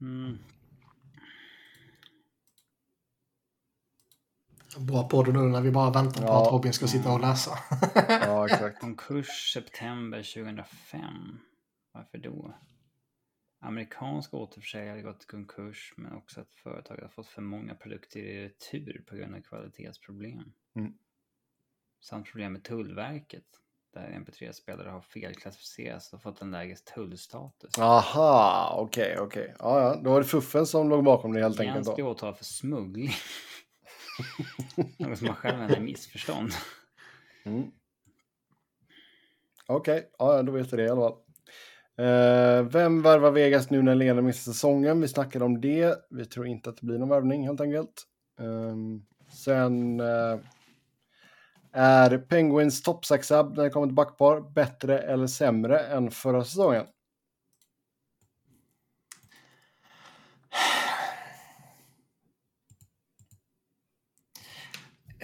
[0.00, 0.38] mm.
[4.78, 6.46] Bra podd nu när vi bara väntar på Ja.
[6.46, 7.58] att Robin ska sitta och läsa.
[8.08, 8.80] Ja, exakt.
[8.80, 11.38] Konkurs september 2005.
[11.92, 12.54] Varför då?
[13.62, 18.44] Amerikanska återförsäljare gått i konkurs men också att företaget har fått för många produkter i
[18.44, 20.52] retur på grund av kvalitetsproblem.
[20.76, 20.92] Mm.
[22.00, 23.44] Samt problem med Tullverket
[23.94, 27.78] där MP3-spelare har felklassificerats och fått en lägre tullstatus.
[27.78, 29.54] Aha, okej, okej.
[29.58, 30.00] Ja, ja.
[30.04, 31.94] Då var det fuffen som låg bakom det helt enkelt.
[31.94, 32.10] Blev Då.
[32.10, 33.10] åtalad för smuggling.
[34.98, 36.50] Något som man själv hade missförstånd.
[37.44, 37.70] Mm.
[39.66, 41.18] Okej, ja, ja, då vet jag det i alla fall.
[42.00, 45.00] Uh, vem värvar Vegas nu när Lena missar säsongen?
[45.00, 45.94] Vi snackade om det.
[46.10, 48.02] Vi tror inte att det blir någon värvning helt enkelt.
[48.40, 50.38] Um, sen uh,
[51.72, 56.86] är Penguins top 6 när det kommer till backpar bättre eller sämre än förra säsongen?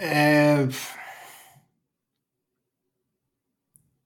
[0.01, 0.73] Uh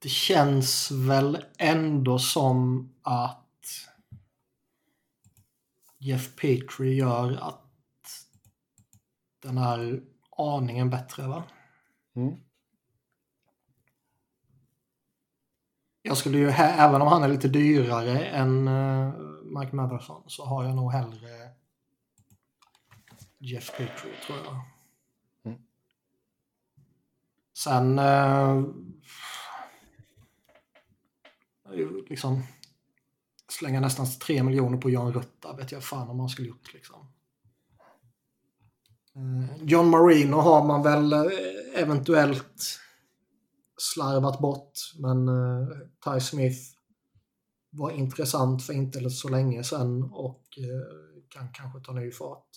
[0.03, 3.39] det känns väl ändå som att
[5.97, 7.61] Jeff Petrie gör att
[9.41, 10.01] den är
[10.37, 11.43] aningen bättre va?
[12.15, 12.35] Mm.
[16.01, 19.13] Jag skulle ju, även om han är lite dyrare än uh,
[19.43, 21.51] Mike Madison så har jag nog hellre
[23.37, 24.61] Jeff Petrie tror jag.
[25.43, 25.61] Mm.
[27.53, 28.65] Sen uh,
[32.09, 32.43] liksom
[33.51, 37.13] slänga nästan 3 miljoner på John Rutta vet jag fan om man skulle gjort liksom.
[39.15, 41.21] Eh, John Marino har man väl eh,
[41.75, 42.79] eventuellt
[43.77, 44.71] slarvat bort.
[44.99, 45.67] Men uh,
[46.05, 46.59] Ty Smith
[47.69, 50.43] var intressant för inte så länge sedan och
[51.29, 52.47] kan kanske ta ny fart.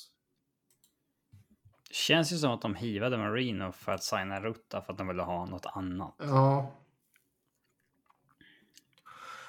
[1.91, 5.23] Känns ju som att de hivade Marino för att signa Rutta för att de ville
[5.23, 6.15] ha något annat.
[6.19, 6.73] Ja.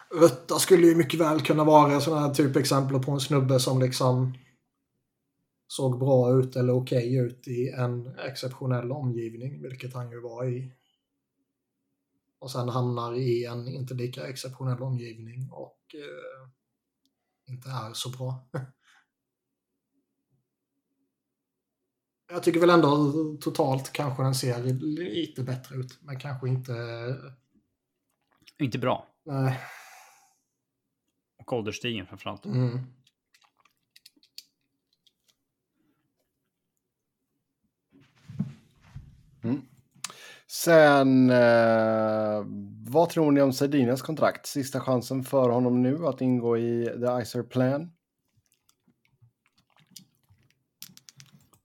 [0.10, 4.34] Rutta skulle ju mycket väl kunna vara sådana här typexempel på en snubbe som liksom
[5.68, 10.46] såg bra ut eller okej okay ut i en exceptionell omgivning, vilket han ju var
[10.46, 10.72] i.
[12.40, 16.50] Och sen hamnar i en inte lika exceptionell omgivning och eh,
[17.54, 18.50] inte är så bra.
[22.30, 26.74] Jag tycker väl ändå totalt kanske den ser lite bättre ut, men kanske inte...
[28.60, 29.08] Inte bra.
[29.26, 29.60] Nej.
[31.48, 32.46] Och ålderstigen framförallt.
[32.46, 32.80] Mm.
[39.44, 39.62] Mm.
[40.48, 42.46] Sen, eh,
[42.88, 44.46] vad tror ni om Sardinas kontrakt?
[44.46, 47.92] Sista chansen för honom nu att ingå i The Icer Plan?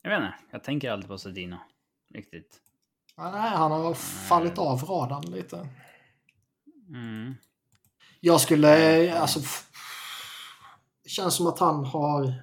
[0.02, 1.62] Jag vet inte, jag tänker aldrig på Sedina.
[2.14, 2.60] Riktigt.
[3.16, 3.94] Nej, han har
[4.28, 5.68] fallit av radarn lite.
[6.88, 7.34] Mm.
[8.20, 9.40] Jag skulle, alltså...
[11.02, 12.42] Det känns som att han har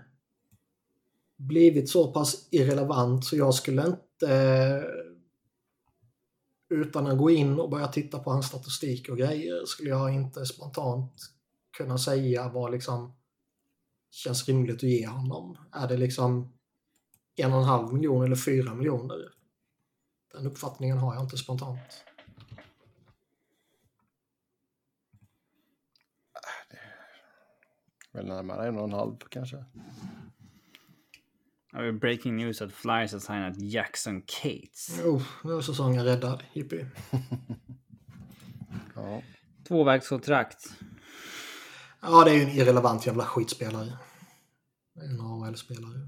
[1.38, 4.86] blivit så pass irrelevant så jag skulle inte
[6.69, 10.45] utan att gå in och börja titta på hans statistik och grejer skulle jag inte
[10.45, 11.14] spontant
[11.77, 13.14] kunna säga vad liksom
[14.11, 15.57] känns rimligt att ge honom.
[15.72, 16.53] Är det liksom
[17.36, 19.34] en och en halv miljon eller fyra miljoner?
[20.34, 22.03] Den uppfattningen har jag inte spontant.
[28.11, 29.65] Väl närmare en och en halv kanske.
[32.02, 35.02] Breaking news att Flyers har signat Jackson Cates.
[35.06, 36.44] Oh, nu är säsongen räddad.
[36.52, 36.88] Hippie.
[38.95, 39.22] ja.
[39.68, 40.69] Tvåvägskontrakt.
[42.02, 43.98] Ja, det är ju en irrelevant jävla skitspelare.
[44.95, 45.99] En AHL-spelare.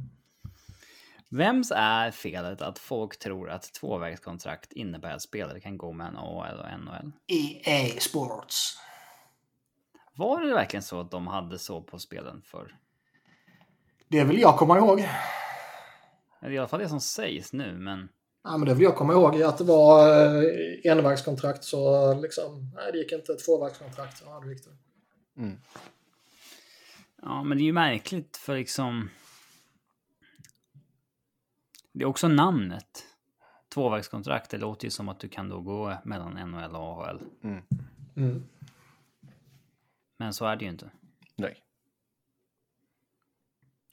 [1.29, 6.17] Vems är felet att folk tror att tvåvägskontrakt innebär att spelare kan gå med en
[6.17, 7.11] AHL och NHL?
[7.27, 8.77] EA Sports.
[10.15, 12.75] Var det verkligen så att de hade så på spelen för?
[14.07, 14.97] Det vill jag komma ihåg.
[16.41, 18.09] Det är i alla fall det som sägs nu, men...
[18.43, 20.09] Ja, men det vill jag komma ihåg att det var
[20.43, 23.35] eh, envägskontrakt så liksom, nej det gick inte.
[23.35, 24.71] Tvåvägskontrakt, ja det gick det.
[25.41, 25.57] Mm.
[27.21, 29.09] Ja, men det är ju märkligt för liksom...
[31.93, 33.05] Det är också namnet.
[33.73, 37.21] Tvåvägskontrakt, det låter ju som att du kan då gå mellan NHL och AHL.
[37.43, 37.63] Mm.
[38.15, 38.43] Mm.
[40.21, 40.91] Men så är det ju inte.
[41.35, 41.63] Nej.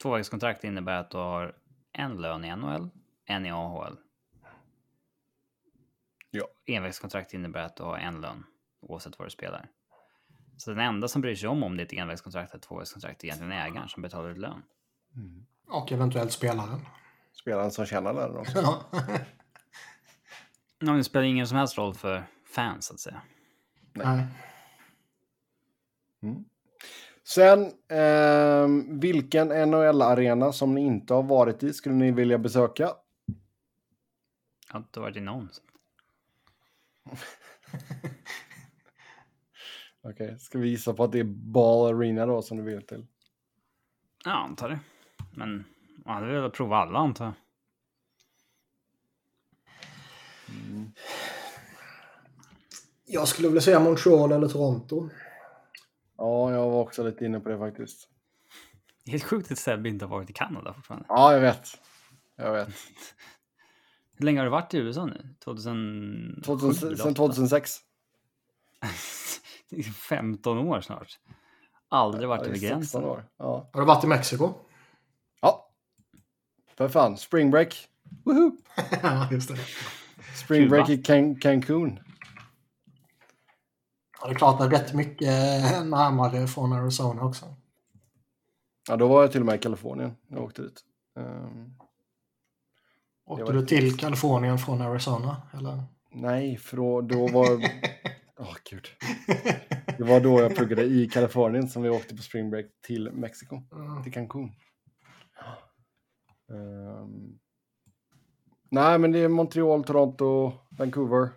[0.01, 1.55] Tvåvägskontrakt innebär att du har
[1.91, 2.89] en lön i NHL,
[3.25, 3.97] en i AHL.
[6.31, 6.47] Ja.
[6.65, 8.45] Envägskontrakt innebär att du har en lön
[8.79, 9.69] oavsett vad du spelar.
[10.57, 13.27] Så den enda som bryr sig om om det är ett envägskontrakt eller tvåvägskontrakt är
[13.27, 14.63] egentligen ägaren som betalar ut lön.
[15.15, 15.45] Mm.
[15.67, 16.85] Och eventuellt spelaren.
[17.33, 18.61] Spelaren som tjänar lönen också.
[18.61, 18.85] Ja.
[20.79, 23.21] Det spelar ingen som helst roll för fans så att säga.
[23.93, 24.27] nej.
[26.21, 26.45] Mm.
[27.23, 32.83] Sen, ehm, vilken NHL-arena som ni inte har varit i skulle ni vilja besöka?
[34.67, 35.49] Jag har inte varit i någon.
[40.01, 43.05] Okej, ska vi gissa på att det är Ball Arena då som du vill till?
[44.25, 44.79] Ja, antar det.
[45.35, 45.65] Men
[46.05, 47.33] man hade velat prova alla antar jag.
[53.05, 55.09] Jag skulle vilja säga Montreal eller Toronto.
[56.19, 58.09] Ja, jag var också lite inne på det faktiskt.
[59.05, 61.05] Det är helt sjukt att Sebbe inte har varit i Kanada fortfarande.
[61.09, 61.67] Ja, jag vet.
[62.35, 62.69] Jag vet.
[64.17, 65.35] Hur länge har du varit i USA nu?
[65.43, 66.41] 2007?
[66.41, 67.15] 2000, eller sen åtta?
[67.15, 67.77] 2006.
[69.69, 71.19] Det är 15 år snart.
[71.89, 73.03] Aldrig varit över 16 gränsen.
[73.03, 73.25] år.
[73.37, 73.69] Ja.
[73.73, 74.53] Har du varit i Mexiko?
[75.41, 75.69] ja.
[76.75, 77.87] För fan, spring break.
[78.25, 78.51] Woohoo!
[79.03, 79.57] ja, just det.
[80.35, 81.99] Spring break i Can Cancun.
[84.21, 85.27] Ja, det är klart det är rätt mycket
[85.85, 87.45] närmare från Arizona också.
[88.89, 90.81] Ja, då var jag till och med i Kalifornien när jag åkte dit.
[91.19, 91.73] Ehm,
[93.25, 93.97] Åkte du till nice.
[93.97, 95.41] Kalifornien från Arizona?
[95.53, 95.83] Eller?
[96.11, 97.47] nej, för då, då var...
[98.39, 98.85] Åh, gud.
[99.97, 103.61] Det var då jag pluggade i Kalifornien som vi åkte på spring break till Mexiko,
[103.71, 104.01] Ja.
[104.03, 104.51] till Cancun.
[106.51, 107.39] Ehm,
[108.69, 111.29] nej, men det är Montreal, Toronto, Vancouver.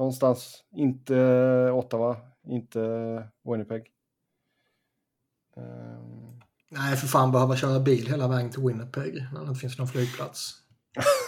[0.00, 0.64] Någonstans.
[0.76, 1.14] Inte
[1.72, 2.16] Ottawa,
[2.46, 2.80] inte
[3.44, 3.86] Winnipeg.
[5.56, 6.40] Ehm,
[6.70, 9.88] Nej, för fan behöva köra bil hela vägen till Winnipeg när det inte finns någon
[9.88, 10.54] flygplats.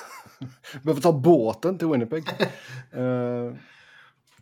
[0.82, 2.24] behöver ta båten till Winnipeg.
[2.93, 3.57] Ehm,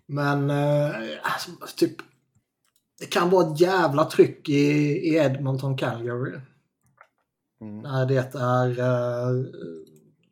[0.06, 1.96] Men eh, alltså, typ,
[2.98, 4.72] det kan vara ett jävla tryck i,
[5.08, 6.40] i Edmonton, Calgary.
[7.60, 7.78] mm.
[7.78, 9.44] När det är eh,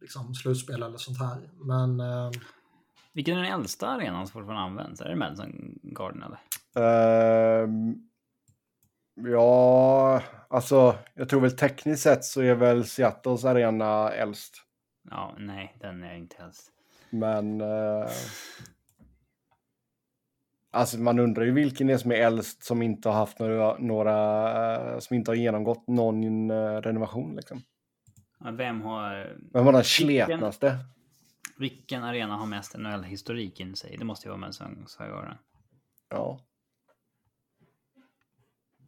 [0.01, 1.51] liksom slutspel eller sånt här.
[1.55, 2.31] Men eh,
[3.19, 5.01] Vilken är den äldsta arenan som fortfarande används?
[5.01, 6.39] Är det Madison Garden eller?
[7.65, 7.95] Ehm,
[9.15, 14.55] ja, alltså jag tror väl tekniskt sett så är väl Seattles arena äldst.
[15.11, 16.73] Ja, nej, den är inte helst.
[17.11, 17.61] Men...
[17.61, 18.09] Eh,
[20.73, 23.79] alltså man undrar ju vilken det är som är äldst som inte har haft några...
[23.79, 27.63] några eh, som inte har genomgått någon eh, renovation liksom.
[28.41, 29.37] Ja, Vem har...
[29.53, 30.79] Vem var den sletnaste?
[31.59, 33.97] Vilken arena har mest NHL-historik in sig?
[33.97, 35.39] Det måste ju vara Madison Square Garden.
[36.09, 36.45] Ja.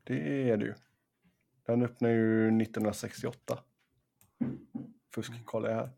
[0.05, 0.75] Det är det ju.
[1.67, 3.63] Den öppnade ju 1968.
[5.15, 5.91] Fusk kollar jag här.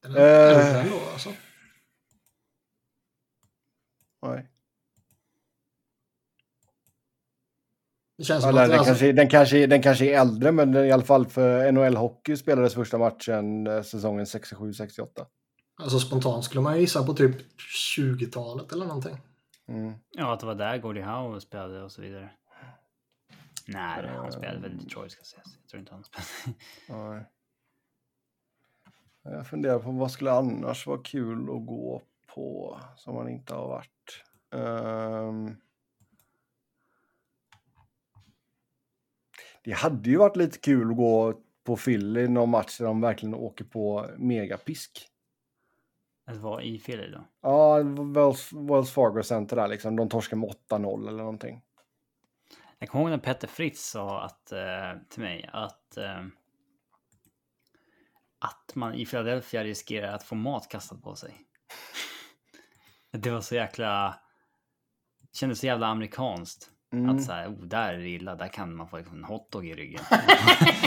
[0.00, 0.66] den är Eh.
[0.66, 1.32] äldre ändå alltså.
[4.22, 4.48] Nej.
[8.18, 10.92] Det känns som att den, alltså, kanske, den, kanske, den kanske är äldre, men i
[10.92, 15.06] alla fall för NHL-hockey spelades första matchen eh, säsongen 67-68.
[15.82, 17.36] alltså spontant skulle man gissa på typ
[17.98, 19.16] 20-talet eller någonting.
[19.68, 19.94] Mm.
[20.10, 22.30] Ja, att det var där Gordie Howe spelade och så vidare.
[23.68, 25.58] Nej, han spelade väl i Detroit ska sägas.
[25.62, 26.58] Jag tror inte han spelade.
[27.12, 27.24] Nej.
[29.22, 32.02] Jag funderar på vad skulle annars vara kul att gå
[32.34, 34.24] på som man inte har varit.
[34.54, 35.56] Ehm.
[39.66, 43.34] Det hade ju varit lite kul att gå på Philly någon match där de verkligen
[43.34, 45.08] åker på megapisk.
[46.26, 47.24] Att vara i Philly då.
[47.42, 47.82] Ja,
[48.14, 49.96] Wells, Wells Fargo Center där liksom.
[49.96, 51.62] De torskar med 8-0 eller någonting.
[52.78, 56.24] Jag kommer ihåg när Petter Fritz sa att, eh, till mig att eh,
[58.38, 61.40] att man i Philadelphia riskerar att få mat kastat på sig.
[63.10, 64.20] det var så jäkla...
[65.32, 66.70] kändes så jävla amerikanskt.
[66.92, 67.16] Mm.
[67.16, 69.66] Att så här, oh, där är det illa, där kan man få liksom en hotdog
[69.66, 70.00] i ryggen.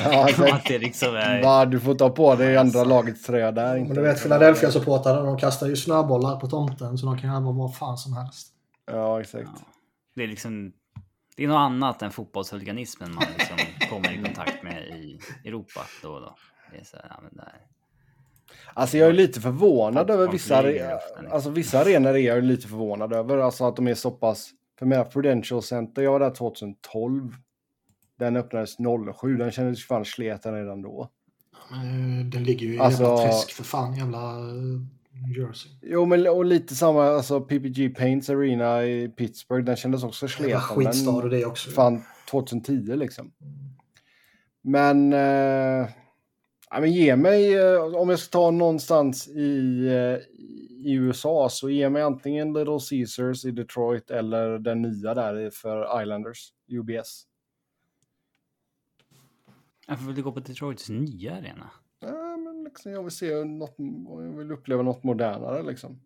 [0.04, 1.44] Ja, att det liksom är...
[1.44, 3.74] Va, du får ta på dig andra lagets tröja där.
[3.74, 3.94] Men Inte.
[3.94, 7.98] du vet Philadelphia-supportrarna, de kastar ju snöbollar på tomten så de kan göra vad fan
[7.98, 8.48] som helst.
[8.86, 9.50] Ja, exakt.
[9.56, 9.62] Ja.
[10.16, 10.72] Det är liksom...
[11.36, 13.58] Det är något annat än fotbollshuliganismen man liksom
[13.90, 16.36] kommer i kontakt med i Europa då och då.
[16.72, 17.54] Det är så här, ja, men där.
[18.74, 21.36] Alltså jag är lite förvånad över vissa, flyger i are- luften, liksom.
[21.36, 23.38] alltså vissa arenor är jag ju lite förvånad över.
[23.38, 24.50] Alltså att de är så pass,
[24.80, 27.36] för med Prudential Center, jag var där 2012.
[28.20, 28.78] Den öppnades
[29.22, 31.10] 07, den kändes ju fan sleten redan då.
[31.72, 34.44] Eh, Den ligger ju i Alltså- jävla träsk för fan, jävla eh,
[35.28, 35.72] New Jersey.
[35.82, 40.60] Jo men och lite samma, alltså PPG Paints Arena i Pittsburgh, den kändes också sleten.
[40.62, 41.70] skitstad och det också.
[41.72, 42.02] fan
[42.32, 43.32] 2010 liksom.
[44.62, 45.90] Men, eh,
[46.70, 49.88] ja, men ge mig, eh, om jag ska ta någonstans i,
[50.80, 56.02] i USA så ge mig antingen Little Caesars i Detroit eller den nya där för
[56.02, 57.26] Islanders, UBS.
[59.88, 61.70] Varför vill du gå på Detroits nya arena?
[62.00, 63.76] Ja, men liksom, jag vill se något,
[64.08, 66.02] jag vill uppleva något modernare liksom.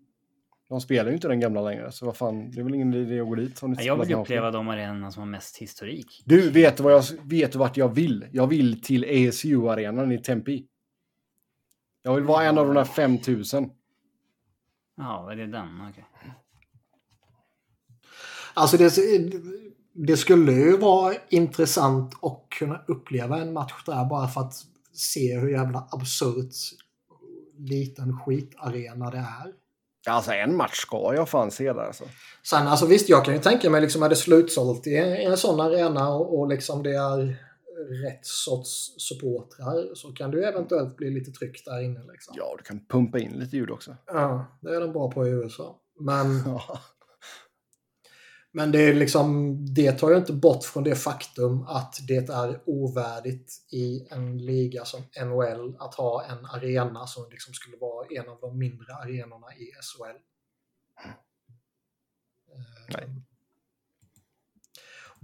[0.69, 3.19] De spelar ju inte den gamla längre, så vad fan, det är väl ingen idé
[3.19, 3.63] att gå dit.
[3.63, 6.23] Om ni Ja, Jag vill uppleva de arenorna som har mest historik.
[6.25, 8.27] Du, vet vad jag, vet vart jag vill?
[8.31, 10.59] Jag vill till ASU-arenan i Tempe.
[12.03, 13.69] Jag vill vara en av de där 5000.
[14.97, 15.87] Ja, är det den?
[15.89, 16.05] Okej.
[18.53, 18.93] Alltså det,
[19.93, 24.53] det skulle ju vara intressant att kunna uppleva en match där bara för att
[24.93, 26.53] se hur jävla absurt
[27.57, 29.53] liten skitarena det är.
[30.07, 32.03] Alltså en match ska jag fan se där alltså.
[32.43, 35.37] Sen alltså visst, jag kan ju tänka mig liksom är det slutsålt i en, en
[35.37, 37.35] sån arena och, och liksom det är
[38.05, 42.03] rätt sorts supportrar så kan det ju eventuellt bli lite tryck där inne.
[42.11, 42.35] Liksom.
[42.37, 43.97] Ja, du kan pumpa in lite ljud också.
[44.05, 45.79] Ja, det är de bra på i USA.
[45.99, 46.79] Men, Ja.
[48.51, 52.61] men det, är liksom, det tar ju inte bort från det faktum att det är
[52.65, 58.29] ovärdigt i en liga som NHL att ha en arena som liksom skulle vara en
[58.29, 60.17] av de mindre arenorna i SHL.
[62.89, 63.23] Nej.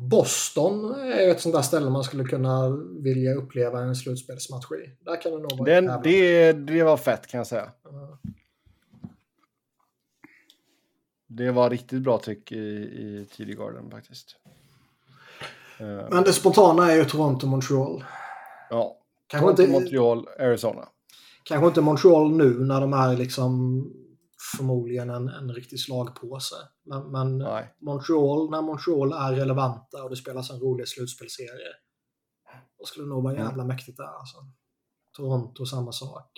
[0.01, 2.69] Boston är ett sånt där ställe man skulle kunna
[3.03, 4.95] vilja uppleva en slutspelsmatch i.
[5.05, 7.71] Där kan det nog vara Den, det, det var fett kan jag säga.
[7.83, 8.17] Ja.
[11.27, 12.57] Det var riktigt bra tryck i,
[13.37, 14.35] i garden faktiskt.
[15.79, 18.03] Eh, Men det spontana är ju Toronto-Montreal.
[18.69, 18.97] ja,
[19.27, 20.87] Kanske Toronto, inte, Montreal, Arizona.
[21.43, 23.83] kanske inte Montreal nu när de är liksom
[24.57, 26.55] förmodligen en, en riktig slagpåse.
[26.83, 27.43] Men, men.
[27.79, 31.73] Montreal, när Montreal är relevanta och det spelas en rolig slutspelserie.
[32.79, 33.47] Då skulle det nog vara Mm.
[33.47, 34.37] jävla mäktigt där alltså.
[35.11, 36.31] Toronto, samma sak.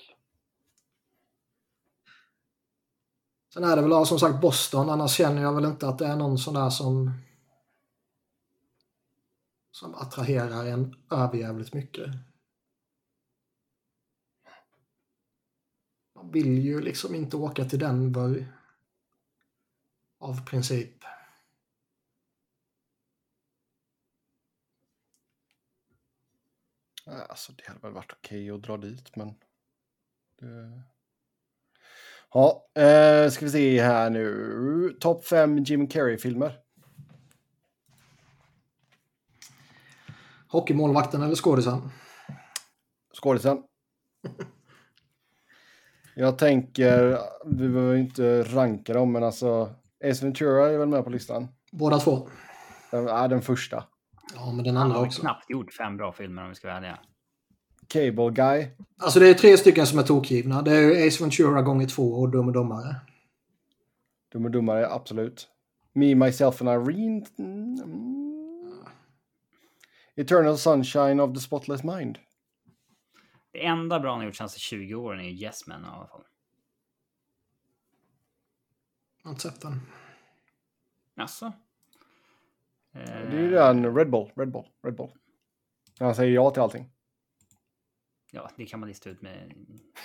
[3.53, 6.15] Sen är det väl som sagt Boston, annars känner jag väl inte att det är
[6.15, 7.11] någon sån där som
[9.71, 12.07] som attraherar en överjävligt mycket.
[16.21, 18.45] Man vill ju liksom inte åka till Denver
[20.19, 21.03] av princip.
[27.05, 29.35] Nej, Alltså det hade väl varit okej att dra dit, men...
[30.39, 30.81] Det...
[32.33, 34.97] Ja, eh, ska vi se här nu.
[34.99, 36.59] Topp fem Jim Carrey-filmer.
[40.47, 41.91] Hockeymålvakten eller skådisen?
[43.13, 43.63] Skådisen.
[46.15, 49.69] Jag tänker, vi behöver inte ranka dem, men alltså
[50.03, 51.47] Ace Ventura är väl med på listan.
[51.71, 52.29] Båda två.
[52.91, 53.83] Den, är den första.
[54.35, 55.21] Ja, men den Han andra har väl också.
[55.21, 56.99] knappt gjort fem bra filmer om vi ska vara ärliga.
[57.87, 58.67] Cable Guy.
[59.01, 60.61] Alltså det är tre stycken som är tokgivna.
[60.61, 62.95] Det är Ace Ventura gånger två och Dum och Dummare.
[64.31, 65.47] Dum och Dummare, absolut.
[65.93, 67.25] Me, Myself and Irene.
[67.39, 68.31] Mm.
[70.15, 72.19] Eternal Sunshine of the Spotless Mind.
[73.51, 76.07] Det enda bra han har gjort senaste 20 åren är ju Yes Man i alla
[76.07, 76.23] fall.
[79.17, 79.81] Jag har inte sett den.
[81.15, 81.53] Jaså?
[82.91, 85.11] Det är ju den Red Bull, Red Bull, Red Bull.
[85.99, 86.91] När han säger ja till allting.
[88.31, 89.53] Ja, det kan man lista ut med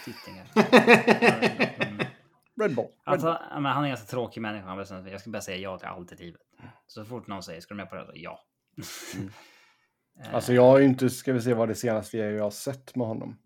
[0.04, 0.48] tittingar.
[2.60, 2.84] Red Bull.
[2.84, 5.00] Red Alltså, men han är en ganska tråkig människa.
[5.10, 6.40] Jag ska bara säga ja till allt i livet.
[6.86, 8.04] Så fort någon säger, ska du med på det?
[8.04, 8.44] här?" Ja.
[8.78, 9.24] Eh,
[10.32, 12.96] Alltså jag har ju inte, ska vi se vad det senaste är jag har sett
[12.96, 13.38] med honom.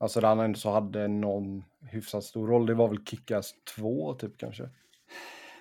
[0.00, 2.66] Alltså där han ändå så hade någon hyfsat stor roll.
[2.66, 4.70] Det var väl Kickass 2 typ kanske.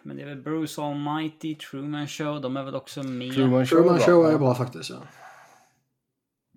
[0.04, 3.34] Men det är väl Bruce Almighty, Truman Show, de är väl också med.
[3.34, 4.32] Truman Show, Truman är Show bra.
[4.32, 4.90] är bra faktiskt.
[4.90, 5.02] Ja.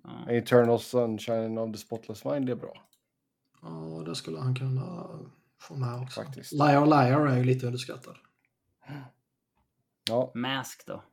[0.03, 0.31] Ja.
[0.31, 2.73] Eternal Sunshine of the Spotless Mind det är bra.
[3.61, 5.07] ja, det skulle han kunna
[5.61, 6.23] få med också.
[6.23, 6.51] Faktiskt.
[6.51, 8.15] Liar Liar är ju lite underskattad.
[10.09, 10.31] Ja.
[10.35, 11.03] Mask då?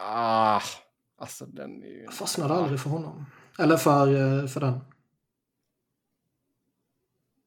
[0.00, 0.60] Ah,
[1.18, 2.02] alltså den är ju...
[2.02, 3.26] Jag fastnade aldrig för honom.
[3.58, 4.80] Eller för, eh, för den.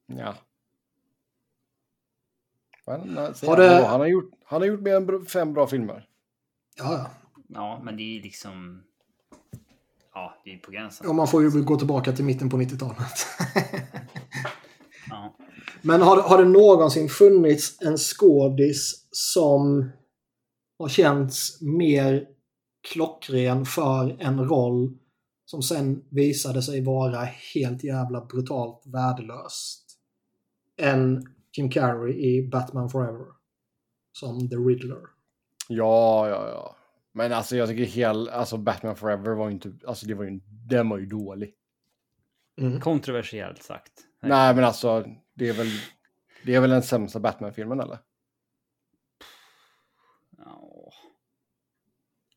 [0.07, 0.35] Ja.
[2.85, 6.07] Men, se, Har det- han, har gjort, han har gjort mer än fem bra filmer.
[6.77, 7.11] Ja, ja.
[7.47, 8.83] Ja, men det är liksom...
[10.13, 11.07] Ja, det är på gränsen.
[11.09, 13.27] Och man får ju gå tillbaka till mitten på 90-talet.
[15.09, 15.35] Ja.
[15.81, 19.91] Men har, har det någonsin funnits en skådis som
[20.79, 22.27] har känts mer
[22.81, 24.97] klockren för en roll
[25.45, 29.85] som sen visade sig vara helt jävla brutalt värdelöst
[30.77, 31.26] än
[31.57, 33.26] Jim Carrey i Batman Forever
[34.11, 35.01] som The Riddler.
[35.68, 36.76] Ja, ja, ja.
[37.11, 40.39] Men alltså jag tycker hel, alltså Batman Forever var ju inte, alltså det var ju,
[40.69, 41.53] den var ju dålig.
[42.61, 42.81] Mm.
[42.81, 43.91] Kontroversiellt sagt.
[44.22, 45.68] Nej, men alltså det är väl,
[46.45, 47.99] det är väl den sämsta Batman-filmen eller?
[50.38, 50.78] Ja,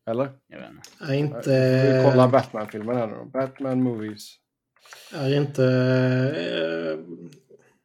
[0.05, 0.31] Eller?
[0.47, 1.13] jag vet inte.
[1.13, 2.03] Är inte...
[2.03, 3.25] Vi kollar Batman-filmen här nu.
[3.33, 4.35] Batman Movies.
[5.13, 5.63] Är inte...
[6.37, 6.99] eh,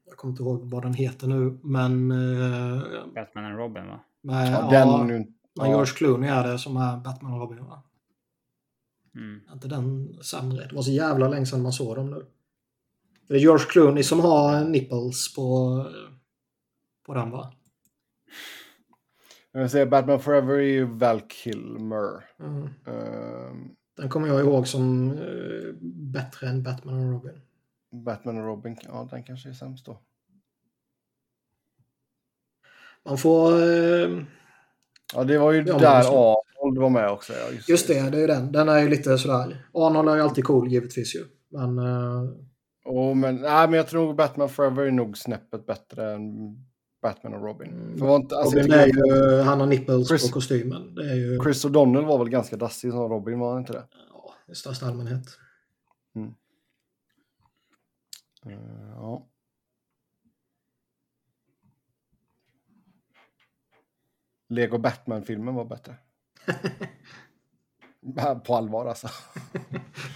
[0.07, 2.11] Jag kommer inte ihåg vad den heter nu, men...
[2.11, 2.83] eh,
[3.15, 4.01] Batman and Robin va?
[4.23, 7.65] Med, Ja, ja, den men Ja, George Clooney är det som är Batman och Robin,
[7.65, 7.83] va?
[9.15, 9.41] Mm.
[9.53, 10.67] Inte den sämre?
[10.67, 12.27] Det var så jävla länge sedan man såg dem nu.
[13.29, 15.85] Det är George Clooney som har nipples på,
[17.07, 17.53] på den, va?
[19.59, 22.25] Jag vill säga Batman Forever är ju Val Kilmer.
[22.41, 22.63] Mm.
[22.87, 25.75] Ehm, Den kommer jag ihåg som eh,
[26.13, 27.41] bättre än Batman och Robin.
[28.05, 30.01] Batman och Robin, ja den kanske är sämst då.
[33.05, 33.53] Man får...
[33.53, 34.23] Eh,
[35.15, 36.09] Ja, det var ju Ja, där just.
[36.09, 37.33] Arnold var med också.
[37.33, 38.53] Ja, just det, det är ju den.
[38.53, 39.67] Den är ju lite sådär.
[39.75, 41.25] Arnold är ju alltid cool, givetvis ju.
[41.49, 41.79] Men...
[41.79, 42.23] Eh,
[42.85, 46.57] Oh, men, nej, men jag tror Batman Forever är nog snäppet bättre än
[47.03, 47.69] Batman och Robin.
[47.69, 47.99] Mm.
[47.99, 50.95] För var inte, alltså, Robin är ju, han har nipples Chris- på kostymen.
[50.95, 53.87] Det är ju Chris O'Donnell var väl ganska dassig som Robin, var han inte det?
[54.13, 55.27] ja, i största allmänhet.
[58.47, 58.53] Eh,
[58.95, 59.29] ja.
[64.49, 65.95] Lego Batman-filmen var bättre.
[68.45, 69.09] På allvar alltså.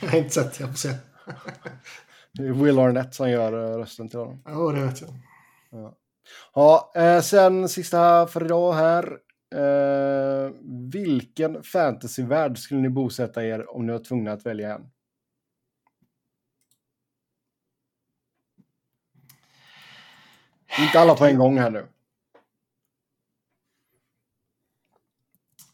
[0.02, 0.94] Jag har inte sett, jag får se.
[2.32, 4.42] Det är Will Arnett som gör eh, rösten till honom.
[4.44, 5.10] Ja, det vet jag.
[5.70, 5.96] Ja,
[6.94, 9.18] eh, sen sista för idag här.
[9.54, 10.50] Eh,
[10.92, 14.90] vilken fantasyvärld skulle ni bosätta er om ni var tvungna att välja en?
[20.80, 21.86] Inte alla på en gång här nu.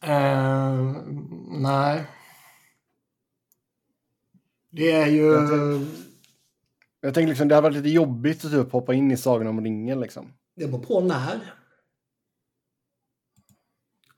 [0.01, 0.73] Eh,
[1.61, 2.05] nej.
[4.69, 5.33] Det är ju...
[7.01, 9.63] Jag tänker liksom det hade varit lite jobbigt att typ hoppa in i Sagan om
[9.63, 10.33] ringen liksom.
[10.59, 11.53] Det beror på när.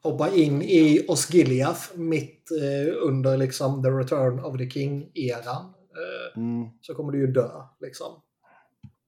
[0.03, 5.65] Hoppa in i Osgiliath mitt eh, under liksom the return of the king-eran.
[5.65, 6.69] Eh, Mm.
[6.81, 7.49] så kommer du ju dö
[7.79, 8.21] liksom.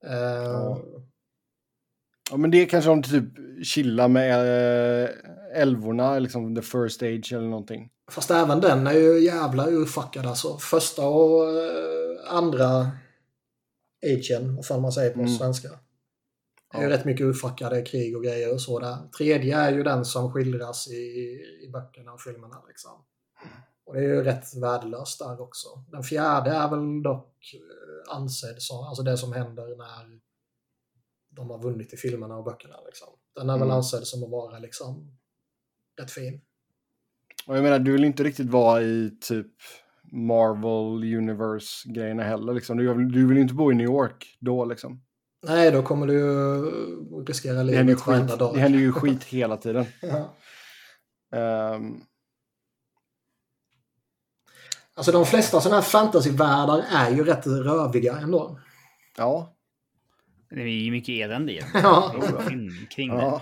[0.06, 0.12] Eh,
[0.44, 0.82] Ja.
[2.30, 3.24] Ja men det kanske de typ
[3.66, 4.34] chillar med
[5.04, 5.10] eh,
[5.54, 7.90] älvorna, liksom the first stage eller någonting.
[8.10, 10.58] Fast även den är ju jävla urfuckad alltså.
[10.58, 12.90] Första och eh, andra
[14.06, 15.30] agen, vad fan man säger på Mm.
[15.32, 15.68] svenska.
[16.74, 18.96] Det är ju rätt mycket urfuckade krig och grejer och så där.
[19.18, 23.04] Tredje är ju den som skildras i, i böckerna och filmerna liksom.
[23.86, 25.68] Och det är ju rätt värdelöst där också.
[25.90, 30.20] Den fjärde är väl dock eh, ansedd som, alltså det som händer när
[31.30, 33.08] de har vunnit i filmerna och böckerna liksom.
[33.34, 33.76] Den är väl Mm.
[33.76, 35.18] ansedd som att vara liksom
[36.00, 36.40] rätt fin.
[37.46, 39.52] Och jag menar, du vill inte riktigt vara i typ
[40.12, 42.76] Marvel Universe-grejerna heller liksom.
[42.76, 45.02] Du, du vill inte bo i New York då liksom.
[45.46, 48.54] Nej, då kommer du ju riskera Det händer ju livet varenda skit, dag.
[48.54, 49.86] det händer ju skit hela tiden.
[50.00, 50.34] Ja.
[51.38, 52.00] Ehm,
[54.96, 58.58] Alltså de flesta sådana här fantasyvärldar är ju rätt röviga ändå.
[59.16, 59.54] ja,
[60.50, 61.68] Det är ju mycket elände i den.
[61.82, 62.14] Ja.
[62.90, 63.40] Kring det.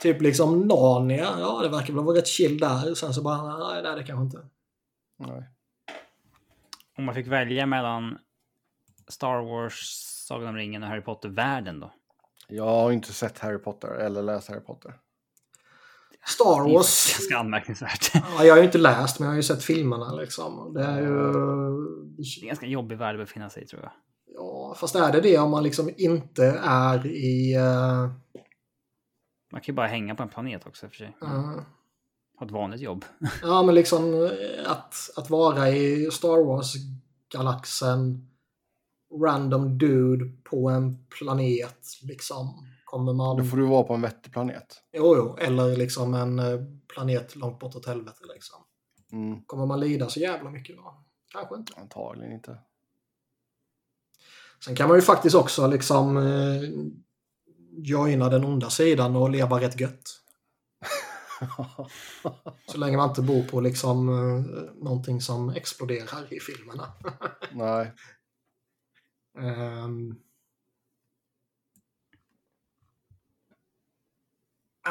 [0.00, 2.94] Typ liksom Narnia, ja det verkar väl vara rätt chill där.
[2.94, 4.48] Sen så bara, nej det är det kanske inte.
[5.18, 5.42] Nej.
[6.98, 8.18] Om man fick välja mellan
[9.08, 11.92] Star Wars, Sagan om ringen och Harry Potter-världen då?
[12.48, 14.94] Jag har inte sett Harry Potter eller läst Harry Potter.
[16.26, 18.10] Star Det är Wars, ganska anmärkningsvärt.
[18.14, 20.74] ja, jag har ju inte läst men jag har ju sett filmerna liksom.
[20.74, 21.06] Det är ju...
[22.16, 23.92] Det är en ganska jobbig värld att befinna sig i tror jag.
[24.34, 27.54] Ja, fast är det det om man liksom inte är i...
[27.54, 28.10] eh,
[29.52, 31.16] Man kan ju bara hänga på en planet också för sig.
[31.22, 31.28] eh,
[32.38, 33.04] Ha ett vanligt jobb.
[33.42, 38.28] Ja, men liksom eh, att, att vara i Star Wars-galaxen,
[39.22, 42.66] random dude på en planet, liksom.
[42.84, 43.36] Kommer man...
[43.36, 44.82] Då får du vara på en vettig planet.
[44.92, 46.60] Jo, jo, eller liksom en eh,
[46.94, 48.58] planet långt bortåt helvete, liksom.
[49.12, 51.04] Mm, Kommer man lida så jävla mycket då?
[51.32, 51.72] Kanske inte.
[51.80, 52.58] antagligen inte.
[54.64, 56.62] Sen kan man ju faktiskt också liksom eh,
[57.76, 60.22] joina den onda sidan och leva rätt gött.
[62.66, 66.92] Så länge man inte bor på liksom eh, någonting som exploderar i filmerna.
[67.52, 67.92] Nej.
[69.36, 70.20] Men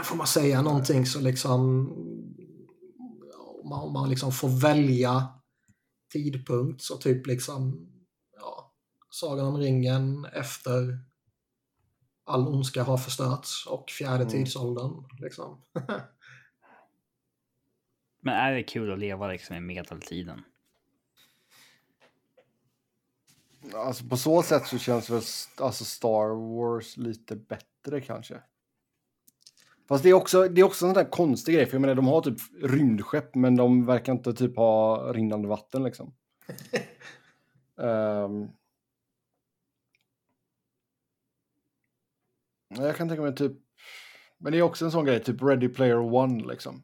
[0.03, 1.89] får man säga någonting så liksom
[3.63, 5.27] om man, om man liksom får välja
[6.13, 7.89] tidpunkt så typ liksom
[8.33, 8.73] ja,
[9.09, 10.99] Sagan om ringen efter
[12.25, 14.29] all ondska har förstörts och fjärde Mm.
[14.29, 15.03] tidsåldern.
[15.19, 15.61] Liksom.
[18.21, 20.41] Men är det kul att leva liksom i medeltiden?
[23.73, 25.21] Alltså på så sätt så känns väl
[25.57, 28.41] alltså Star Wars lite bättre kanske.
[29.87, 31.95] Fast det är också, det är också en sån där konstig grej, för jag menar
[31.95, 36.13] de har typ rymdskepp men de verkar inte typ ha rinnande vatten liksom.
[37.77, 38.47] Ehm.
[42.69, 43.51] jag kan tänka mig typ,
[44.37, 46.83] men det är också en sån grej, typ Ready Player One liksom.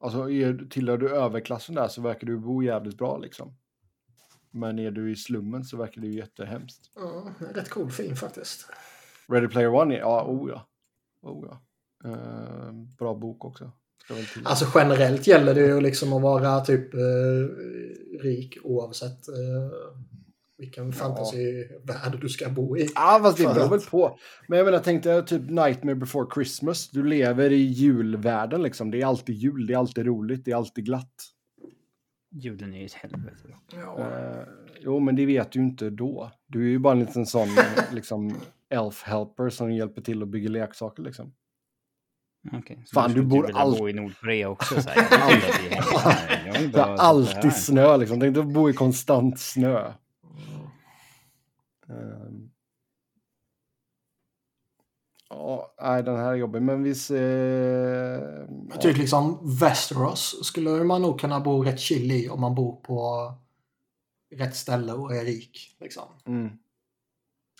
[0.00, 3.56] Alltså är, tillhör du överklassen där så verkar du bo jävligt bra liksom.
[4.52, 6.90] Men är du i slummen så verkar det ju jättehemskt.
[6.94, 8.66] Ja, rätt cool film faktiskt.
[9.28, 10.66] Ready Player One, är, ja, oh ja.
[11.22, 11.62] Oh ja.
[12.10, 13.72] Eh, bra bok också.
[14.44, 17.00] Alltså generellt gäller det ju liksom att vara typ eh,
[18.22, 19.70] rik oavsett eh,
[20.58, 22.88] vilken fantasyvärld du ska bo i.
[22.94, 24.18] Ja, fast det beror väl på.
[24.48, 26.90] Men jag menar, tänk dig typ Nightmare before Christmas.
[26.90, 28.90] Du lever i julvärlden liksom.
[28.90, 31.14] Det är alltid jul, det är alltid roligt, det är alltid glatt.
[32.32, 33.48] Julen är ju ett helvete.
[33.72, 33.98] Ja.
[33.98, 34.42] Eh,
[34.80, 36.30] jo, men det vet du ju inte då.
[36.46, 37.48] Du är ju bara en liten sån
[37.92, 38.34] liksom
[38.68, 41.32] elf helper som hjälper till att bygga leksaker liksom.
[42.52, 42.82] Okej.
[42.86, 44.82] så Fan, skulle du bor all- bo i Nordkorea också.
[44.82, 45.02] Så här.
[46.50, 48.20] Att det är- alltid snö liksom.
[48.20, 49.92] Tänk dig att bo i konstant snö.
[51.88, 52.49] Ehm.
[55.30, 57.18] Ja, nej, den här är jobbig, men vi ser...
[58.70, 62.76] Jag tycker liksom Västerås skulle man nog kunna bo rätt chill i om man bor
[62.76, 63.32] på
[64.34, 65.76] rätt ställe och är rik.
[65.80, 66.02] Liksom.
[66.26, 66.50] Mm.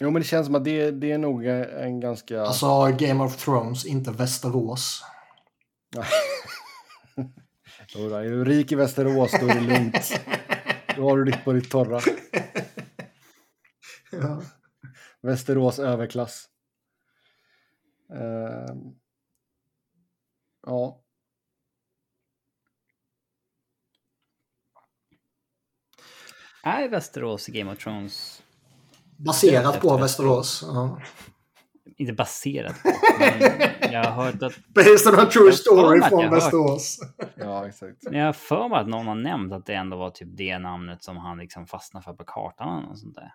[0.01, 2.43] Jo, men det känns som att det, det är nog en ganska...
[2.43, 5.05] Alltså Game of Thrones, inte Västerås.
[7.95, 10.21] Jodå, är du rik i Västerås då är det lugnt.
[10.97, 12.01] Då har du ditt på ditt torra.
[14.13, 14.43] Ja.
[15.23, 16.49] Västerås överklass.
[18.13, 18.95] Ehm.
[20.67, 21.01] ja.
[26.63, 28.43] Är Västerås i Game of Thrones
[29.17, 30.65] Baserat på Västerås.
[30.67, 31.01] Ja.
[31.97, 32.89] inte baserat på?
[33.93, 34.53] Jag har hört att...
[34.75, 36.99] Based on a true story från Västerås.
[37.35, 37.97] ja, exakt.
[38.11, 41.05] Jag har för mig att någon har nämnt att det ändå var typ det namnet
[41.05, 43.35] som han liksom fastnade för på kartan och sånt där.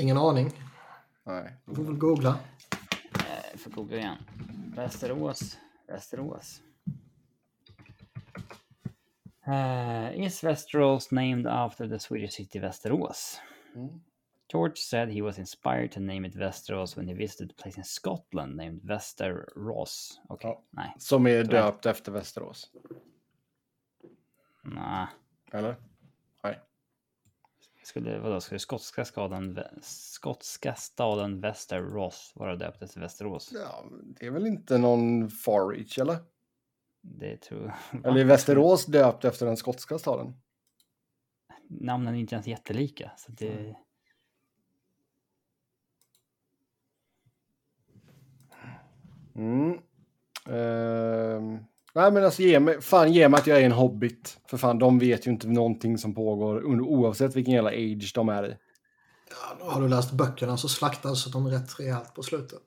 [0.00, 0.50] Ingen aning.
[1.26, 1.56] Nej.
[1.66, 2.38] Du får väl googla.
[3.60, 4.16] Jag får googla igen.
[4.76, 5.58] Västerås.
[5.86, 6.62] Västerås.
[9.48, 13.40] Uh, is Västerås named after the Swedish city Västerås?
[13.74, 14.00] Mm.
[14.52, 17.84] George said he was inspired to name it Västerås when he visited a place in
[17.84, 20.20] Scotland named Västerås.
[20.28, 20.64] Okej, Ja.
[20.70, 20.94] nej.
[20.98, 22.70] Som är döpt efter Västerås.
[24.62, 25.06] Nej.
[25.52, 25.76] Eller?
[27.90, 33.50] Skulle, vadå, skulle skotska staden, Vä- skotska staden Västerås vara döpt efter Västerås?
[33.54, 36.16] Ja, det är väl inte någon far reach, eller?
[37.00, 38.04] Det tror jag.
[38.06, 40.40] Eller är Västerås döpt efter den skotska staden?
[41.68, 43.12] Namnen är inte ens jättelika.
[43.16, 43.76] Så det...
[49.34, 49.78] Mm.
[50.46, 51.64] Ehm.
[51.94, 54.38] Nej men alltså ge mig, fan ge mig att jag är en hobbit.
[54.46, 58.28] För fan, de vet ju inte någonting som pågår under- oavsett vilken jävla age de
[58.28, 58.56] är i.
[59.30, 62.62] Ja, då har du läst böckerna så slaktas de rätt rejält på slutet.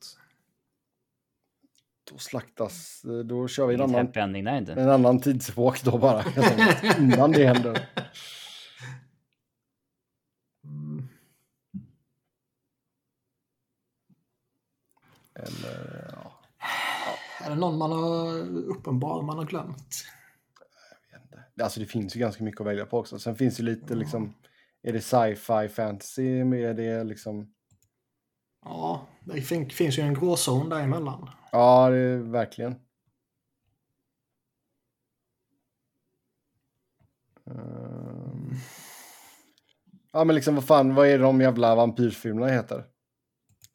[2.12, 4.74] Då slaktas, då kör vi en Inget annan, inte.
[4.74, 6.24] en annan tidsepok då bara.
[7.00, 7.90] Innan det händer.
[10.66, 11.08] Mm.
[15.36, 16.03] Eller.
[17.46, 20.06] Är det någon man har uppenbar man har glömt?
[21.62, 23.20] Alltså det finns ju ganska mycket att välja på också.
[23.20, 24.34] Sen finns det lite liksom,
[24.82, 27.54] är det sci-fi fantasy med det liksom?
[28.66, 31.30] Ja, det fin- finns ju en gråzon däremellan.
[31.52, 32.76] Ja, det är verkligen.
[37.46, 38.52] Ehm.
[40.12, 42.86] Ja, men liksom vad fan, vad är de jävla vampyrfilmerna heter?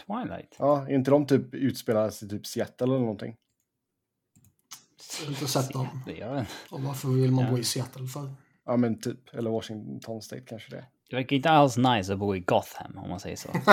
[0.07, 0.57] Twilight.
[0.59, 3.37] Ja, är inte de typ utspelar sig i typ Seattle eller någonting?
[5.19, 6.03] Jag har inte sett dem.
[6.07, 6.47] Det gör den.
[6.71, 7.51] Och varför vill man Ja.
[7.51, 8.35] bo i Seattle för?
[8.67, 9.35] Ja, men typ.
[9.35, 10.85] Eller Washington State kanske det.
[11.11, 13.49] Det verkar inte alls nice att bo i Gotham om man säger så.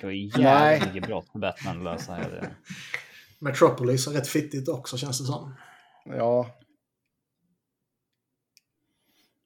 [0.00, 0.82] Det var jävligt Nej.
[0.86, 2.18] mycket brott för Batman att lösa.
[2.18, 2.50] det.
[3.38, 5.54] Metropolis är rätt fittigt också känns det som.
[6.04, 6.46] Ja,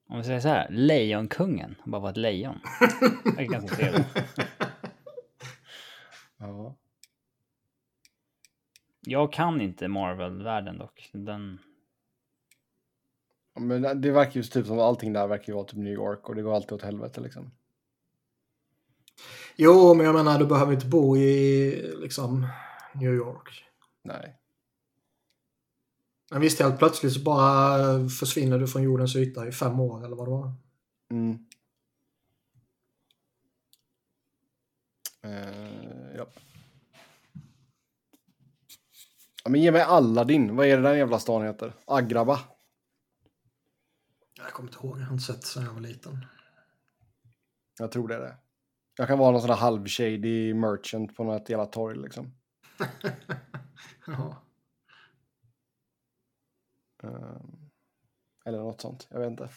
[0.09, 2.61] Om vi säger så här, Lejonkungen har bara varit lejon.
[3.37, 4.07] Det är ganska trevligt.
[9.11, 11.11] Jag kan inte Marvel-världen dock.
[11.13, 11.59] Den...
[13.55, 16.29] Ja, Men det verkar ju typ som allting där verkar ju vara typ New York
[16.29, 17.51] och det går alltid åt helvete liksom.
[19.57, 21.71] Jo, men jag menar du behöver inte bo i
[22.01, 22.47] liksom
[22.95, 23.65] New York.
[24.03, 24.37] Nej.
[26.31, 30.17] Men visst, helt plötsligt så bara försvinner du från jordens yta i fem år eller
[30.17, 30.53] vad det var.
[31.11, 31.47] Mm.
[35.23, 35.80] Eh,
[39.45, 39.51] ja.
[39.51, 40.57] Men ge mig Aladdin.
[40.57, 41.73] Vad är det den jävla stan heter?
[41.85, 42.41] Agraba.
[44.37, 46.27] Jag kommer inte ihåg, jag har inte sett sen jag var liten.
[47.79, 48.37] Jag tror det är det.
[48.99, 52.35] Jag kan vara någon sån här halvshady merchant på något jävla torg liksom.
[54.07, 54.43] Ja.
[57.03, 57.71] Ehm,
[58.45, 59.07] eller något sånt.
[59.11, 59.49] Jag vet inte.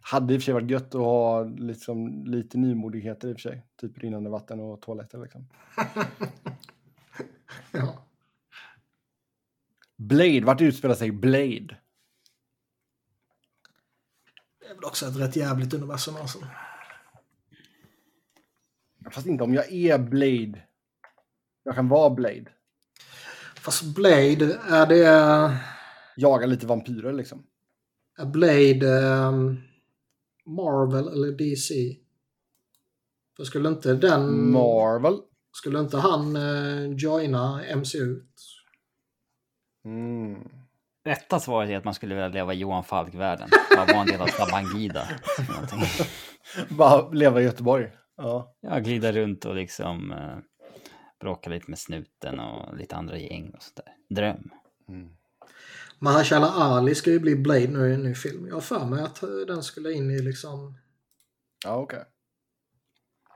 [0.00, 3.50] Hade i och för sig varit gött att ha liksom, lite nymodigheter i och för
[3.50, 3.66] sig.
[3.76, 5.48] Typ rinnande vatten och toaletter liksom.
[7.72, 8.09] ja.
[10.00, 11.76] Blade, vart utspelar sig Blade?
[14.60, 16.38] Det är väl också ett rätt jävligt universum alltså.
[19.12, 20.62] Fast inte om jag är Blade.
[21.62, 22.52] Jag kan vara Blade.
[23.56, 25.56] Fast Blade, är det...
[26.16, 27.46] Jaga lite vampyrer liksom.
[28.18, 29.56] Är Blade ehm,
[30.46, 31.96] Marvel eller DC?
[33.36, 34.52] För skulle inte den...
[34.52, 35.18] Marvel.
[35.52, 38.20] Skulle inte han eh, joina MCU?
[39.84, 40.48] Mm.
[41.04, 43.48] Rätta svaret är att man skulle vilja leva i Johan Falk-världen.
[43.76, 45.08] Bara vara en del av Tabangida.
[46.68, 47.90] Bara leva i Göteborg.
[48.16, 48.54] Ja.
[48.60, 50.38] Ja, glida runt och liksom eh,
[51.20, 53.92] bråka lite med snuten och lite andra gäng och sådär.
[54.08, 54.50] Dröm.
[55.98, 58.46] Mahershala Ali ska ju bli Blade nu i en ny film.
[58.46, 60.78] Jag har för mig att eh, den skulle in i liksom...
[61.64, 62.04] Ja, okej.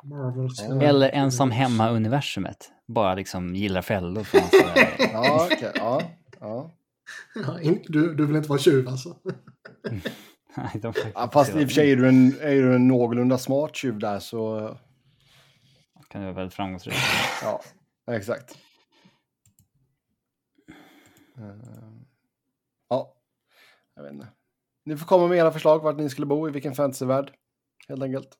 [0.05, 0.63] Marvels.
[0.63, 0.83] Ja.
[0.83, 2.71] Eller ensam hemma-universumet.
[2.89, 4.27] Bara liksom gillar fällor.
[4.77, 5.73] Eh, Ja, okej.
[5.75, 6.03] Ja,
[6.45, 6.71] ja.
[7.87, 9.17] Du, du vill inte vara tjuv alltså?
[10.57, 11.31] Nej, de ja.
[11.33, 14.19] Fast i och för sig är du en, är du en någorlunda smart tjuv där
[14.19, 14.69] så...
[16.09, 16.99] kan det vara väldigt framgångsrikt.
[17.43, 17.61] Ja,
[18.13, 18.59] exakt.
[21.39, 21.85] Eh,
[22.89, 23.15] Ja,
[23.95, 24.29] jag vet inte.
[24.85, 27.33] Ni får komma med era förslag vart ni skulle bo, i vilken fantasyvärld.
[27.89, 28.39] Helt enkelt.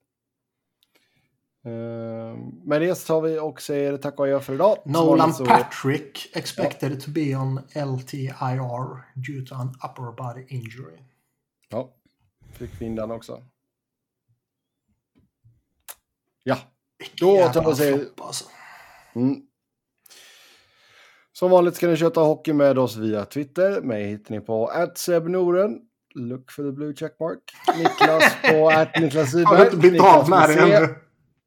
[1.65, 4.79] Eh, Med det tar vi och säger tack och adjö för idag.
[4.85, 10.99] Nolan så- Patrick expected to be on LTIR due to an upper body injury.
[11.69, 11.95] Ja,
[12.53, 13.43] fick vi in den också.
[16.43, 16.59] Ja,
[17.21, 18.45] Då tar vi och säger- alltså.
[19.15, 19.37] Mm.
[21.33, 23.81] Som vanligt ska ni köta hockey med oss via Twitter.
[23.81, 25.79] Mig hittar ni på @sebnoren.
[26.15, 27.39] Look for the blue checkmark.
[27.79, 28.71] Niklas på
[29.01, 30.95] Niklas Har du inte blivit av med det ännu?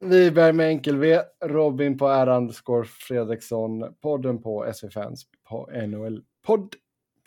[0.00, 1.20] Wiberg med enkel V.
[1.44, 3.94] Robin på R underscore Fredriksson.
[4.02, 6.74] Podden på SV Fans på NHL podd.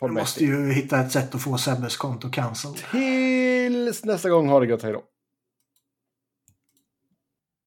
[0.00, 2.76] Du måste ju hitta ett sätt att få Sebbes konto cancelled.
[2.90, 5.02] Tills nästa gång, ha det gött, hej då.